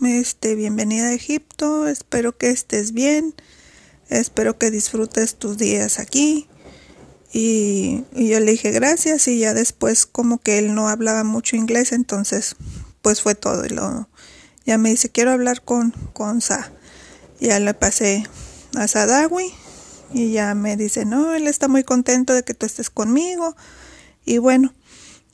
este, 0.00 0.54
bienvenida 0.54 1.08
a 1.08 1.12
Egipto, 1.12 1.88
espero 1.88 2.38
que 2.38 2.50
estés 2.50 2.92
bien, 2.92 3.34
espero 4.08 4.58
que 4.58 4.70
disfrutes 4.70 5.34
tus 5.34 5.58
días 5.58 5.98
aquí. 5.98 6.46
Y, 7.32 8.04
yo 8.12 8.38
le 8.38 8.52
dije 8.52 8.70
gracias 8.70 9.26
y 9.26 9.40
ya 9.40 9.54
después 9.54 10.06
como 10.06 10.38
que 10.38 10.60
él 10.60 10.76
no 10.76 10.88
hablaba 10.88 11.24
mucho 11.24 11.56
inglés, 11.56 11.90
entonces 11.90 12.54
pues 13.02 13.22
fue 13.22 13.34
todo. 13.34 13.66
Y 13.66 13.70
lo, 13.70 14.08
ya 14.64 14.78
me 14.78 14.90
dice, 14.90 15.10
quiero 15.10 15.32
hablar 15.32 15.64
con, 15.64 15.90
con 16.12 16.42
Sa. 16.42 16.70
Ya 17.40 17.58
le 17.58 17.74
pasé 17.74 18.24
a 18.74 18.88
Sadawi 18.88 19.52
y 20.12 20.32
ya 20.32 20.54
me 20.54 20.76
dice, 20.76 21.04
no, 21.04 21.34
él 21.34 21.46
está 21.46 21.68
muy 21.68 21.84
contento 21.84 22.34
de 22.34 22.42
que 22.42 22.54
tú 22.54 22.66
estés 22.66 22.90
conmigo. 22.90 23.56
Y 24.24 24.38
bueno, 24.38 24.72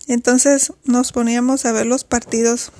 entonces 0.08 0.72
nos 0.84 1.12
poníamos 1.12 1.66
a 1.66 1.72
ver 1.72 1.86
los 1.86 2.04
partidos 2.04 2.72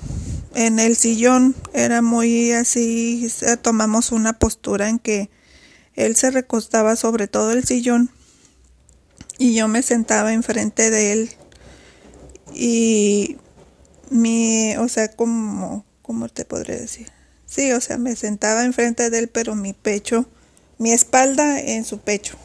en 0.55 0.79
el 0.79 0.95
sillón. 0.95 1.55
Era 1.73 2.01
muy 2.01 2.51
así, 2.51 3.27
tomamos 3.61 4.11
una 4.11 4.33
postura 4.33 4.89
en 4.89 4.99
que 4.99 5.29
él 5.93 6.15
se 6.15 6.31
recostaba 6.31 6.95
sobre 6.95 7.27
todo 7.27 7.51
el 7.51 7.63
sillón 7.63 8.11
y 9.37 9.55
yo 9.55 9.67
me 9.67 9.81
sentaba 9.81 10.33
enfrente 10.33 10.89
de 10.89 11.13
él 11.13 11.31
y 12.53 13.37
mi, 14.09 14.75
o 14.77 14.87
sea, 14.87 15.09
como, 15.09 15.85
¿cómo 16.01 16.29
te 16.29 16.45
podré 16.45 16.79
decir? 16.79 17.07
Sí, 17.53 17.71
o 17.73 17.81
sea, 17.81 17.97
me 17.97 18.15
sentaba 18.15 18.63
enfrente 18.63 19.09
de 19.09 19.19
él, 19.19 19.27
pero 19.27 19.55
mi 19.55 19.73
pecho, 19.73 20.25
mi 20.77 20.93
espalda 20.93 21.59
en 21.59 21.83
su 21.83 21.99
pecho 21.99 22.37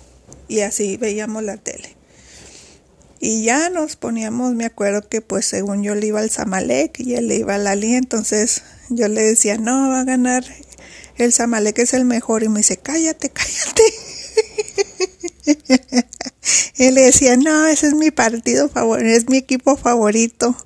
y 0.49 0.61
así 0.61 0.97
veíamos 0.97 1.45
la 1.45 1.57
tele. 1.59 1.95
Y 3.21 3.45
ya 3.45 3.71
nos 3.71 3.97
poníamos, 3.97 4.55
me 4.55 4.65
acuerdo 4.65 5.09
que 5.09 5.21
pues 5.21 5.47
según 5.47 5.83
yo 5.83 5.95
le 5.95 6.09
iba 6.09 6.21
al 6.21 6.31
Zamalek 6.31 6.99
y 6.99 7.15
él 7.15 7.29
le 7.29 7.37
iba 7.37 7.55
al 7.55 7.67
Ali, 7.67 7.95
entonces 7.95 8.63
yo 8.91 9.07
le 9.09 9.23
decía, 9.23 9.59
no, 9.59 9.91
va 9.91 10.01
a 10.01 10.05
ganar 10.05 10.45
el 11.19 11.33
Zamalek 11.33 11.79
es 11.79 11.95
el 11.95 12.05
mejor. 12.05 12.43
Y 12.43 12.49
me 12.49 12.61
dice, 12.61 12.77
cállate, 12.77 13.31
cállate. 13.31 13.83
él 16.79 16.95
le 16.95 17.03
decía, 17.03 17.37
no, 17.37 17.67
ese 17.67 17.89
es 17.89 17.95
mi 17.95 18.11
partido 18.11 18.69
favorito, 18.69 19.09
es 19.09 19.29
mi 19.29 19.39
equipo 19.39 19.77
favorito. 19.77 20.57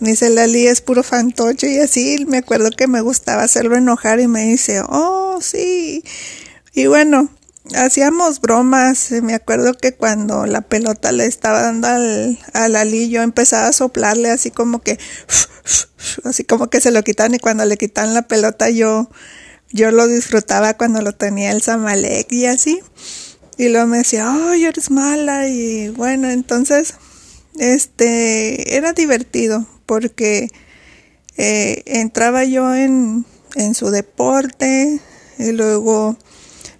Me 0.00 0.10
dice, 0.10 0.30
Lali 0.30 0.66
es 0.66 0.80
puro 0.80 1.02
fantoche 1.02 1.70
y 1.70 1.78
así, 1.78 2.24
me 2.26 2.38
acuerdo 2.38 2.70
que 2.70 2.86
me 2.86 3.02
gustaba 3.02 3.42
hacerlo 3.42 3.76
enojar 3.76 4.18
y 4.18 4.28
me 4.28 4.46
dice, 4.46 4.82
oh, 4.88 5.38
sí. 5.42 6.02
Y 6.72 6.86
bueno, 6.86 7.28
hacíamos 7.76 8.40
bromas. 8.40 9.10
Me 9.10 9.34
acuerdo 9.34 9.74
que 9.74 9.92
cuando 9.94 10.46
la 10.46 10.62
pelota 10.62 11.12
le 11.12 11.26
estaba 11.26 11.62
dando 11.62 11.88
al, 11.88 12.38
al 12.54 12.76
Ali, 12.76 13.10
yo 13.10 13.20
empezaba 13.22 13.68
a 13.68 13.72
soplarle 13.72 14.30
así 14.30 14.50
como 14.50 14.80
que, 14.80 14.98
así 16.24 16.44
como 16.44 16.70
que 16.70 16.80
se 16.80 16.90
lo 16.90 17.02
quitan 17.02 17.34
y 17.34 17.38
cuando 17.38 17.66
le 17.66 17.76
quitan 17.76 18.14
la 18.14 18.22
pelota 18.22 18.70
yo, 18.70 19.10
yo 19.70 19.90
lo 19.90 20.06
disfrutaba 20.06 20.78
cuando 20.78 21.02
lo 21.02 21.12
tenía 21.12 21.50
el 21.52 21.62
Zamalek 21.62 22.32
y 22.32 22.46
así. 22.46 22.80
Y 23.58 23.68
luego 23.68 23.86
me 23.88 23.98
decía, 23.98 24.30
oh, 24.30 24.52
eres 24.54 24.90
mala. 24.90 25.46
Y 25.48 25.90
bueno, 25.90 26.30
entonces, 26.30 26.94
este, 27.58 28.76
era 28.76 28.94
divertido 28.94 29.66
porque 29.90 30.52
eh, 31.36 31.82
entraba 31.84 32.44
yo 32.44 32.76
en, 32.76 33.26
en 33.56 33.74
su 33.74 33.90
deporte 33.90 35.00
y 35.36 35.50
luego 35.50 36.16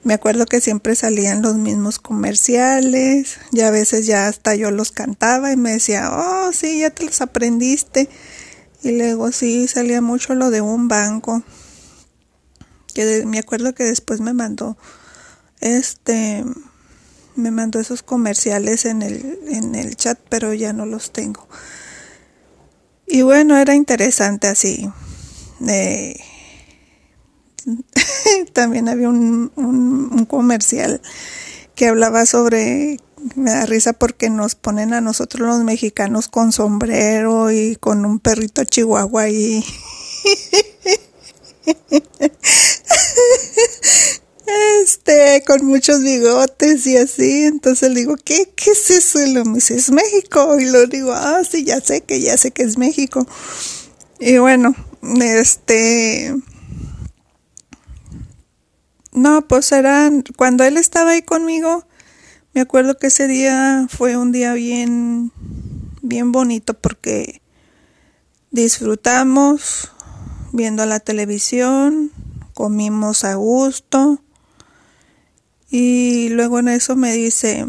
me 0.05 0.15
acuerdo 0.15 0.47
que 0.47 0.61
siempre 0.61 0.95
salían 0.95 1.43
los 1.43 1.57
mismos 1.57 1.99
comerciales, 1.99 3.39
y 3.51 3.63
a 3.63 3.73
veces 3.73 4.07
ya 4.07 4.29
hasta 4.29 4.55
yo 4.55 4.71
los 4.71 4.93
cantaba 4.93 5.51
y 5.51 5.57
me 5.57 5.73
decía, 5.73 6.09
oh, 6.13 6.53
sí, 6.53 6.79
ya 6.79 6.91
te 6.91 7.05
los 7.05 7.21
aprendiste. 7.21 8.09
Y 8.85 8.93
luego 8.93 9.33
sí, 9.33 9.67
salía 9.67 10.01
mucho 10.01 10.37
lo 10.37 10.51
de 10.51 10.61
un 10.61 10.87
banco, 10.87 11.43
que 12.95 13.27
me 13.27 13.41
acuerdo 13.41 13.75
que 13.75 13.83
después 13.83 14.21
me 14.21 14.35
mandó, 14.35 14.79
este, 15.61 16.45
me 17.35 17.51
mandó 17.51 17.81
esos 17.81 18.05
comerciales 18.05 18.85
en 18.85 19.03
el, 19.03 19.37
en 19.49 19.75
el 19.75 19.97
chat, 19.97 20.17
pero 20.29 20.55
ya 20.55 20.73
no 20.73 20.87
los 20.87 21.11
tengo. 21.13 21.49
Y 23.11 23.23
bueno, 23.23 23.59
era 23.59 23.75
interesante 23.75 24.47
así. 24.47 24.89
Eh, 25.67 26.15
también 28.53 28.89
había 28.89 29.09
un, 29.09 29.51
un, 29.57 30.25
comercial 30.27 31.03
que 31.75 31.89
hablaba 31.89 32.25
sobre 32.25 32.99
me 33.35 33.51
da 33.51 33.67
risa 33.67 33.93
porque 33.93 34.31
nos 34.31 34.55
ponen 34.55 34.95
a 34.95 35.01
nosotros 35.01 35.47
los 35.47 35.65
mexicanos 35.65 36.29
con 36.29 36.53
sombrero 36.53 37.51
y 37.51 37.77
con 37.77 38.07
un 38.07 38.21
perrito 38.21 38.65
chihuahua 38.65 39.29
y 39.29 39.65
este 44.83 45.43
con 45.47 45.65
muchos 45.67 46.03
bigotes 46.03 46.87
y 46.87 46.97
así. 46.97 47.45
Entonces 47.45 47.91
le 47.91 48.01
digo 48.01 48.17
¿qué, 48.17 48.53
qué 48.57 48.71
es 48.71 48.91
eso? 48.91 49.21
y 49.23 49.33
lo 49.33 49.45
me 49.45 49.55
dice 49.55 49.77
es 49.77 49.91
México 49.91 50.59
y 50.59 50.67
lo 50.67 50.87
digo 50.87 51.13
ah 51.13 51.43
sí 51.49 51.65
ya 51.65 51.81
sé 51.81 52.03
que 52.03 52.21
ya 52.21 52.37
sé 52.37 52.51
que 52.51 52.63
es 52.63 52.79
México 52.79 53.27
y 54.19 54.39
bueno 54.39 54.75
este 55.03 56.35
No, 59.13 59.47
pues 59.49 59.73
eran, 59.73 60.23
cuando 60.37 60.63
él 60.65 60.77
estaba 60.77 61.11
ahí 61.11 61.23
conmigo, 61.23 61.85
me 62.55 62.61
acuerdo 62.61 62.97
que 62.97 63.09
ese 63.09 63.27
día 63.27 63.87
fue 63.89 64.17
un 64.17 64.31
día 64.31 64.53
bien, 64.55 65.33
bien 66.01 66.31
bonito 66.31 66.75
porque 66.75 67.43
disfrutamos 68.53 69.91
viendo 70.53 70.87
la 70.87 71.01
televisión, 71.01 72.13
comimos 72.55 73.25
a 73.25 73.35
gusto 73.35 74.23
y 75.71 76.29
luego 76.31 76.59
en 76.59 76.69
eso 76.69 76.97
me 76.97 77.13
dice, 77.13 77.65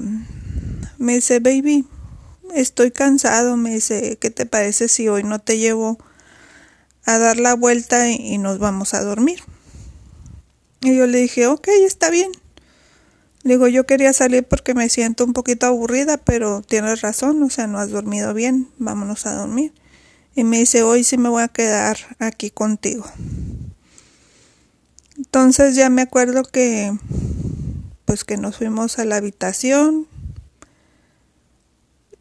me 0.98 1.16
dice, 1.16 1.40
baby, 1.40 1.86
estoy 2.56 2.92
cansado, 2.92 3.58
me 3.58 3.76
dice, 3.76 4.18
¿qué 4.20 4.32
te 4.32 4.46
parece 4.46 4.88
si 4.88 5.08
hoy 5.08 5.24
no 5.24 5.40
te 5.40 5.58
llevo 5.58 6.00
a 7.06 7.18
dar 7.18 7.38
la 7.38 7.54
vuelta 7.54 8.10
y 8.10 8.38
nos 8.38 8.58
vamos 8.58 8.94
a 8.94 9.04
dormir? 9.04 9.42
Y 10.82 10.98
yo 10.98 11.06
le 11.06 11.20
dije, 11.20 11.46
ok, 11.46 11.68
está 11.86 12.10
bien. 12.10 12.32
Le 13.44 13.54
digo, 13.54 13.68
yo 13.68 13.86
quería 13.86 14.14
salir 14.14 14.44
porque 14.44 14.74
me 14.74 14.90
siento 14.90 15.24
un 15.24 15.34
poquito 15.34 15.66
aburrida, 15.68 16.18
pero 16.18 16.62
tienes 16.62 17.02
razón, 17.02 17.42
o 17.44 17.50
sea, 17.50 17.68
no 17.68 17.80
has 17.80 17.90
dormido 17.90 18.34
bien, 18.34 18.68
vámonos 18.78 19.26
a 19.26 19.36
dormir. 19.36 19.74
Y 20.36 20.44
me 20.44 20.60
dice, 20.60 20.82
hoy 20.84 21.04
sí 21.04 21.18
me 21.18 21.30
voy 21.30 21.44
a 21.44 21.48
quedar 21.48 21.98
aquí 22.20 22.50
contigo. 22.50 23.06
Entonces 25.18 25.76
ya 25.76 25.90
me 25.90 26.02
acuerdo 26.02 26.44
que, 26.44 26.94
pues 28.12 28.26
que 28.26 28.36
nos 28.36 28.58
fuimos 28.58 29.00
a 29.00 29.06
la 29.06 29.16
habitación, 29.16 30.06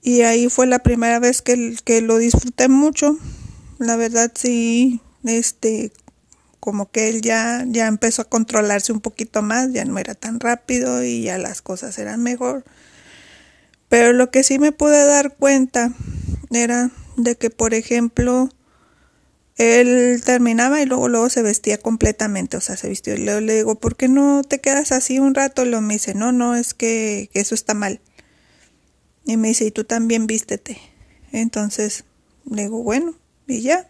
y 0.01 0.21
ahí 0.21 0.49
fue 0.49 0.69
la 0.69 0.79
primera 0.79 1.19
vez 1.19 1.43
que, 1.43 1.77
que 1.83 2.01
lo 2.01 2.19
disfruté 2.19 2.69
mucho. 2.69 3.19
La 3.79 3.97
verdad 3.97 4.31
sí, 4.33 5.01
este, 5.25 5.91
como 6.61 6.93
que 6.93 7.09
él 7.09 7.23
ya, 7.23 7.65
ya 7.67 7.89
empezó 7.89 8.23
a 8.23 8.29
controlarse 8.29 8.93
un 8.93 9.01
poquito 9.01 9.43
más, 9.43 9.73
ya 9.73 9.85
no 9.85 9.99
era 9.99 10.15
tan 10.15 10.39
rápido 10.39 11.03
y 11.03 11.23
ya 11.23 11.39
las 11.39 11.61
cosas 11.61 11.99
eran 11.99 12.23
mejor. 12.23 12.63
Pero 13.89 14.13
lo 14.13 14.31
que 14.31 14.45
sí 14.45 14.61
me 14.61 14.71
pude 14.71 15.05
dar 15.05 15.35
cuenta 15.35 15.93
era 16.53 16.93
de 17.17 17.35
que, 17.35 17.51
por 17.51 17.75
ejemplo, 17.75 18.49
él 19.61 20.23
terminaba 20.25 20.81
y 20.81 20.87
luego 20.87 21.09
luego 21.09 21.29
se 21.29 21.43
vestía 21.43 21.77
completamente, 21.77 22.57
o 22.57 22.63
sea, 22.63 22.79
se 22.79 22.89
vistió. 22.89 23.15
Y 23.15 23.19
luego 23.19 23.41
le 23.41 23.57
digo, 23.57 23.75
¿por 23.75 23.95
qué 23.95 24.09
no 24.09 24.43
te 24.43 24.59
quedas 24.59 24.91
así 24.91 25.19
un 25.19 25.35
rato? 25.35 25.63
Y 25.63 25.69
luego 25.69 25.83
me 25.83 25.95
dice, 25.95 26.15
no, 26.15 26.33
no, 26.33 26.57
es 26.57 26.73
que 26.73 27.29
eso 27.35 27.55
está 27.55 27.75
mal. 27.75 28.01
Y 29.27 29.37
me 29.37 29.49
dice, 29.49 29.67
y 29.67 29.71
tú 29.71 29.85
también 29.85 30.27
vístete. 30.27 30.79
Entonces 31.31 32.05
le 32.51 32.63
digo, 32.63 32.83
bueno, 32.83 33.15
y 33.47 33.61
ya. 33.61 33.87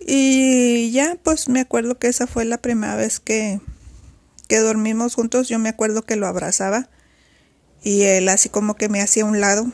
Y 0.00 0.90
ya, 0.90 1.16
pues 1.22 1.48
me 1.48 1.60
acuerdo 1.60 2.00
que 2.00 2.08
esa 2.08 2.26
fue 2.26 2.44
la 2.44 2.58
primera 2.58 2.96
vez 2.96 3.20
que, 3.20 3.60
que 4.48 4.58
dormimos 4.58 5.14
juntos. 5.14 5.48
Yo 5.48 5.60
me 5.60 5.68
acuerdo 5.68 6.02
que 6.02 6.16
lo 6.16 6.26
abrazaba 6.26 6.90
y 7.84 8.02
él 8.02 8.28
así 8.28 8.48
como 8.48 8.74
que 8.74 8.88
me 8.88 9.00
hacía 9.00 9.24
un 9.24 9.40
lado. 9.40 9.70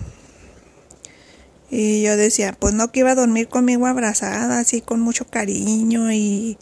Y 1.75 2.03
yo 2.03 2.19
decía, 2.19 2.53
pues 2.53 2.75
no 2.75 2.93
que 2.93 3.01
iba 3.01 3.13
a 3.13 3.15
dormir 3.15 3.49
conmigo 3.49 3.87
abrazada, 3.87 4.59
así 4.59 4.83
con 4.83 5.01
mucho 5.01 5.27
cariño 5.27 6.13
y, 6.13 6.59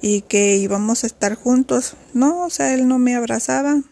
y 0.00 0.20
que 0.20 0.54
íbamos 0.58 1.02
a 1.02 1.08
estar 1.08 1.34
juntos. 1.34 1.96
No, 2.12 2.44
o 2.44 2.50
sea, 2.50 2.72
él 2.72 2.86
no 2.86 3.00
me 3.00 3.16
abrazaba, 3.16 3.82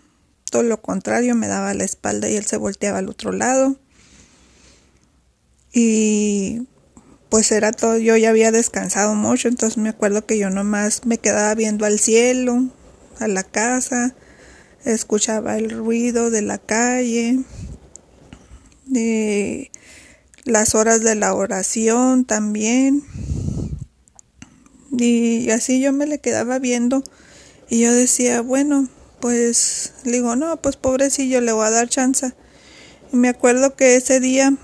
todo 0.52 0.62
lo 0.62 0.80
contrario, 0.80 1.34
me 1.34 1.48
daba 1.48 1.74
la 1.74 1.82
espalda 1.82 2.28
y 2.28 2.36
él 2.36 2.46
se 2.46 2.58
volteaba 2.58 2.98
al 2.98 3.08
otro 3.08 3.32
lado. 3.32 3.76
Y 5.72 6.68
pues 7.28 7.50
era 7.50 7.72
todo, 7.72 7.98
yo 7.98 8.16
ya 8.16 8.30
había 8.30 8.52
descansado 8.52 9.16
mucho, 9.16 9.48
entonces 9.48 9.78
me 9.78 9.88
acuerdo 9.88 10.26
que 10.26 10.38
yo 10.38 10.48
nomás 10.48 11.06
me 11.06 11.18
quedaba 11.18 11.56
viendo 11.56 11.86
al 11.86 11.98
cielo, 11.98 12.68
a 13.18 13.26
la 13.26 13.42
casa, 13.42 14.14
escuchaba 14.84 15.58
el 15.58 15.70
ruido 15.70 16.30
de 16.30 16.42
la 16.42 16.58
calle, 16.58 17.40
de 18.86 19.71
las 20.44 20.74
horas 20.74 21.02
de 21.02 21.14
la 21.14 21.34
oración 21.34 22.24
también. 22.24 23.04
Y 24.90 25.50
así 25.50 25.80
yo 25.80 25.92
me 25.92 26.06
le 26.06 26.18
quedaba 26.18 26.58
viendo 26.58 27.02
y 27.68 27.80
yo 27.80 27.92
decía, 27.92 28.42
bueno, 28.42 28.88
pues 29.20 29.94
le 30.04 30.12
digo, 30.12 30.36
no, 30.36 30.60
pues 30.60 30.76
pobrecillo, 30.76 31.40
le 31.40 31.52
voy 31.52 31.66
a 31.66 31.70
dar 31.70 31.88
chance. 31.88 32.34
Y 33.12 33.16
me 33.16 33.28
acuerdo 33.28 33.76
que 33.76 33.96
ese 33.96 34.20
día 34.20 34.54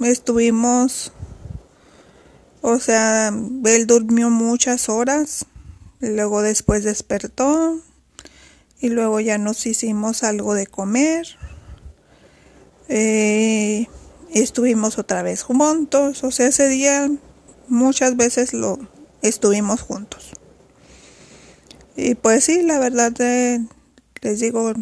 estuvimos, 0.00 1.12
o 2.60 2.78
sea, 2.78 3.28
él 3.64 3.86
durmió 3.86 4.28
muchas 4.28 4.88
horas, 4.88 5.46
luego 6.00 6.42
después 6.42 6.84
despertó, 6.84 7.80
y 8.80 8.88
luego 8.88 9.20
ya 9.20 9.38
nos 9.38 9.64
hicimos 9.64 10.24
algo 10.24 10.54
de 10.54 10.66
comer. 10.66 11.26
Eh, 12.88 13.86
estuvimos 14.40 14.98
otra 14.98 15.22
vez 15.22 15.42
juntos, 15.42 16.24
o 16.24 16.30
sea, 16.30 16.48
ese 16.48 16.68
día 16.68 17.10
muchas 17.68 18.16
veces 18.16 18.52
lo 18.52 18.78
estuvimos 19.22 19.80
juntos. 19.80 20.32
Y 21.96 22.14
pues 22.14 22.44
sí, 22.44 22.62
la 22.62 22.78
verdad, 22.78 23.12
eh, 23.20 23.60
les 24.22 24.40
digo, 24.40 24.72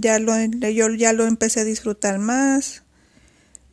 ya 0.00 0.18
lo, 0.18 0.34
yo 0.70 0.88
ya 0.90 1.12
lo 1.12 1.26
empecé 1.26 1.60
a 1.60 1.64
disfrutar 1.64 2.18
más, 2.18 2.82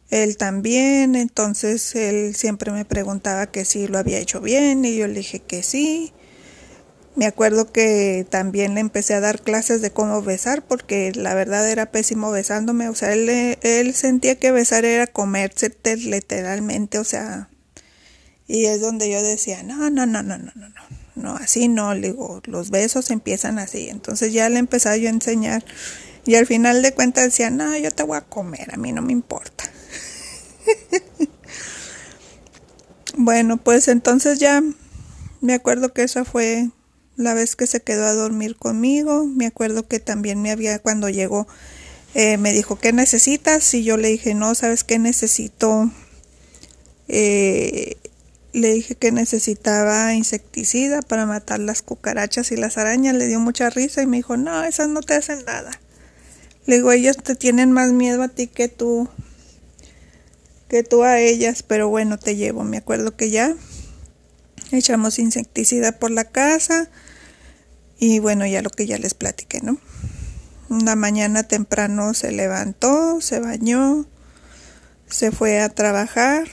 él 0.10 0.38
también, 0.38 1.16
entonces 1.16 1.96
él 1.96 2.36
siempre 2.36 2.72
me 2.72 2.86
preguntaba 2.86 3.48
que 3.48 3.66
si 3.66 3.88
lo 3.88 3.98
había 3.98 4.20
hecho 4.20 4.42
bien 4.42 4.86
y 4.86 4.96
yo 4.96 5.08
le 5.08 5.16
dije 5.16 5.40
que 5.40 5.64
sí. 5.64 6.14
Me 7.16 7.26
acuerdo 7.28 7.72
que 7.72 8.26
también 8.30 8.74
le 8.74 8.80
empecé 8.80 9.14
a 9.14 9.20
dar 9.20 9.42
clases 9.42 9.82
de 9.82 9.92
cómo 9.92 10.22
besar 10.24 10.64
porque 10.64 11.12
la 11.14 11.36
verdad 11.36 11.70
era 11.70 11.92
pésimo 11.92 12.32
besándome, 12.32 12.90
o 12.90 12.96
sea, 12.96 13.14
él, 13.14 13.30
él 13.62 13.94
sentía 13.94 14.40
que 14.40 14.52
besar 14.52 14.84
era 14.84 15.06
comerse 15.06 15.72
literalmente, 15.84 16.98
o 16.98 17.04
sea, 17.04 17.50
y 18.48 18.66
es 18.66 18.82
donde 18.82 19.12
yo 19.12 19.22
decía, 19.22 19.62
no, 19.64 19.90
no, 19.92 20.06
no, 20.06 20.24
no, 20.24 20.38
no, 20.38 20.52
no, 20.56 20.70
no 20.70 21.04
no, 21.16 21.36
así 21.36 21.68
no, 21.68 21.94
le 21.94 22.08
digo, 22.08 22.42
los 22.46 22.70
besos 22.72 23.12
empiezan 23.12 23.60
así. 23.60 23.90
Entonces 23.90 24.34
ya 24.34 24.50
le 24.50 24.60
empezaba 24.60 24.98
yo 24.98 25.08
a 25.08 25.12
enseñar 25.12 25.64
y 26.26 26.36
al 26.36 26.46
final 26.46 26.82
de 26.82 26.94
cuentas 26.94 27.26
decía, 27.26 27.50
no, 27.50 27.78
yo 27.78 27.92
te 27.92 28.04
voy 28.04 28.18
a 28.18 28.22
comer, 28.22 28.74
a 28.74 28.78
mí 28.78 28.92
no 28.92 29.02
me 29.02 29.12
importa. 29.12 29.66
bueno, 33.18 33.58
pues 33.58 33.88
entonces 33.88 34.40
ya 34.40 34.64
me 35.42 35.54
acuerdo 35.54 35.94
que 35.94 36.04
esa 36.04 36.26
fue 36.26 36.70
la 37.16 37.34
vez 37.34 37.56
que 37.56 37.68
se 37.68 37.82
quedó 37.82 38.06
a 38.06 38.14
dormir 38.14 38.56
conmigo. 38.56 39.26
Me 39.26 39.46
acuerdo 39.46 39.88
que 39.88 40.00
también 40.00 40.42
me 40.42 40.52
había, 40.52 40.80
cuando 40.80 41.10
llegó, 41.10 41.48
eh, 42.14 42.38
me 42.38 42.54
dijo, 42.54 42.78
¿qué 42.78 42.94
necesitas? 42.94 43.74
Y 43.74 43.84
yo 43.84 43.98
le 43.98 44.10
dije, 44.10 44.34
no, 44.34 44.56
¿sabes 44.56 44.84
qué 44.84 45.00
necesito? 45.00 45.92
Eh, 47.08 47.98
le 48.54 48.72
dije 48.72 48.96
que 48.96 49.12
necesitaba 49.12 50.14
insecticida 50.14 51.02
para 51.02 51.26
matar 51.26 51.60
las 51.60 51.82
cucarachas 51.82 52.52
y 52.52 52.56
las 52.56 52.78
arañas. 52.78 53.16
Le 53.16 53.28
dio 53.28 53.40
mucha 53.40 53.70
risa 53.70 54.02
y 54.02 54.08
me 54.08 54.18
dijo, 54.18 54.38
no, 54.38 54.64
esas 54.64 54.90
no 54.90 55.02
te 55.02 55.16
hacen 55.16 55.44
nada. 55.46 55.72
Le 56.66 56.76
digo, 56.76 56.92
ellas 56.92 57.18
te 57.18 57.36
tienen 57.36 57.72
más 57.72 57.92
miedo 57.92 58.24
a 58.24 58.30
ti 58.30 58.48
que 58.48 58.70
tú, 58.70 59.10
que 60.70 60.84
tú 60.84 61.04
a 61.04 61.20
ellas, 61.20 61.64
pero 61.64 61.90
bueno, 61.90 62.18
te 62.18 62.36
llevo. 62.36 62.64
Me 62.64 62.78
acuerdo 62.78 63.18
que 63.18 63.30
ya 63.30 63.56
echamos 64.72 65.20
insecticida 65.20 65.94
por 66.00 66.12
la 66.12 66.26
casa 66.26 66.90
y 68.06 68.20
bueno, 68.20 68.46
ya 68.46 68.62
lo 68.62 68.70
que 68.70 68.86
ya 68.86 68.98
les 68.98 69.14
platiqué, 69.14 69.62
¿no? 69.62 69.78
Una 70.68 70.98
mañana 70.98 71.44
temprano 71.44 72.14
se 72.14 72.34
levantó, 72.34 73.22
se 73.22 73.40
bañó, 73.40 74.06
se 75.08 75.32
fue 75.32 75.62
a 75.62 75.70
trabajar 75.70 76.50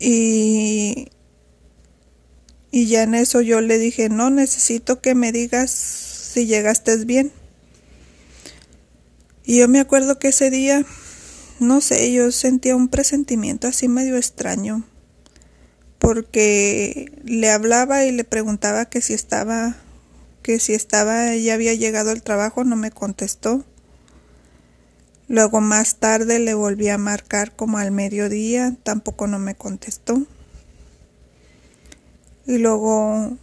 y, 0.00 1.10
y 2.72 2.86
ya 2.88 3.04
en 3.04 3.14
eso 3.14 3.40
yo 3.40 3.60
le 3.60 3.78
dije, 3.78 4.08
no, 4.08 4.30
necesito 4.30 5.00
que 5.00 5.14
me 5.14 5.30
digas 5.30 5.70
si 5.70 6.46
llegaste 6.46 7.04
bien. 7.04 7.30
Y 9.44 9.58
yo 9.58 9.68
me 9.68 9.78
acuerdo 9.78 10.18
que 10.18 10.28
ese 10.28 10.50
día, 10.50 10.84
no 11.60 11.80
sé, 11.82 12.12
yo 12.12 12.32
sentía 12.32 12.74
un 12.74 12.88
presentimiento 12.88 13.68
así 13.68 13.86
medio 13.86 14.16
extraño, 14.16 14.84
porque 16.02 17.12
le 17.24 17.48
hablaba 17.48 18.04
y 18.04 18.10
le 18.10 18.24
preguntaba 18.24 18.86
que 18.86 19.00
si 19.00 19.14
estaba, 19.14 19.76
que 20.42 20.58
si 20.58 20.74
estaba, 20.74 21.36
ya 21.36 21.54
había 21.54 21.74
llegado 21.74 22.10
el 22.10 22.24
trabajo, 22.24 22.64
no 22.64 22.74
me 22.74 22.90
contestó. 22.90 23.64
Luego 25.28 25.60
más 25.60 26.00
tarde 26.00 26.40
le 26.40 26.54
volví 26.54 26.88
a 26.88 26.98
marcar 26.98 27.54
como 27.54 27.78
al 27.78 27.92
mediodía, 27.92 28.74
tampoco 28.82 29.28
no 29.28 29.38
me 29.38 29.54
contestó. 29.54 30.26
Y 32.48 32.58
luego 32.58 33.38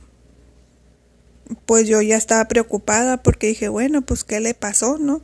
pues 1.66 1.88
yo 1.88 2.02
ya 2.02 2.18
estaba 2.18 2.44
preocupada 2.50 3.24
porque 3.24 3.48
dije, 3.48 3.70
bueno, 3.70 4.02
pues 4.02 4.26
qué 4.26 4.42
le 4.42 4.54
pasó, 4.54 4.98
¿no? 4.98 5.22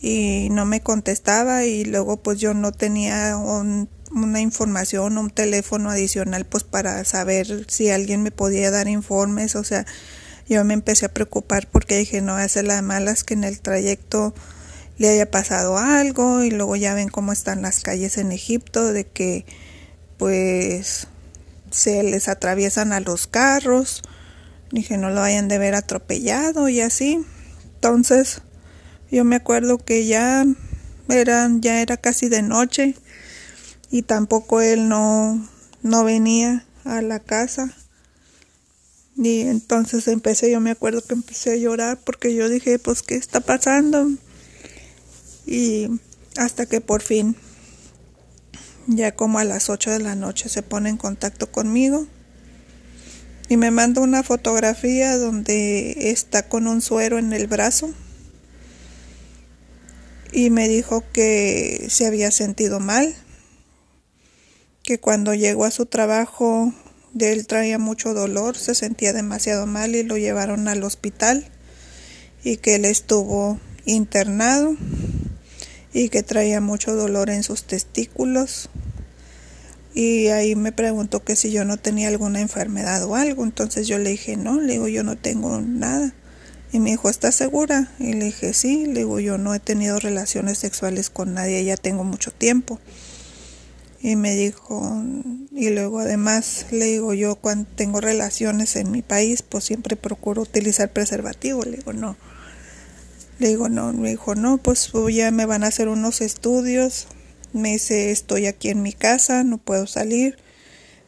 Y 0.00 0.48
no 0.50 0.66
me 0.66 0.80
contestaba 0.80 1.64
y 1.64 1.84
luego 1.84 2.16
pues 2.16 2.40
yo 2.40 2.54
no 2.54 2.72
tenía 2.72 3.38
una 4.12 4.40
información, 4.40 5.18
un 5.18 5.30
teléfono 5.30 5.90
adicional 5.90 6.44
pues 6.44 6.64
para 6.64 7.04
saber 7.04 7.66
si 7.68 7.90
alguien 7.90 8.22
me 8.22 8.30
podía 8.30 8.70
dar 8.70 8.88
informes, 8.88 9.56
o 9.56 9.64
sea, 9.64 9.86
yo 10.48 10.64
me 10.64 10.74
empecé 10.74 11.06
a 11.06 11.12
preocupar 11.12 11.68
porque 11.70 11.96
dije, 11.96 12.20
no, 12.20 12.36
hace 12.36 12.62
las 12.62 12.82
malas 12.82 13.24
que 13.24 13.34
en 13.34 13.44
el 13.44 13.60
trayecto 13.60 14.34
le 14.98 15.08
haya 15.08 15.30
pasado 15.30 15.78
algo 15.78 16.42
y 16.42 16.50
luego 16.50 16.76
ya 16.76 16.94
ven 16.94 17.08
cómo 17.08 17.32
están 17.32 17.62
las 17.62 17.80
calles 17.80 18.18
en 18.18 18.30
Egipto, 18.30 18.92
de 18.92 19.06
que 19.06 19.46
pues 20.18 21.08
se 21.70 22.02
les 22.02 22.28
atraviesan 22.28 22.92
a 22.92 23.00
los 23.00 23.26
carros. 23.26 24.02
Dije, 24.70 24.96
no 24.96 25.10
lo 25.10 25.22
hayan 25.22 25.48
de 25.48 25.58
ver 25.58 25.74
atropellado 25.74 26.68
y 26.68 26.80
así. 26.80 27.24
Entonces, 27.74 28.42
yo 29.10 29.24
me 29.24 29.36
acuerdo 29.36 29.78
que 29.78 30.06
ya 30.06 30.44
eran, 31.08 31.60
ya 31.60 31.80
era 31.80 31.96
casi 31.96 32.28
de 32.28 32.42
noche 32.42 32.94
y 33.94 34.02
tampoco 34.02 34.60
él 34.60 34.88
no, 34.88 35.48
no 35.82 36.02
venía 36.02 36.66
a 36.82 37.00
la 37.00 37.20
casa. 37.20 37.72
Y 39.16 39.42
entonces 39.42 40.08
empecé, 40.08 40.50
yo 40.50 40.58
me 40.58 40.72
acuerdo 40.72 41.00
que 41.00 41.14
empecé 41.14 41.52
a 41.52 41.56
llorar 41.56 42.00
porque 42.04 42.34
yo 42.34 42.48
dije, 42.48 42.80
pues, 42.80 43.04
¿qué 43.04 43.14
está 43.14 43.38
pasando? 43.38 44.10
Y 45.46 45.90
hasta 46.36 46.66
que 46.66 46.80
por 46.80 47.02
fin, 47.02 47.36
ya 48.88 49.14
como 49.14 49.38
a 49.38 49.44
las 49.44 49.70
8 49.70 49.92
de 49.92 50.00
la 50.00 50.16
noche, 50.16 50.48
se 50.48 50.64
pone 50.64 50.88
en 50.90 50.96
contacto 50.96 51.52
conmigo 51.52 52.08
y 53.48 53.56
me 53.56 53.70
manda 53.70 54.00
una 54.00 54.24
fotografía 54.24 55.16
donde 55.18 56.10
está 56.10 56.48
con 56.48 56.66
un 56.66 56.82
suero 56.82 57.20
en 57.20 57.32
el 57.32 57.46
brazo 57.46 57.94
y 60.32 60.50
me 60.50 60.68
dijo 60.68 61.04
que 61.12 61.86
se 61.90 62.08
había 62.08 62.32
sentido 62.32 62.80
mal, 62.80 63.14
que 64.84 65.00
cuando 65.00 65.34
llegó 65.34 65.64
a 65.64 65.70
su 65.70 65.86
trabajo 65.86 66.72
de 67.14 67.32
él 67.32 67.46
traía 67.46 67.78
mucho 67.78 68.12
dolor, 68.12 68.56
se 68.56 68.74
sentía 68.74 69.14
demasiado 69.14 69.66
mal 69.66 69.96
y 69.96 70.02
lo 70.02 70.18
llevaron 70.18 70.68
al 70.68 70.84
hospital 70.84 71.46
y 72.44 72.58
que 72.58 72.74
él 72.74 72.84
estuvo 72.84 73.58
internado 73.86 74.76
y 75.94 76.10
que 76.10 76.22
traía 76.22 76.60
mucho 76.60 76.94
dolor 76.94 77.30
en 77.30 77.42
sus 77.42 77.64
testículos. 77.64 78.68
Y 79.94 80.26
ahí 80.26 80.54
me 80.54 80.72
preguntó 80.72 81.24
que 81.24 81.34
si 81.34 81.50
yo 81.50 81.64
no 81.64 81.78
tenía 81.78 82.08
alguna 82.08 82.40
enfermedad 82.40 83.04
o 83.04 83.14
algo. 83.14 83.44
Entonces 83.44 83.86
yo 83.86 83.96
le 83.98 84.10
dije, 84.10 84.36
no, 84.36 84.60
le 84.60 84.74
digo, 84.74 84.88
yo 84.88 85.02
no 85.02 85.16
tengo 85.16 85.60
nada. 85.60 86.12
Y 86.72 86.80
me 86.80 86.90
dijo, 86.90 87.08
¿estás 87.08 87.36
segura? 87.36 87.92
Y 88.00 88.12
le 88.14 88.26
dije, 88.26 88.52
sí, 88.52 88.86
le 88.86 89.00
digo, 89.00 89.20
yo 89.20 89.38
no 89.38 89.54
he 89.54 89.60
tenido 89.60 89.98
relaciones 90.00 90.58
sexuales 90.58 91.08
con 91.08 91.32
nadie, 91.32 91.64
ya 91.64 91.76
tengo 91.76 92.02
mucho 92.02 92.32
tiempo. 92.32 92.80
Y 94.04 94.16
me 94.16 94.34
dijo, 94.34 95.02
y 95.50 95.70
luego 95.70 96.00
además 96.00 96.66
le 96.70 96.84
digo, 96.84 97.14
yo 97.14 97.36
cuando 97.36 97.70
tengo 97.74 98.02
relaciones 98.02 98.76
en 98.76 98.90
mi 98.90 99.00
país, 99.00 99.40
pues 99.40 99.64
siempre 99.64 99.96
procuro 99.96 100.42
utilizar 100.42 100.92
preservativo. 100.92 101.62
Le 101.62 101.78
digo, 101.78 101.94
no. 101.94 102.14
Le 103.38 103.48
digo, 103.48 103.70
no, 103.70 103.94
me 103.94 104.10
dijo, 104.10 104.34
no, 104.34 104.58
pues 104.58 104.92
ya 105.10 105.30
me 105.30 105.46
van 105.46 105.64
a 105.64 105.68
hacer 105.68 105.88
unos 105.88 106.20
estudios. 106.20 107.06
Me 107.54 107.70
dice, 107.70 108.10
estoy 108.10 108.44
aquí 108.44 108.68
en 108.68 108.82
mi 108.82 108.92
casa, 108.92 109.42
no 109.42 109.56
puedo 109.56 109.86
salir. 109.86 110.36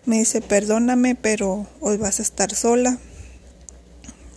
Me 0.06 0.20
dice, 0.20 0.40
perdóname, 0.40 1.16
pero 1.16 1.68
hoy 1.80 1.98
vas 1.98 2.18
a 2.18 2.22
estar 2.22 2.54
sola. 2.54 2.98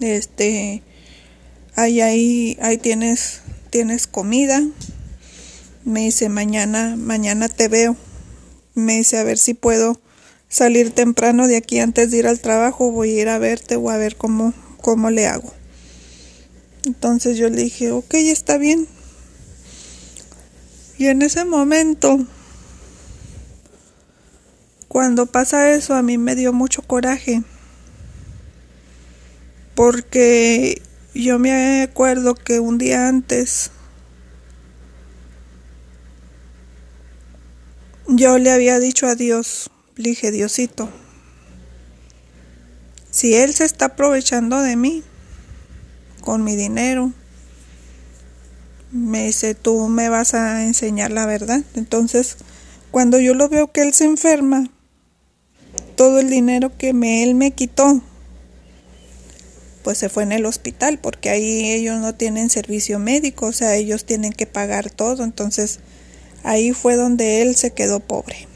Este, 0.02 0.84
ahí, 1.76 2.02
ahí, 2.02 2.58
ahí 2.62 2.78
tienes, 2.78 3.40
tienes 3.70 4.06
comida. 4.06 4.62
Me 5.86 6.02
dice, 6.02 6.28
mañana, 6.28 6.98
mañana 6.98 7.48
te 7.48 7.70
veo. 7.70 7.96
Me 8.76 8.98
dice, 8.98 9.18
a 9.18 9.24
ver 9.24 9.38
si 9.38 9.54
puedo 9.54 10.00
salir 10.48 10.92
temprano 10.92 11.48
de 11.48 11.58
aquí 11.58 11.80
antes 11.80 12.12
de 12.12 12.18
ir 12.18 12.28
al 12.28 12.40
trabajo. 12.40 12.92
Voy 12.92 13.12
a 13.12 13.22
ir 13.22 13.30
a 13.30 13.40
verte 13.40 13.76
o 13.76 13.90
a 13.90 13.98
ver 13.98 14.16
cómo, 14.16 14.54
cómo 14.82 15.10
le 15.10 15.28
hago. 15.28 15.54
Entonces 16.86 17.38
yo 17.38 17.50
le 17.50 17.64
dije, 17.64 17.92
ok, 17.92 18.14
está 18.16 18.58
bien. 18.58 18.88
Y 20.98 21.08
en 21.08 21.22
ese 21.22 21.46
momento, 21.46 22.20
cuando 24.88 25.28
pasa 25.28 25.72
eso, 25.72 25.94
a 25.94 26.02
mí 26.02 26.18
me 26.18 26.36
dio 26.36 26.52
mucho 26.52 26.82
coraje. 26.82 27.44
Porque 29.76 30.82
yo 31.14 31.40
me 31.40 31.84
acuerdo 31.84 32.36
que 32.36 32.60
un 32.60 32.78
día 32.78 33.08
antes 33.08 33.72
yo 38.10 38.38
le 38.38 38.52
había 38.52 38.80
dicho 38.80 39.08
a 39.08 39.16
Dios, 39.16 39.72
le 39.96 40.10
dije, 40.10 40.32
Diosito, 40.32 40.90
si 43.10 43.36
Él 43.36 43.54
se 43.54 43.66
está 43.66 43.86
aprovechando 43.86 44.62
de 44.62 44.76
mí, 44.76 45.04
con 46.20 46.44
mi 46.44 46.56
dinero. 46.56 47.12
Me 48.92 49.26
dice, 49.26 49.56
tú 49.56 49.88
me 49.88 50.10
vas 50.10 50.34
a 50.34 50.64
enseñar 50.64 51.12
la 51.12 51.26
verdad. 51.26 51.64
Entonces, 51.76 52.38
cuando 52.92 53.20
yo 53.20 53.34
lo 53.34 53.50
veo 53.50 53.72
que 53.72 53.82
él 53.82 53.94
se 53.94 54.06
enferma, 54.06 54.70
todo 55.96 56.20
el 56.20 56.30
dinero 56.30 56.72
que 56.78 56.94
me, 56.94 57.24
él 57.24 57.36
me 57.36 57.52
quitó, 57.52 58.02
pues 59.84 59.98
se 59.98 60.10
fue 60.10 60.24
en 60.24 60.32
el 60.32 60.46
hospital, 60.46 61.00
porque 61.00 61.30
ahí 61.30 61.72
ellos 61.72 62.00
no 62.00 62.16
tienen 62.16 62.50
servicio 62.50 63.00
médico, 63.00 63.48
o 63.48 63.54
sea, 63.54 63.76
ellos 63.76 64.06
tienen 64.06 64.34
que 64.34 64.48
pagar 64.48 64.90
todo. 64.90 65.24
Entonces, 65.24 65.80
ahí 66.44 66.74
fue 66.74 66.96
donde 66.96 67.42
él 67.42 67.56
se 67.56 67.72
quedó 67.72 68.00
pobre. 68.00 68.48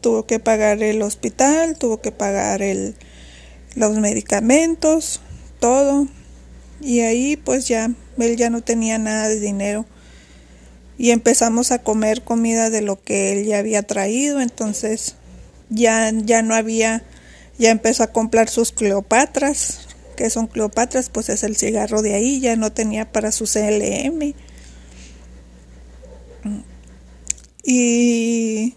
Tuvo 0.00 0.26
que 0.26 0.38
pagar 0.38 0.82
el 0.82 1.02
hospital, 1.02 1.76
tuvo 1.76 2.00
que 2.00 2.12
pagar 2.12 2.62
el, 2.62 2.96
los 3.74 3.98
medicamentos, 3.98 5.20
todo. 5.58 6.06
Y 6.80 7.00
ahí 7.00 7.36
pues 7.36 7.68
ya, 7.68 7.92
él 8.18 8.36
ya 8.36 8.50
no 8.50 8.62
tenía 8.62 8.98
nada 8.98 9.28
de 9.28 9.40
dinero. 9.40 9.86
Y 10.96 11.10
empezamos 11.12 11.70
a 11.70 11.82
comer 11.82 12.22
comida 12.22 12.70
de 12.70 12.82
lo 12.82 13.02
que 13.02 13.32
él 13.32 13.46
ya 13.46 13.58
había 13.58 13.82
traído, 13.82 14.40
entonces 14.40 15.16
ya, 15.70 16.10
ya 16.12 16.42
no 16.42 16.54
había, 16.54 17.02
ya 17.58 17.70
empezó 17.70 18.02
a 18.02 18.12
comprar 18.12 18.50
sus 18.50 18.70
Cleopatras, 18.72 19.88
que 20.16 20.28
son 20.28 20.46
Cleopatras, 20.46 21.08
pues 21.08 21.30
es 21.30 21.42
el 21.42 21.56
cigarro 21.56 22.02
de 22.02 22.14
ahí, 22.14 22.40
ya 22.40 22.54
no 22.56 22.70
tenía 22.72 23.10
para 23.10 23.32
su 23.32 23.44
CLM. 23.46 24.34
Y 27.72 28.74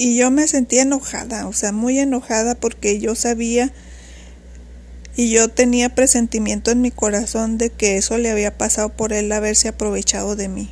y 0.00 0.16
yo 0.16 0.30
me 0.30 0.46
sentía 0.46 0.82
enojada, 0.82 1.48
o 1.48 1.52
sea, 1.52 1.72
muy 1.72 1.98
enojada 1.98 2.54
porque 2.54 3.00
yo 3.00 3.16
sabía 3.16 3.72
y 5.16 5.30
yo 5.30 5.48
tenía 5.48 5.92
presentimiento 5.92 6.70
en 6.70 6.80
mi 6.80 6.92
corazón 6.92 7.58
de 7.58 7.70
que 7.70 7.96
eso 7.96 8.16
le 8.16 8.30
había 8.30 8.56
pasado 8.56 8.90
por 8.90 9.12
él 9.12 9.32
haberse 9.32 9.66
aprovechado 9.66 10.36
de 10.36 10.48
mí. 10.48 10.70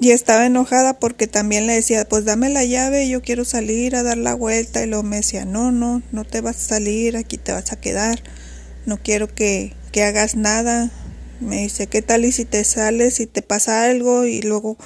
Y 0.00 0.10
estaba 0.10 0.46
enojada 0.46 0.98
porque 0.98 1.28
también 1.28 1.68
le 1.68 1.74
decía, 1.74 2.08
pues 2.08 2.24
dame 2.24 2.48
la 2.48 2.64
llave, 2.64 3.08
yo 3.08 3.22
quiero 3.22 3.44
salir 3.44 3.94
a 3.94 4.02
dar 4.02 4.18
la 4.18 4.34
vuelta. 4.34 4.82
Y 4.82 4.86
luego 4.88 5.04
me 5.04 5.16
decía, 5.16 5.44
no, 5.44 5.70
no, 5.70 6.02
no 6.10 6.24
te 6.24 6.40
vas 6.40 6.56
a 6.56 6.68
salir, 6.68 7.16
aquí 7.16 7.38
te 7.38 7.52
vas 7.52 7.70
a 7.70 7.80
quedar, 7.80 8.20
no 8.84 8.98
quiero 9.00 9.32
que, 9.32 9.74
que 9.92 10.02
hagas 10.02 10.34
nada. 10.34 10.90
Me 11.40 11.58
dice, 11.58 11.86
¿qué 11.86 12.02
tal 12.02 12.24
y 12.24 12.32
si 12.32 12.44
te 12.44 12.64
sales, 12.64 13.20
y 13.20 13.26
te 13.26 13.42
pasa 13.42 13.84
algo 13.84 14.26
y 14.26 14.42
luego 14.42 14.76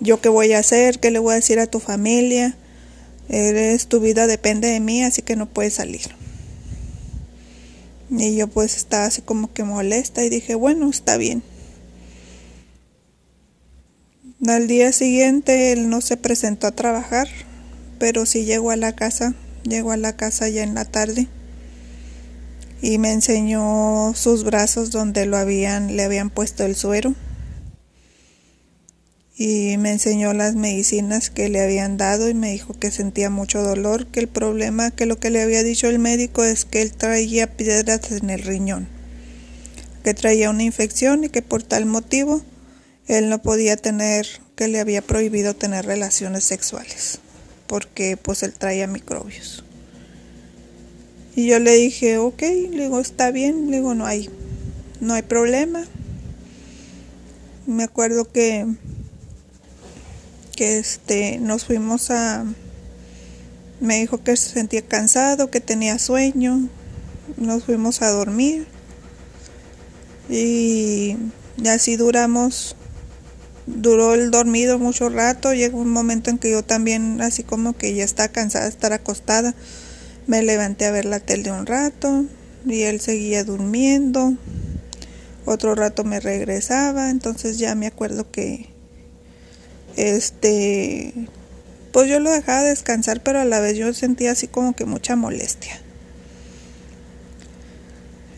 yo 0.00 0.20
qué 0.20 0.28
voy 0.28 0.52
a 0.52 0.58
hacer, 0.58 0.98
qué 0.98 1.10
le 1.10 1.20
voy 1.20 1.32
a 1.32 1.36
decir 1.36 1.60
a 1.60 1.66
tu 1.66 1.78
familia, 1.78 2.56
eres 3.28 3.86
tu 3.86 4.00
vida 4.00 4.26
depende 4.26 4.68
de 4.68 4.80
mí, 4.80 5.04
así 5.04 5.22
que 5.22 5.36
no 5.36 5.46
puedes 5.46 5.74
salir. 5.74 6.08
Y 8.10 8.36
yo 8.36 8.48
pues 8.48 8.76
estaba 8.76 9.04
así 9.04 9.22
como 9.22 9.52
que 9.52 9.62
molesta 9.62 10.24
y 10.24 10.28
dije, 10.28 10.54
bueno, 10.54 10.90
está 10.90 11.16
bien. 11.16 11.42
Al 14.46 14.66
día 14.66 14.92
siguiente 14.92 15.72
él 15.72 15.88
no 15.88 16.00
se 16.00 16.16
presentó 16.16 16.66
a 16.66 16.72
trabajar, 16.72 17.28
pero 17.98 18.26
sí 18.26 18.44
llegó 18.44 18.70
a 18.70 18.76
la 18.76 18.94
casa, 18.94 19.34
llegó 19.62 19.92
a 19.92 19.96
la 19.96 20.16
casa 20.16 20.48
ya 20.48 20.62
en 20.62 20.74
la 20.74 20.84
tarde 20.84 21.28
y 22.82 22.98
me 22.98 23.12
enseñó 23.12 24.12
sus 24.14 24.44
brazos 24.44 24.90
donde 24.90 25.26
lo 25.26 25.36
habían 25.36 25.96
le 25.96 26.04
habían 26.04 26.30
puesto 26.30 26.64
el 26.64 26.76
suero 26.76 27.14
y 29.38 29.76
me 29.76 29.92
enseñó 29.92 30.32
las 30.32 30.54
medicinas 30.54 31.28
que 31.28 31.50
le 31.50 31.60
habían 31.60 31.98
dado 31.98 32.28
y 32.28 32.34
me 32.34 32.52
dijo 32.52 32.72
que 32.72 32.90
sentía 32.90 33.28
mucho 33.28 33.62
dolor, 33.62 34.06
que 34.06 34.20
el 34.20 34.28
problema, 34.28 34.90
que 34.90 35.04
lo 35.04 35.20
que 35.20 35.28
le 35.28 35.42
había 35.42 35.62
dicho 35.62 35.88
el 35.88 35.98
médico 35.98 36.42
es 36.42 36.64
que 36.64 36.80
él 36.80 36.92
traía 36.92 37.46
piedras 37.54 38.10
en 38.12 38.30
el 38.30 38.40
riñón, 38.40 38.88
que 40.02 40.14
traía 40.14 40.48
una 40.48 40.62
infección 40.62 41.24
y 41.24 41.28
que 41.28 41.42
por 41.42 41.62
tal 41.62 41.84
motivo 41.84 42.40
él 43.08 43.28
no 43.28 43.42
podía 43.42 43.76
tener, 43.76 44.26
que 44.56 44.68
le 44.68 44.80
había 44.80 45.02
prohibido 45.02 45.54
tener 45.54 45.84
relaciones 45.84 46.44
sexuales, 46.44 47.18
porque 47.66 48.16
pues 48.16 48.42
él 48.42 48.54
traía 48.54 48.86
microbios. 48.86 49.65
Y 51.36 51.46
yo 51.46 51.60
le 51.60 51.76
dije, 51.76 52.18
ok, 52.18 52.42
le 52.42 52.84
digo, 52.84 52.98
está 52.98 53.30
bien, 53.30 53.70
le 53.70 53.76
digo, 53.76 53.94
no 53.94 54.06
hay, 54.06 54.28
no 55.00 55.14
hay 55.14 55.22
problema. 55.22 55.84
Me 57.66 57.84
acuerdo 57.84 58.24
que 58.32 58.66
que 60.56 60.78
este 60.78 61.38
nos 61.38 61.66
fuimos 61.66 62.10
a 62.10 62.46
Me 63.78 63.98
dijo 64.00 64.24
que 64.24 64.36
se 64.36 64.48
sentía 64.48 64.82
cansado, 64.82 65.50
que 65.50 65.60
tenía 65.60 65.98
sueño. 65.98 66.68
Nos 67.36 67.64
fuimos 67.64 68.02
a 68.02 68.10
dormir. 68.10 68.66
Y 70.30 71.16
así 71.68 71.96
duramos 71.96 72.74
duró 73.66 74.14
el 74.14 74.30
dormido 74.30 74.78
mucho 74.78 75.08
rato, 75.08 75.52
llegó 75.52 75.78
un 75.78 75.90
momento 75.90 76.30
en 76.30 76.38
que 76.38 76.50
yo 76.50 76.62
también 76.62 77.20
así 77.20 77.42
como 77.42 77.76
que 77.76 77.94
ya 77.94 78.04
estaba 78.04 78.28
cansada 78.28 78.68
estar 78.68 78.92
acostada, 78.92 79.54
me 80.26 80.42
levanté 80.42 80.86
a 80.86 80.90
ver 80.90 81.04
la 81.04 81.20
tele 81.20 81.50
un 81.50 81.66
rato 81.66 82.24
y 82.66 82.82
él 82.82 83.00
seguía 83.00 83.44
durmiendo, 83.44 84.34
otro 85.44 85.74
rato 85.74 86.04
me 86.04 86.20
regresaba, 86.20 87.10
entonces 87.10 87.58
ya 87.58 87.74
me 87.74 87.86
acuerdo 87.86 88.30
que 88.30 88.68
este 89.96 91.14
pues 91.92 92.10
yo 92.10 92.20
lo 92.20 92.30
dejaba 92.30 92.62
descansar, 92.62 93.22
pero 93.22 93.40
a 93.40 93.46
la 93.46 93.58
vez 93.58 93.78
yo 93.78 93.94
sentía 93.94 94.32
así 94.32 94.48
como 94.48 94.74
que 94.74 94.84
mucha 94.84 95.16
molestia. 95.16 95.80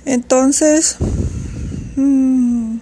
Entonces, 0.04 0.96
mmm, 1.96 2.78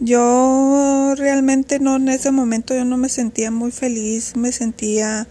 yo 0.00 1.14
realmente 1.14 1.78
no, 1.78 1.96
en 1.96 2.08
ese 2.08 2.30
momento 2.30 2.74
yo 2.74 2.86
no 2.86 2.96
me 2.96 3.10
sentía 3.10 3.50
muy 3.50 3.70
feliz, 3.70 4.34
me 4.34 4.50
sentía 4.50 5.28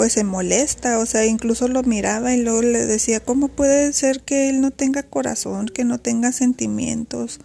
pues 0.00 0.14
se 0.14 0.24
molesta, 0.24 0.98
o 0.98 1.04
sea, 1.04 1.26
incluso 1.26 1.68
lo 1.68 1.82
miraba 1.82 2.32
y 2.32 2.40
luego 2.40 2.62
le 2.62 2.86
decía, 2.86 3.20
¿cómo 3.20 3.48
puede 3.48 3.92
ser 3.92 4.22
que 4.22 4.48
él 4.48 4.62
no 4.62 4.70
tenga 4.70 5.02
corazón, 5.02 5.66
que 5.66 5.84
no 5.84 5.98
tenga 5.98 6.32
sentimientos? 6.32 7.38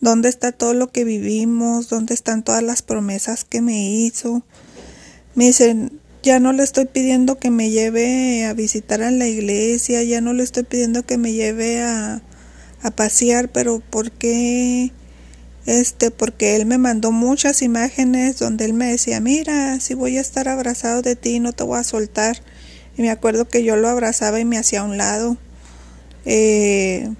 ¿Dónde 0.00 0.30
está 0.30 0.52
todo 0.52 0.72
lo 0.72 0.90
que 0.90 1.04
vivimos? 1.04 1.90
¿Dónde 1.90 2.14
están 2.14 2.42
todas 2.44 2.62
las 2.62 2.80
promesas 2.80 3.44
que 3.44 3.60
me 3.60 3.90
hizo? 3.90 4.42
Me 5.34 5.48
dicen, 5.48 6.00
ya 6.22 6.40
no 6.40 6.54
le 6.54 6.62
estoy 6.62 6.86
pidiendo 6.86 7.38
que 7.38 7.50
me 7.50 7.68
lleve 7.68 8.46
a 8.46 8.54
visitar 8.54 9.02
a 9.02 9.10
la 9.10 9.26
iglesia, 9.26 10.02
ya 10.02 10.22
no 10.22 10.32
le 10.32 10.44
estoy 10.44 10.62
pidiendo 10.62 11.04
que 11.04 11.18
me 11.18 11.34
lleve 11.34 11.82
a, 11.82 12.22
a 12.80 12.90
pasear, 12.90 13.50
pero 13.52 13.80
¿por 13.80 14.12
qué? 14.12 14.92
Este, 15.66 16.12
porque 16.12 16.54
él 16.54 16.64
me 16.64 16.78
mandó 16.78 17.10
muchas 17.10 17.60
imágenes 17.60 18.38
donde 18.38 18.64
él 18.64 18.72
me 18.72 18.86
decía, 18.86 19.20
mira, 19.20 19.80
si 19.80 19.94
voy 19.94 20.16
a 20.16 20.20
estar 20.20 20.48
abrazado 20.48 21.02
de 21.02 21.16
ti, 21.16 21.40
no 21.40 21.52
te 21.52 21.64
voy 21.64 21.78
a 21.78 21.84
soltar. 21.84 22.40
Y 22.96 23.02
me 23.02 23.10
acuerdo 23.10 23.48
que 23.48 23.64
yo 23.64 23.76
lo 23.76 23.88
abrazaba 23.88 24.38
y 24.38 24.44
me 24.44 24.58
hacía 24.58 24.80
a 24.80 24.84
un 24.84 24.96
lado. 24.96 25.36
Eh, 26.24 27.10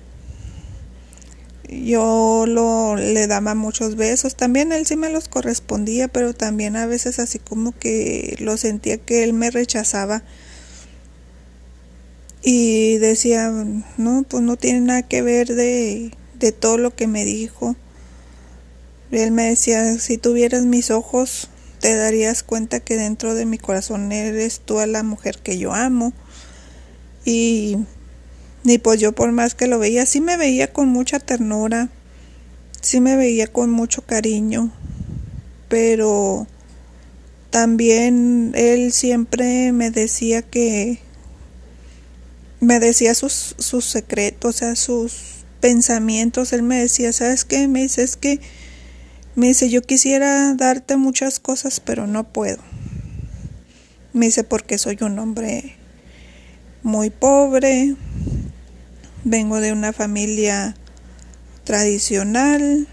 yo 1.69 2.45
lo, 2.47 2.97
le 2.97 3.27
daba 3.27 3.55
muchos 3.57 3.97
besos. 3.97 4.37
También 4.37 4.73
él 4.73 4.87
sí 4.87 4.97
me 4.97 5.11
los 5.11 5.29
correspondía, 5.29 6.07
pero 6.09 6.33
también 6.33 6.77
a 6.77 6.87
veces 6.87 7.19
así 7.19 7.41
como 7.41 7.73
que 7.73 8.37
lo 8.39 8.57
sentía 8.57 8.99
que 8.99 9.25
él 9.25 9.33
me 9.33 9.51
rechazaba 9.51 10.23
y 12.43 12.99
decía, 12.99 13.51
no, 13.97 14.25
pues 14.29 14.43
no 14.45 14.57
tiene 14.57 14.81
nada 14.81 15.03
que 15.03 15.21
ver 15.21 15.49
de, 15.49 16.13
de 16.39 16.53
todo 16.53 16.79
lo 16.79 16.95
que 16.95 17.09
me 17.09 17.25
dijo. 17.25 17.75
Él 19.11 19.31
me 19.31 19.45
decía, 19.45 19.99
si 19.99 20.19
tuvieras 20.19 20.65
mis 20.65 20.91
ojos, 20.91 21.49
te 21.81 21.95
darías 21.95 22.43
cuenta 22.43 22.81
que 22.81 22.97
dentro 22.97 23.35
de 23.35 23.47
mi 23.47 23.59
corazón 23.59 24.11
eres 24.13 24.61
tú 24.61 24.79
a 24.79 24.87
la 24.87 25.03
mujer 25.03 25.39
que 25.39 25.59
yo 25.59 25.73
amo. 25.73 26.13
Y, 27.25 27.79
ni 28.65 28.79
pues 28.79 29.01
yo 29.01 29.13
por 29.13 29.33
más 29.33 29.55
que 29.55 29.67
lo 29.67 29.79
veía, 29.79 30.07
sí 30.07 30.21
me 30.21 30.37
veía 30.37 30.73
con 30.73 30.89
mucha 30.89 31.21
ternura, 31.21 31.89
sí 32.81 33.01
me 33.01 33.17
veía 33.17 33.47
con 33.47 33.71
mucho 33.71 34.03
cariño, 34.03 34.73
pero 35.69 36.47
también 37.51 38.53
él 38.55 38.93
siempre 38.93 39.73
me 39.73 39.91
decía 39.91 40.43
que 40.43 41.01
me 42.61 42.81
decía 42.81 43.15
sus, 43.15 43.55
sus 43.59 43.85
secretos, 43.85 44.57
o 44.57 44.59
sea, 44.59 44.77
sus 44.77 45.45
pensamientos. 45.61 46.53
Él 46.53 46.63
me 46.63 46.81
decía, 46.81 47.13
¿sabes 47.13 47.45
qué? 47.45 47.69
Me 47.69 47.83
dice, 47.83 48.03
es 48.03 48.17
que, 48.17 48.41
me 49.37 49.47
dice, 49.47 49.71
yo 49.71 49.83
quisiera 49.83 50.53
darte 50.55 50.97
muchas 50.97 51.39
cosas, 51.39 51.79
pero 51.79 52.07
no 52.07 52.25
puedo. 52.25 52.59
Me 54.13 54.27
dice, 54.27 54.43
porque 54.43 54.79
soy 54.79 54.99
un 55.03 55.19
hombre 55.19 55.77
muy 56.83 57.11
pobre, 57.11 57.95
vengo 59.23 59.61
de 59.61 59.73
una 59.73 59.93
familia 59.93 60.75
tradicional, 61.65 62.89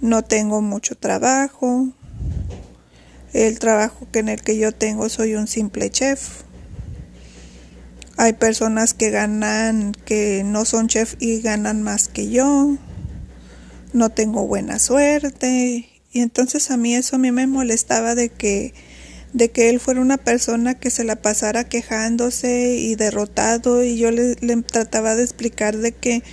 no 0.00 0.22
tengo 0.22 0.62
mucho 0.62 0.94
trabajo, 0.94 1.88
el 3.32 3.58
trabajo 3.58 4.06
que 4.12 4.20
en 4.20 4.28
el 4.28 4.42
que 4.42 4.58
yo 4.58 4.70
tengo 4.72 5.08
soy 5.08 5.34
un 5.34 5.48
simple 5.48 5.90
chef 5.90 6.42
hay 8.20 8.34
personas 8.34 8.92
que 8.92 9.08
ganan, 9.08 9.92
que 10.04 10.42
no 10.44 10.66
son 10.66 10.88
chef 10.88 11.14
y 11.20 11.40
ganan 11.40 11.82
más 11.82 12.08
que 12.08 12.28
yo. 12.28 12.76
No 13.92 14.10
tengo 14.10 14.46
buena 14.46 14.78
suerte. 14.78 15.88
Y 16.12 16.20
entonces 16.20 16.70
a 16.70 16.76
mí 16.76 16.94
eso 16.94 17.16
a 17.16 17.18
mí 17.18 17.30
me 17.32 17.46
molestaba 17.46 18.14
de 18.14 18.28
que 18.28 18.74
de 19.32 19.50
que 19.52 19.68
él 19.68 19.78
fuera 19.78 20.00
una 20.00 20.16
persona 20.16 20.74
que 20.74 20.90
se 20.90 21.04
la 21.04 21.14
pasara 21.14 21.68
quejándose 21.68 22.74
y 22.74 22.96
derrotado 22.96 23.84
y 23.84 23.96
yo 23.96 24.10
le, 24.10 24.34
le, 24.40 24.56
trataba 24.62 25.14
de 25.14 25.22
explicar 25.22 25.76
de 25.76 25.92
que 25.92 26.24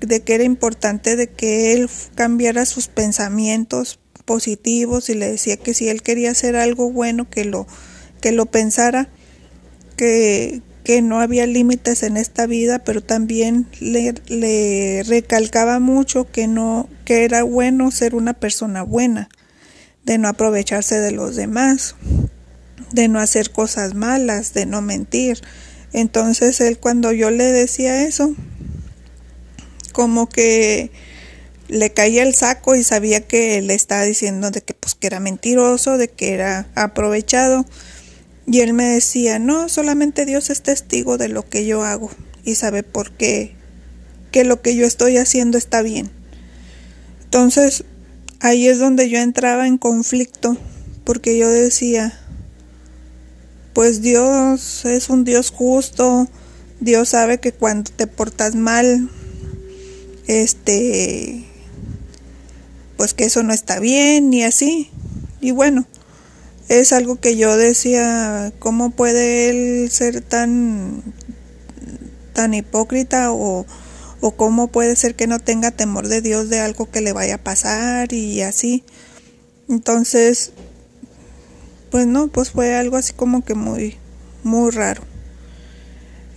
de 0.00 0.22
que 0.22 0.34
era 0.34 0.44
importante 0.44 1.14
de 1.14 1.28
que 1.28 1.74
él 1.74 1.90
cambiara 2.14 2.64
sus 2.64 2.88
pensamientos 2.88 4.00
positivos 4.24 5.10
y 5.10 5.14
le 5.14 5.30
decía 5.30 5.58
que 5.58 5.74
si 5.74 5.90
él 5.90 6.00
quería 6.00 6.30
hacer 6.30 6.56
algo 6.56 6.90
bueno 6.90 7.28
que 7.28 7.44
lo 7.44 7.66
que 8.22 8.32
lo 8.32 8.46
pensara 8.46 9.10
que, 9.96 10.62
que 10.84 11.00
no 11.02 11.20
había 11.20 11.46
límites 11.46 12.02
en 12.02 12.16
esta 12.16 12.46
vida, 12.46 12.80
pero 12.80 13.00
también 13.00 13.66
le, 13.80 14.14
le, 14.26 15.02
recalcaba 15.04 15.78
mucho 15.78 16.30
que 16.30 16.48
no 16.48 16.88
que 17.04 17.24
era 17.24 17.42
bueno 17.44 17.90
ser 17.90 18.14
una 18.14 18.34
persona 18.34 18.82
buena, 18.82 19.28
de 20.04 20.18
no 20.18 20.28
aprovecharse 20.28 20.98
de 20.98 21.12
los 21.12 21.36
demás, 21.36 21.94
de 22.92 23.08
no 23.08 23.20
hacer 23.20 23.50
cosas 23.50 23.94
malas, 23.94 24.54
de 24.54 24.66
no 24.66 24.82
mentir. 24.82 25.40
Entonces 25.92 26.60
él 26.60 26.78
cuando 26.78 27.12
yo 27.12 27.30
le 27.30 27.44
decía 27.44 28.02
eso, 28.02 28.34
como 29.92 30.28
que 30.28 30.90
le 31.68 31.90
caía 31.90 32.22
el 32.22 32.34
saco 32.34 32.74
y 32.74 32.82
sabía 32.82 33.26
que 33.26 33.62
le 33.62 33.74
estaba 33.74 34.02
diciendo 34.02 34.50
de 34.50 34.62
que 34.62 34.74
pues 34.74 34.94
que 34.94 35.06
era 35.06 35.20
mentiroso, 35.20 35.96
de 35.96 36.08
que 36.08 36.34
era 36.34 36.66
aprovechado 36.74 37.64
y 38.46 38.60
él 38.60 38.72
me 38.72 38.84
decía, 38.84 39.38
no, 39.38 39.68
solamente 39.68 40.26
Dios 40.26 40.50
es 40.50 40.62
testigo 40.62 41.18
de 41.18 41.28
lo 41.28 41.48
que 41.48 41.64
yo 41.66 41.84
hago 41.84 42.10
y 42.44 42.56
sabe 42.56 42.82
por 42.82 43.12
qué, 43.12 43.54
que 44.30 44.44
lo 44.44 44.62
que 44.62 44.74
yo 44.74 44.86
estoy 44.86 45.16
haciendo 45.16 45.58
está 45.58 45.82
bien. 45.82 46.10
Entonces, 47.24 47.84
ahí 48.40 48.66
es 48.66 48.78
donde 48.78 49.08
yo 49.08 49.18
entraba 49.18 49.66
en 49.66 49.78
conflicto, 49.78 50.56
porque 51.04 51.38
yo 51.38 51.48
decía, 51.48 52.18
pues 53.72 54.02
Dios 54.02 54.84
es 54.84 55.08
un 55.08 55.24
Dios 55.24 55.50
justo, 55.50 56.28
Dios 56.80 57.10
sabe 57.10 57.38
que 57.38 57.52
cuando 57.52 57.90
te 57.94 58.06
portas 58.06 58.54
mal, 58.54 59.08
este, 60.26 61.44
pues 62.96 63.14
que 63.14 63.24
eso 63.24 63.42
no 63.42 63.52
está 63.52 63.78
bien, 63.78 64.30
ni 64.30 64.42
así. 64.42 64.90
Y 65.40 65.52
bueno, 65.52 65.86
es 66.80 66.94
algo 66.94 67.16
que 67.16 67.36
yo 67.36 67.58
decía, 67.58 68.50
¿cómo 68.58 68.92
puede 68.92 69.50
él 69.50 69.90
ser 69.90 70.22
tan, 70.22 71.02
tan 72.32 72.54
hipócrita 72.54 73.30
o, 73.30 73.66
o 74.22 74.30
cómo 74.36 74.68
puede 74.68 74.96
ser 74.96 75.14
que 75.14 75.26
no 75.26 75.38
tenga 75.38 75.70
temor 75.70 76.08
de 76.08 76.22
Dios 76.22 76.48
de 76.48 76.60
algo 76.60 76.90
que 76.90 77.02
le 77.02 77.12
vaya 77.12 77.34
a 77.34 77.44
pasar 77.44 78.14
y 78.14 78.40
así? 78.40 78.84
Entonces, 79.68 80.52
pues 81.90 82.06
no, 82.06 82.28
pues 82.28 82.52
fue 82.52 82.74
algo 82.74 82.96
así 82.96 83.12
como 83.12 83.44
que 83.44 83.54
muy, 83.54 83.98
muy 84.42 84.70
raro. 84.70 85.02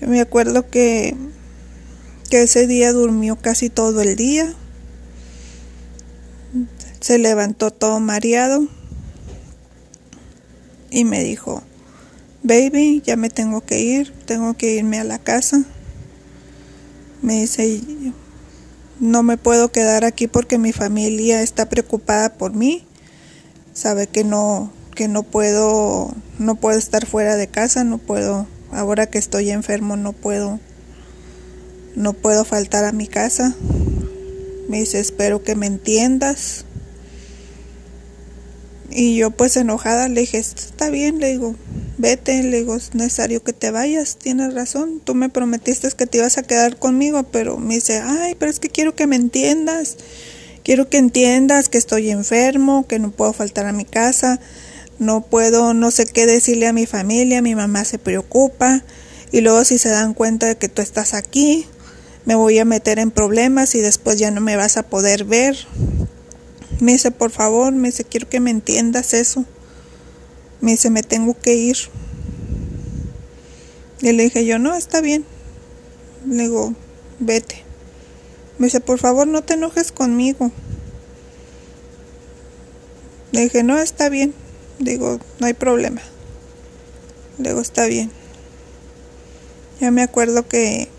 Me 0.01 0.19
acuerdo 0.19 0.69
que, 0.69 1.15
que 2.29 2.41
ese 2.41 2.67
día 2.67 2.91
durmió 2.91 3.37
casi 3.37 3.69
todo 3.69 4.01
el 4.01 4.17
día. 4.17 4.53
Se 6.99 7.19
levantó 7.19 7.71
todo 7.71 8.01
mareado 8.01 8.67
y 10.89 11.05
me 11.05 11.23
dijo, 11.23 11.63
baby, 12.43 13.01
ya 13.05 13.15
me 13.15 13.29
tengo 13.29 13.61
que 13.61 13.79
ir, 13.79 14.13
tengo 14.25 14.55
que 14.55 14.75
irme 14.75 14.99
a 14.99 15.03
la 15.03 15.19
casa. 15.19 15.65
Me 17.21 17.41
dice, 17.41 17.81
no 18.99 19.23
me 19.23 19.37
puedo 19.37 19.71
quedar 19.71 20.05
aquí 20.05 20.27
porque 20.27 20.57
mi 20.57 20.71
familia 20.71 21.41
está 21.41 21.67
preocupada 21.67 22.33
por 22.33 22.53
mí. 22.53 22.85
Sabe 23.73 24.07
que 24.07 24.23
no 24.23 24.71
que 24.95 25.07
no 25.09 25.23
puedo 25.23 26.13
no 26.39 26.55
puedo 26.55 26.77
estar 26.77 27.05
fuera 27.05 27.35
de 27.35 27.47
casa, 27.47 27.83
no 27.83 27.97
puedo 27.97 28.47
ahora 28.71 29.07
que 29.07 29.17
estoy 29.17 29.51
enfermo 29.51 29.97
no 29.97 30.13
puedo 30.13 30.59
no 31.95 32.13
puedo 32.13 32.45
faltar 32.45 32.85
a 32.85 32.91
mi 32.91 33.07
casa. 33.07 33.55
Me 34.69 34.79
dice, 34.79 34.99
"Espero 34.99 35.43
que 35.43 35.55
me 35.55 35.67
entiendas." 35.67 36.65
Y 38.97 39.17
yo 39.17 39.29
pues 39.29 39.57
enojada 39.57 40.07
le 40.07 40.21
dije, 40.21 40.37
está 40.37 40.89
bien, 40.89 41.19
le 41.19 41.33
digo, 41.33 41.53
vete, 41.97 42.41
le 42.43 42.59
digo, 42.59 42.77
es 42.77 42.95
necesario 42.95 43.43
que 43.43 43.51
te 43.51 43.69
vayas, 43.69 44.15
tienes 44.15 44.53
razón, 44.53 45.01
tú 45.03 45.15
me 45.15 45.27
prometiste 45.27 45.91
que 45.91 46.07
te 46.07 46.19
ibas 46.19 46.37
a 46.37 46.43
quedar 46.43 46.77
conmigo, 46.77 47.23
pero 47.23 47.57
me 47.57 47.75
dice, 47.75 48.01
ay, 48.01 48.35
pero 48.39 48.49
es 48.49 48.61
que 48.61 48.69
quiero 48.69 48.95
que 48.95 49.05
me 49.05 49.17
entiendas, 49.17 49.97
quiero 50.63 50.89
que 50.89 50.97
entiendas 50.97 51.67
que 51.67 51.77
estoy 51.77 52.09
enfermo, 52.09 52.87
que 52.87 52.97
no 52.99 53.11
puedo 53.11 53.33
faltar 53.33 53.65
a 53.65 53.73
mi 53.73 53.83
casa, 53.83 54.39
no 54.97 55.25
puedo, 55.25 55.73
no 55.73 55.91
sé 55.91 56.05
qué 56.05 56.25
decirle 56.25 56.67
a 56.67 56.71
mi 56.71 56.85
familia, 56.85 57.41
mi 57.41 57.53
mamá 57.53 57.83
se 57.83 57.99
preocupa, 57.99 58.81
y 59.33 59.41
luego 59.41 59.65
si 59.65 59.77
se 59.77 59.89
dan 59.89 60.13
cuenta 60.13 60.45
de 60.45 60.55
que 60.55 60.69
tú 60.69 60.81
estás 60.81 61.13
aquí, 61.13 61.67
me 62.23 62.35
voy 62.35 62.59
a 62.59 62.65
meter 62.65 62.99
en 62.99 63.11
problemas 63.11 63.75
y 63.75 63.81
después 63.81 64.19
ya 64.19 64.31
no 64.31 64.39
me 64.39 64.55
vas 64.55 64.77
a 64.77 64.83
poder 64.83 65.25
ver. 65.25 65.57
Me 66.79 66.93
dice, 66.93 67.11
por 67.11 67.31
favor, 67.31 67.73
me 67.73 67.89
dice, 67.89 68.03
quiero 68.03 68.27
que 68.27 68.39
me 68.39 68.51
entiendas 68.51 69.13
eso. 69.13 69.45
Me 70.61 70.71
dice, 70.71 70.89
me 70.89 71.03
tengo 71.03 71.37
que 71.39 71.55
ir. 71.55 71.77
Y 74.01 74.11
le 74.11 74.23
dije 74.23 74.45
yo, 74.45 74.59
no, 74.59 74.75
está 74.75 75.01
bien. 75.01 75.25
Le 76.27 76.43
digo, 76.43 76.73
vete. 77.19 77.63
Me 78.57 78.67
dice, 78.67 78.81
por 78.81 78.99
favor, 78.99 79.27
no 79.27 79.43
te 79.43 79.53
enojes 79.53 79.91
conmigo. 79.91 80.51
Le 83.31 83.41
dije, 83.41 83.63
no, 83.63 83.77
está 83.79 84.09
bien. 84.09 84.33
Digo, 84.79 85.19
no 85.39 85.47
hay 85.47 85.53
problema. 85.53 86.01
Le 87.37 87.49
digo, 87.49 87.61
está 87.61 87.85
bien. 87.85 88.11
Ya 89.79 89.91
me 89.91 90.03
acuerdo 90.03 90.47
que 90.47 90.89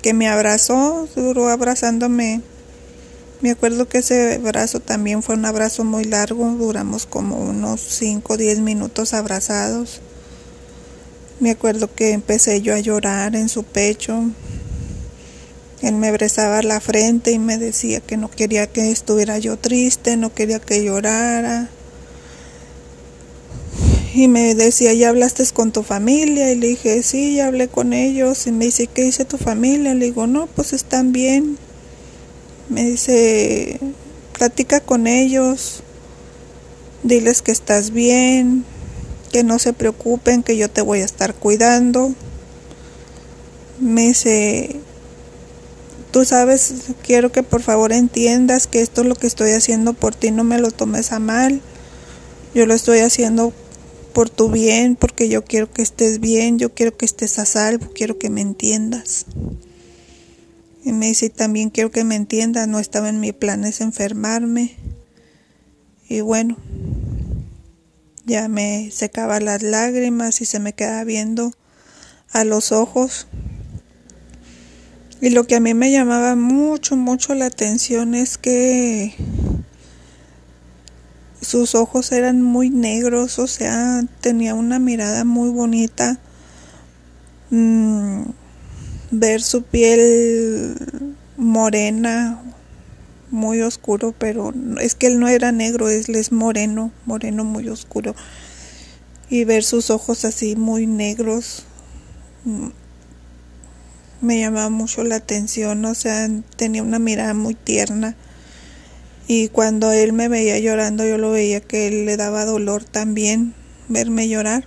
que 0.00 0.14
me 0.14 0.28
abrazó, 0.28 1.08
duró 1.14 1.48
abrazándome. 1.48 2.40
Me 3.40 3.50
acuerdo 3.50 3.88
que 3.88 3.98
ese 3.98 4.34
abrazo 4.34 4.80
también 4.80 5.22
fue 5.22 5.34
un 5.34 5.46
abrazo 5.46 5.82
muy 5.84 6.04
largo, 6.04 6.44
duramos 6.58 7.06
como 7.06 7.36
unos 7.38 7.80
5 7.80 8.34
o 8.34 8.36
10 8.36 8.60
minutos 8.60 9.14
abrazados. 9.14 10.00
Me 11.38 11.50
acuerdo 11.50 11.92
que 11.94 12.12
empecé 12.12 12.60
yo 12.60 12.74
a 12.74 12.80
llorar 12.80 13.34
en 13.34 13.48
su 13.48 13.62
pecho. 13.62 14.24
Él 15.80 15.94
me 15.94 16.12
besaba 16.12 16.62
la 16.62 16.80
frente 16.80 17.32
y 17.32 17.38
me 17.38 17.56
decía 17.56 18.00
que 18.00 18.18
no 18.18 18.30
quería 18.30 18.66
que 18.66 18.90
estuviera 18.90 19.38
yo 19.38 19.56
triste, 19.56 20.18
no 20.18 20.34
quería 20.34 20.58
que 20.58 20.84
llorara 20.84 21.70
y 24.12 24.26
me 24.26 24.54
decía, 24.54 24.92
¿ya 24.92 25.10
hablaste 25.10 25.44
con 25.52 25.70
tu 25.70 25.82
familia? 25.82 26.50
Y 26.52 26.56
le 26.56 26.68
dije, 26.68 27.02
sí, 27.02 27.36
ya 27.36 27.46
hablé 27.46 27.68
con 27.68 27.92
ellos. 27.92 28.46
Y 28.46 28.52
me 28.52 28.64
dice, 28.64 28.88
¿qué 28.88 29.02
dice 29.02 29.24
tu 29.24 29.38
familia? 29.38 29.94
Le 29.94 30.06
digo, 30.06 30.26
no, 30.26 30.46
pues 30.48 30.72
están 30.72 31.12
bien. 31.12 31.58
Me 32.70 32.84
dice, 32.84 33.80
platica 34.38 34.78
con 34.78 35.08
ellos, 35.08 35.82
diles 37.02 37.42
que 37.42 37.50
estás 37.50 37.90
bien, 37.90 38.64
que 39.32 39.42
no 39.42 39.58
se 39.58 39.72
preocupen, 39.72 40.44
que 40.44 40.56
yo 40.56 40.70
te 40.70 40.80
voy 40.80 41.00
a 41.00 41.04
estar 41.04 41.34
cuidando. 41.34 42.14
Me 43.80 44.02
dice, 44.02 44.76
tú 46.12 46.24
sabes, 46.24 46.72
quiero 47.02 47.32
que 47.32 47.42
por 47.42 47.60
favor 47.60 47.92
entiendas 47.92 48.68
que 48.68 48.82
esto 48.82 49.00
es 49.00 49.08
lo 49.08 49.16
que 49.16 49.26
estoy 49.26 49.50
haciendo 49.50 49.92
por 49.92 50.14
ti, 50.14 50.30
no 50.30 50.44
me 50.44 50.60
lo 50.60 50.70
tomes 50.70 51.10
a 51.10 51.18
mal. 51.18 51.60
Yo 52.54 52.66
lo 52.66 52.74
estoy 52.74 53.00
haciendo 53.00 53.52
por 54.12 54.30
tu 54.30 54.48
bien, 54.48 54.94
porque 54.94 55.28
yo 55.28 55.44
quiero 55.44 55.72
que 55.72 55.82
estés 55.82 56.20
bien, 56.20 56.60
yo 56.60 56.72
quiero 56.72 56.96
que 56.96 57.04
estés 57.04 57.40
a 57.40 57.46
salvo, 57.46 57.88
quiero 57.92 58.16
que 58.16 58.30
me 58.30 58.42
entiendas. 58.42 59.26
Y 60.82 60.92
me 60.92 61.06
dice, 61.06 61.28
también 61.28 61.70
quiero 61.70 61.90
que 61.90 62.04
me 62.04 62.16
entiendas, 62.16 62.66
no 62.66 62.78
estaba 62.78 63.08
en 63.08 63.20
mis 63.20 63.34
planes 63.34 63.80
enfermarme. 63.80 64.76
Y 66.08 66.22
bueno, 66.22 66.56
ya 68.24 68.48
me 68.48 68.90
secaba 68.90 69.40
las 69.40 69.62
lágrimas 69.62 70.40
y 70.40 70.46
se 70.46 70.58
me 70.58 70.72
quedaba 70.72 71.04
viendo 71.04 71.52
a 72.32 72.44
los 72.44 72.72
ojos. 72.72 73.26
Y 75.20 75.30
lo 75.30 75.44
que 75.44 75.56
a 75.56 75.60
mí 75.60 75.74
me 75.74 75.90
llamaba 75.90 76.34
mucho, 76.34 76.96
mucho 76.96 77.34
la 77.34 77.46
atención 77.46 78.14
es 78.14 78.38
que 78.38 79.14
sus 81.42 81.74
ojos 81.74 82.12
eran 82.12 82.40
muy 82.40 82.70
negros, 82.70 83.38
o 83.38 83.46
sea, 83.46 84.02
tenía 84.20 84.54
una 84.54 84.78
mirada 84.78 85.24
muy 85.24 85.50
bonita. 85.50 86.18
Mm, 87.50 88.22
ver 89.10 89.42
su 89.42 89.62
piel 89.62 90.76
morena, 91.36 92.42
muy 93.30 93.62
oscuro, 93.62 94.14
pero 94.16 94.52
es 94.80 94.94
que 94.94 95.06
él 95.06 95.20
no 95.20 95.28
era 95.28 95.52
negro, 95.52 95.88
él 95.88 96.04
es 96.08 96.32
moreno, 96.32 96.92
moreno 97.06 97.44
muy 97.44 97.68
oscuro. 97.68 98.14
Y 99.28 99.44
ver 99.44 99.62
sus 99.62 99.90
ojos 99.90 100.24
así 100.24 100.56
muy 100.56 100.86
negros 100.86 101.64
mm, 102.44 102.68
me 104.20 104.40
llamaba 104.40 104.68
mucho 104.68 105.04
la 105.04 105.16
atención, 105.16 105.84
o 105.84 105.94
sea, 105.94 106.28
tenía 106.56 106.82
una 106.82 106.98
mirada 106.98 107.34
muy 107.34 107.54
tierna. 107.54 108.16
Y 109.28 109.48
cuando 109.48 109.92
él 109.92 110.12
me 110.12 110.28
veía 110.28 110.58
llorando, 110.58 111.06
yo 111.06 111.16
lo 111.16 111.30
veía 111.30 111.60
que 111.60 111.86
él 111.86 112.04
le 112.04 112.16
daba 112.16 112.44
dolor 112.44 112.82
también 112.84 113.54
verme 113.88 114.28
llorar. 114.28 114.64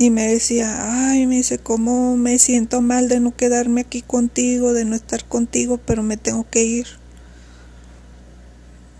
Y 0.00 0.08
me 0.08 0.26
decía, 0.26 1.10
ay, 1.10 1.26
me 1.26 1.34
dice, 1.34 1.58
¿cómo 1.58 2.16
me 2.16 2.38
siento 2.38 2.80
mal 2.80 3.10
de 3.10 3.20
no 3.20 3.36
quedarme 3.36 3.82
aquí 3.82 4.00
contigo, 4.00 4.72
de 4.72 4.86
no 4.86 4.96
estar 4.96 5.26
contigo, 5.26 5.76
pero 5.76 6.02
me 6.02 6.16
tengo 6.16 6.48
que 6.48 6.62
ir? 6.64 6.86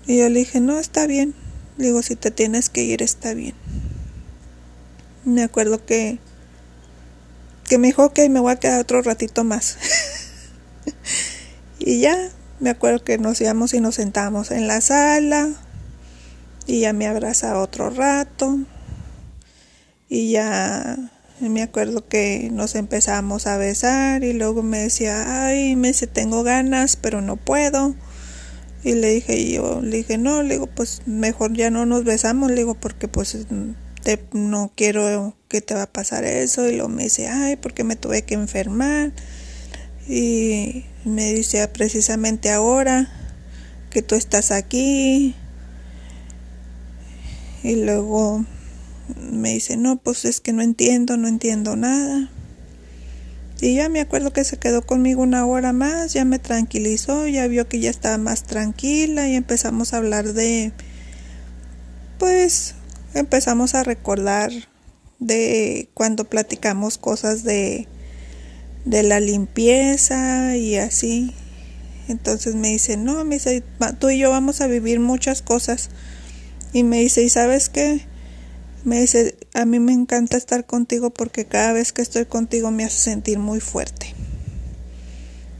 Y 0.06 0.18
yo 0.18 0.28
le 0.28 0.40
dije, 0.40 0.60
no, 0.60 0.78
está 0.78 1.06
bien. 1.06 1.34
Digo, 1.78 2.02
si 2.02 2.16
te 2.16 2.30
tienes 2.30 2.68
que 2.68 2.82
ir, 2.82 3.00
está 3.00 3.32
bien. 3.32 3.54
Me 5.24 5.42
acuerdo 5.42 5.86
que, 5.86 6.18
que 7.66 7.78
me 7.78 7.86
dijo, 7.86 8.04
ok, 8.04 8.18
me 8.28 8.40
voy 8.40 8.52
a 8.52 8.56
quedar 8.56 8.78
otro 8.78 9.00
ratito 9.00 9.42
más. 9.42 9.78
y 11.78 12.00
ya, 12.00 12.28
me 12.58 12.68
acuerdo 12.68 13.02
que 13.02 13.16
nos 13.16 13.40
íbamos 13.40 13.72
y 13.72 13.80
nos 13.80 13.94
sentábamos 13.94 14.50
en 14.50 14.66
la 14.66 14.82
sala 14.82 15.48
y 16.66 16.80
ya 16.80 16.92
me 16.92 17.06
abraza 17.06 17.58
otro 17.58 17.88
rato 17.88 18.58
y 20.10 20.32
ya 20.32 20.98
me 21.40 21.62
acuerdo 21.62 22.06
que 22.06 22.50
nos 22.52 22.74
empezamos 22.74 23.46
a 23.46 23.56
besar 23.56 24.24
y 24.24 24.32
luego 24.32 24.62
me 24.64 24.78
decía, 24.78 25.46
ay, 25.46 25.76
me 25.76 25.88
dice, 25.88 26.08
tengo 26.08 26.42
ganas, 26.42 26.96
pero 26.96 27.20
no 27.22 27.36
puedo. 27.36 27.94
Y 28.82 28.94
le 28.94 29.08
dije 29.08 29.52
yo, 29.52 29.80
le 29.82 29.98
dije, 29.98 30.18
no, 30.18 30.42
le 30.42 30.54
digo, 30.54 30.66
pues 30.66 31.02
mejor 31.06 31.52
ya 31.54 31.70
no 31.70 31.86
nos 31.86 32.02
besamos, 32.02 32.50
le 32.50 32.56
digo, 32.56 32.74
porque 32.74 33.06
pues 33.06 33.46
te, 34.02 34.20
no 34.32 34.72
quiero 34.74 35.36
que 35.48 35.60
te 35.60 35.74
va 35.74 35.82
a 35.82 35.92
pasar 35.92 36.24
eso. 36.24 36.68
Y 36.68 36.72
luego 36.72 36.88
me 36.88 37.04
dice, 37.04 37.28
ay, 37.28 37.54
porque 37.54 37.84
me 37.84 37.94
tuve 37.94 38.22
que 38.22 38.34
enfermar. 38.34 39.12
Y 40.08 40.86
me 41.04 41.32
dice 41.32 41.66
precisamente 41.68 42.50
ahora 42.50 43.08
que 43.90 44.02
tú 44.02 44.16
estás 44.16 44.50
aquí. 44.50 45.36
Y 47.62 47.76
luego 47.76 48.44
me 49.16 49.50
dice, 49.50 49.76
no, 49.76 49.96
pues 49.96 50.24
es 50.24 50.40
que 50.40 50.52
no 50.52 50.62
entiendo, 50.62 51.16
no 51.16 51.28
entiendo 51.28 51.76
nada. 51.76 52.30
Y 53.60 53.74
ya 53.74 53.88
me 53.88 54.00
acuerdo 54.00 54.32
que 54.32 54.44
se 54.44 54.58
quedó 54.58 54.82
conmigo 54.82 55.22
una 55.22 55.44
hora 55.44 55.72
más, 55.72 56.12
ya 56.12 56.24
me 56.24 56.38
tranquilizó, 56.38 57.28
ya 57.28 57.46
vio 57.46 57.68
que 57.68 57.80
ya 57.80 57.90
estaba 57.90 58.16
más 58.16 58.44
tranquila 58.44 59.28
y 59.28 59.34
empezamos 59.34 59.92
a 59.92 59.98
hablar 59.98 60.32
de, 60.32 60.72
pues 62.18 62.74
empezamos 63.14 63.74
a 63.74 63.82
recordar 63.82 64.50
de 65.18 65.90
cuando 65.92 66.24
platicamos 66.24 66.96
cosas 66.96 67.44
de 67.44 67.86
de 68.84 69.02
la 69.02 69.20
limpieza 69.20 70.56
y 70.56 70.76
así. 70.76 71.34
Entonces 72.08 72.54
me 72.54 72.68
dice, 72.68 72.96
no, 72.96 73.24
me 73.24 73.36
dice, 73.36 73.62
tú 73.98 74.10
y 74.10 74.18
yo 74.18 74.30
vamos 74.30 74.60
a 74.60 74.66
vivir 74.66 75.00
muchas 75.00 75.42
cosas. 75.42 75.90
Y 76.72 76.82
me 76.82 77.00
dice, 77.00 77.22
¿y 77.22 77.28
sabes 77.28 77.68
qué? 77.68 78.06
Me 78.82 79.00
dice, 79.00 79.36
a 79.52 79.66
mí 79.66 79.78
me 79.78 79.92
encanta 79.92 80.38
estar 80.38 80.64
contigo 80.64 81.10
porque 81.10 81.44
cada 81.44 81.72
vez 81.72 81.92
que 81.92 82.00
estoy 82.00 82.24
contigo 82.24 82.70
me 82.70 82.84
hace 82.84 82.98
sentir 82.98 83.38
muy 83.38 83.60
fuerte. 83.60 84.14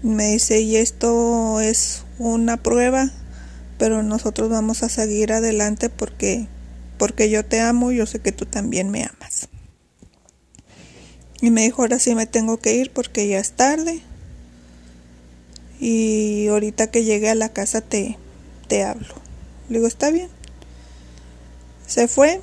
Me 0.02 0.32
dice, 0.32 0.60
y 0.60 0.76
esto 0.76 1.60
es 1.60 2.04
una 2.18 2.62
prueba, 2.62 3.10
pero 3.78 4.02
nosotros 4.02 4.48
vamos 4.48 4.82
a 4.82 4.88
seguir 4.88 5.32
adelante 5.32 5.90
porque, 5.90 6.48
porque 6.96 7.28
yo 7.28 7.44
te 7.44 7.60
amo 7.60 7.92
y 7.92 7.98
yo 7.98 8.06
sé 8.06 8.20
que 8.20 8.32
tú 8.32 8.46
también 8.46 8.90
me 8.90 9.04
amas. 9.04 9.48
Y 11.42 11.50
me 11.50 11.62
dijo, 11.62 11.82
ahora 11.82 11.98
sí 11.98 12.14
me 12.14 12.26
tengo 12.26 12.58
que 12.58 12.74
ir 12.74 12.90
porque 12.90 13.28
ya 13.28 13.38
es 13.38 13.52
tarde. 13.52 14.00
Y 15.78 16.46
ahorita 16.48 16.90
que 16.90 17.04
llegue 17.04 17.28
a 17.28 17.34
la 17.34 17.50
casa 17.50 17.82
te, 17.82 18.18
te 18.68 18.82
hablo. 18.84 19.14
Le 19.68 19.76
digo, 19.76 19.86
está 19.86 20.10
bien. 20.10 20.28
Se 21.86 22.08
fue. 22.08 22.40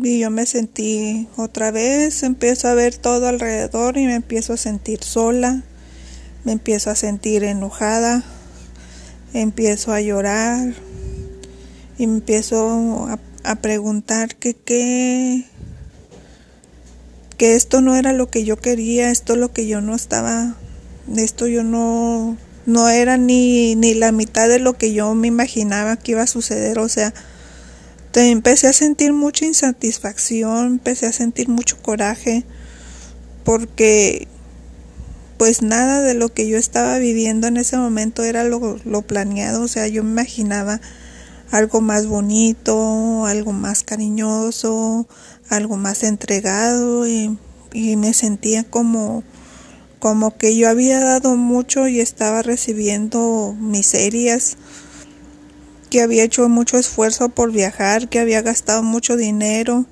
Y 0.00 0.20
yo 0.20 0.30
me 0.30 0.46
sentí 0.46 1.26
otra 1.36 1.72
vez, 1.72 2.22
empiezo 2.22 2.68
a 2.68 2.74
ver 2.74 2.96
todo 2.96 3.26
alrededor 3.26 3.96
y 3.96 4.06
me 4.06 4.14
empiezo 4.14 4.52
a 4.52 4.56
sentir 4.56 5.02
sola, 5.02 5.64
me 6.44 6.52
empiezo 6.52 6.90
a 6.90 6.94
sentir 6.94 7.42
enojada, 7.42 8.22
empiezo 9.34 9.92
a 9.92 10.00
llorar 10.00 10.72
y 11.98 12.06
me 12.06 12.14
empiezo 12.14 13.08
a, 13.08 13.56
preguntar 13.56 14.36
que 14.36 14.54
qué 14.54 15.46
que 17.38 17.54
esto 17.54 17.80
no 17.80 17.96
era 17.96 18.12
lo 18.12 18.30
que 18.30 18.44
yo 18.44 18.56
quería, 18.56 19.10
esto 19.10 19.36
lo 19.36 19.52
que 19.52 19.66
yo 19.66 19.80
no 19.80 19.94
estaba, 19.94 20.54
esto 21.16 21.46
yo 21.46 21.64
no, 21.64 22.36
no 22.66 22.88
era 22.88 23.16
ni, 23.16 23.74
ni 23.74 23.94
la 23.94 24.12
mitad 24.12 24.48
de 24.48 24.58
lo 24.58 24.76
que 24.76 24.92
yo 24.92 25.14
me 25.14 25.28
imaginaba 25.28 25.96
que 25.96 26.12
iba 26.12 26.22
a 26.22 26.26
suceder, 26.26 26.78
o 26.78 26.88
sea, 26.88 27.14
empecé 28.14 28.68
a 28.68 28.72
sentir 28.72 29.12
mucha 29.12 29.44
insatisfacción, 29.44 30.66
empecé 30.66 31.06
a 31.06 31.12
sentir 31.12 31.48
mucho 31.48 31.80
coraje, 31.80 32.44
porque 33.44 34.28
pues 35.38 35.62
nada 35.62 36.02
de 36.02 36.14
lo 36.14 36.34
que 36.34 36.48
yo 36.48 36.58
estaba 36.58 36.98
viviendo 36.98 37.46
en 37.46 37.56
ese 37.58 37.76
momento 37.76 38.24
era 38.24 38.42
lo, 38.44 38.78
lo 38.84 39.02
planeado, 39.02 39.62
o 39.62 39.68
sea, 39.68 39.86
yo 39.86 40.02
me 40.02 40.10
imaginaba 40.10 40.80
algo 41.50 41.80
más 41.80 42.06
bonito, 42.06 43.24
algo 43.26 43.52
más 43.52 43.84
cariñoso, 43.84 45.06
algo 45.48 45.76
más 45.76 46.02
entregado 46.02 47.06
y, 47.06 47.38
y, 47.72 47.96
me 47.96 48.12
sentía 48.12 48.64
como 48.64 49.22
como 49.98 50.36
que 50.36 50.56
yo 50.56 50.68
había 50.68 51.00
dado 51.00 51.36
mucho 51.36 51.88
y 51.88 52.00
estaba 52.00 52.42
recibiendo 52.42 53.56
miserias, 53.58 54.56
que 55.88 56.02
había 56.02 56.24
hecho 56.24 56.48
mucho 56.48 56.78
esfuerzo 56.78 57.28
por 57.28 57.52
viajar, 57.52 58.08
que 58.08 58.18
había 58.18 58.42
gastado 58.42 58.82
mucho 58.82 59.16
dinero, 59.16 59.86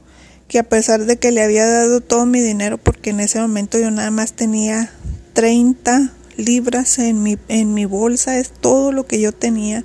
que 0.48 0.58
a 0.58 0.68
pesar 0.68 1.04
de 1.06 1.16
que 1.18 1.32
le 1.32 1.42
había 1.42 1.66
dado 1.66 2.00
todo 2.00 2.26
mi 2.26 2.40
dinero, 2.40 2.78
porque 2.78 3.10
en 3.10 3.20
ese 3.20 3.40
momento 3.40 3.78
yo 3.78 3.90
nada 3.90 4.10
más 4.10 4.34
tenía 4.34 4.92
30 5.32 6.12
libras 6.36 6.98
en 6.98 7.22
mi, 7.22 7.38
en 7.48 7.74
mi 7.74 7.84
bolsa, 7.84 8.38
es 8.38 8.50
todo 8.50 8.92
lo 8.92 9.06
que 9.06 9.20
yo 9.20 9.32
tenía 9.32 9.84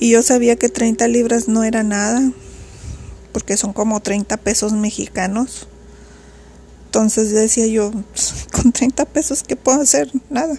y 0.00 0.10
yo 0.10 0.22
sabía 0.22 0.56
que 0.56 0.70
30 0.70 1.06
libras 1.08 1.46
no 1.46 1.62
era 1.62 1.82
nada, 1.82 2.32
porque 3.32 3.58
son 3.58 3.74
como 3.74 4.00
30 4.00 4.38
pesos 4.38 4.72
mexicanos. 4.72 5.68
Entonces 6.86 7.30
decía 7.32 7.66
yo, 7.66 7.92
con 8.50 8.72
30 8.72 9.04
pesos, 9.04 9.42
¿qué 9.42 9.56
puedo 9.56 9.82
hacer? 9.82 10.10
Nada. 10.30 10.58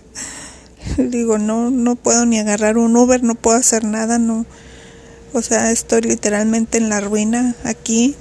Digo, 0.97 1.37
no, 1.37 1.69
no 1.69 1.95
puedo 1.95 2.25
ni 2.25 2.39
agarrar 2.39 2.77
un 2.77 2.95
Uber, 2.95 3.23
no 3.23 3.35
puedo 3.35 3.57
hacer 3.57 3.83
nada, 3.83 4.17
no. 4.17 4.45
O 5.33 5.41
sea, 5.41 5.71
estoy 5.71 6.01
literalmente 6.01 6.77
en 6.77 6.89
la 6.89 6.99
ruina 6.99 7.55
aquí. 7.63 8.15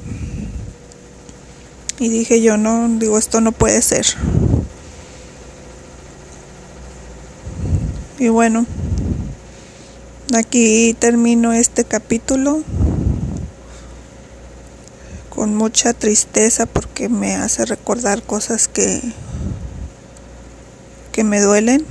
Y 1.99 2.09
dije 2.09 2.41
yo, 2.41 2.57
no, 2.57 2.89
digo, 2.89 3.19
esto 3.19 3.41
no 3.41 3.53
puede 3.53 3.83
ser. 3.83 4.07
Y 8.19 8.29
bueno, 8.29 8.67
Aquí 10.33 10.95
termino 10.97 11.53
este 11.53 11.83
capítulo 11.83 12.63
con 15.29 15.57
mucha 15.57 15.93
tristeza 15.93 16.67
porque 16.67 17.09
me 17.09 17.35
hace 17.35 17.65
recordar 17.65 18.23
cosas 18.23 18.69
que 18.69 19.01
que 21.11 21.25
me 21.25 21.41
duelen. 21.41 21.85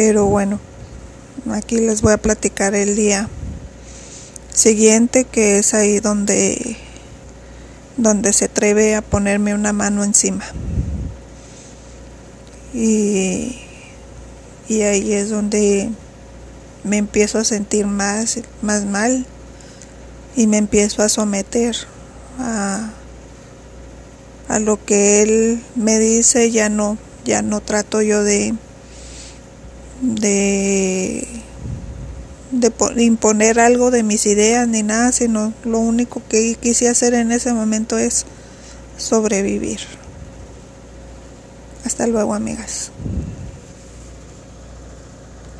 Pero 0.00 0.26
bueno, 0.26 0.60
aquí 1.50 1.78
les 1.78 2.02
voy 2.02 2.12
a 2.12 2.18
platicar 2.18 2.76
el 2.76 2.94
día 2.94 3.28
siguiente 4.54 5.24
que 5.24 5.58
es 5.58 5.74
ahí 5.74 5.98
donde 5.98 6.76
donde 7.96 8.32
se 8.32 8.44
atreve 8.44 8.94
a 8.94 9.02
ponerme 9.02 9.56
una 9.56 9.72
mano 9.72 10.04
encima. 10.04 10.44
Y 12.72 13.58
y 14.68 14.82
ahí 14.82 15.14
es 15.14 15.30
donde 15.30 15.90
me 16.84 16.98
empiezo 16.98 17.38
a 17.38 17.44
sentir 17.44 17.86
más, 17.88 18.38
más 18.62 18.84
mal 18.84 19.26
y 20.36 20.46
me 20.46 20.58
empiezo 20.58 21.02
a 21.02 21.08
someter 21.08 21.74
a, 22.38 22.92
a 24.46 24.58
lo 24.60 24.78
que 24.84 25.22
él 25.22 25.64
me 25.74 25.98
dice, 25.98 26.52
ya 26.52 26.68
no, 26.68 26.98
ya 27.24 27.42
no 27.42 27.60
trato 27.60 28.00
yo 28.00 28.22
de, 28.22 28.54
de, 30.00 31.26
de 32.50 33.02
imponer 33.04 33.60
algo 33.60 33.90
de 33.90 34.02
mis 34.02 34.26
ideas 34.26 34.66
ni 34.68 34.82
nada, 34.82 35.12
sino 35.12 35.52
lo 35.64 35.78
único 35.78 36.22
que 36.28 36.54
quise 36.54 36.88
hacer 36.88 37.14
en 37.14 37.32
ese 37.32 37.52
momento 37.52 37.98
es 37.98 38.26
sobrevivir. 38.96 39.80
Hasta 41.84 42.06
luego, 42.06 42.34
amigas. 42.34 42.90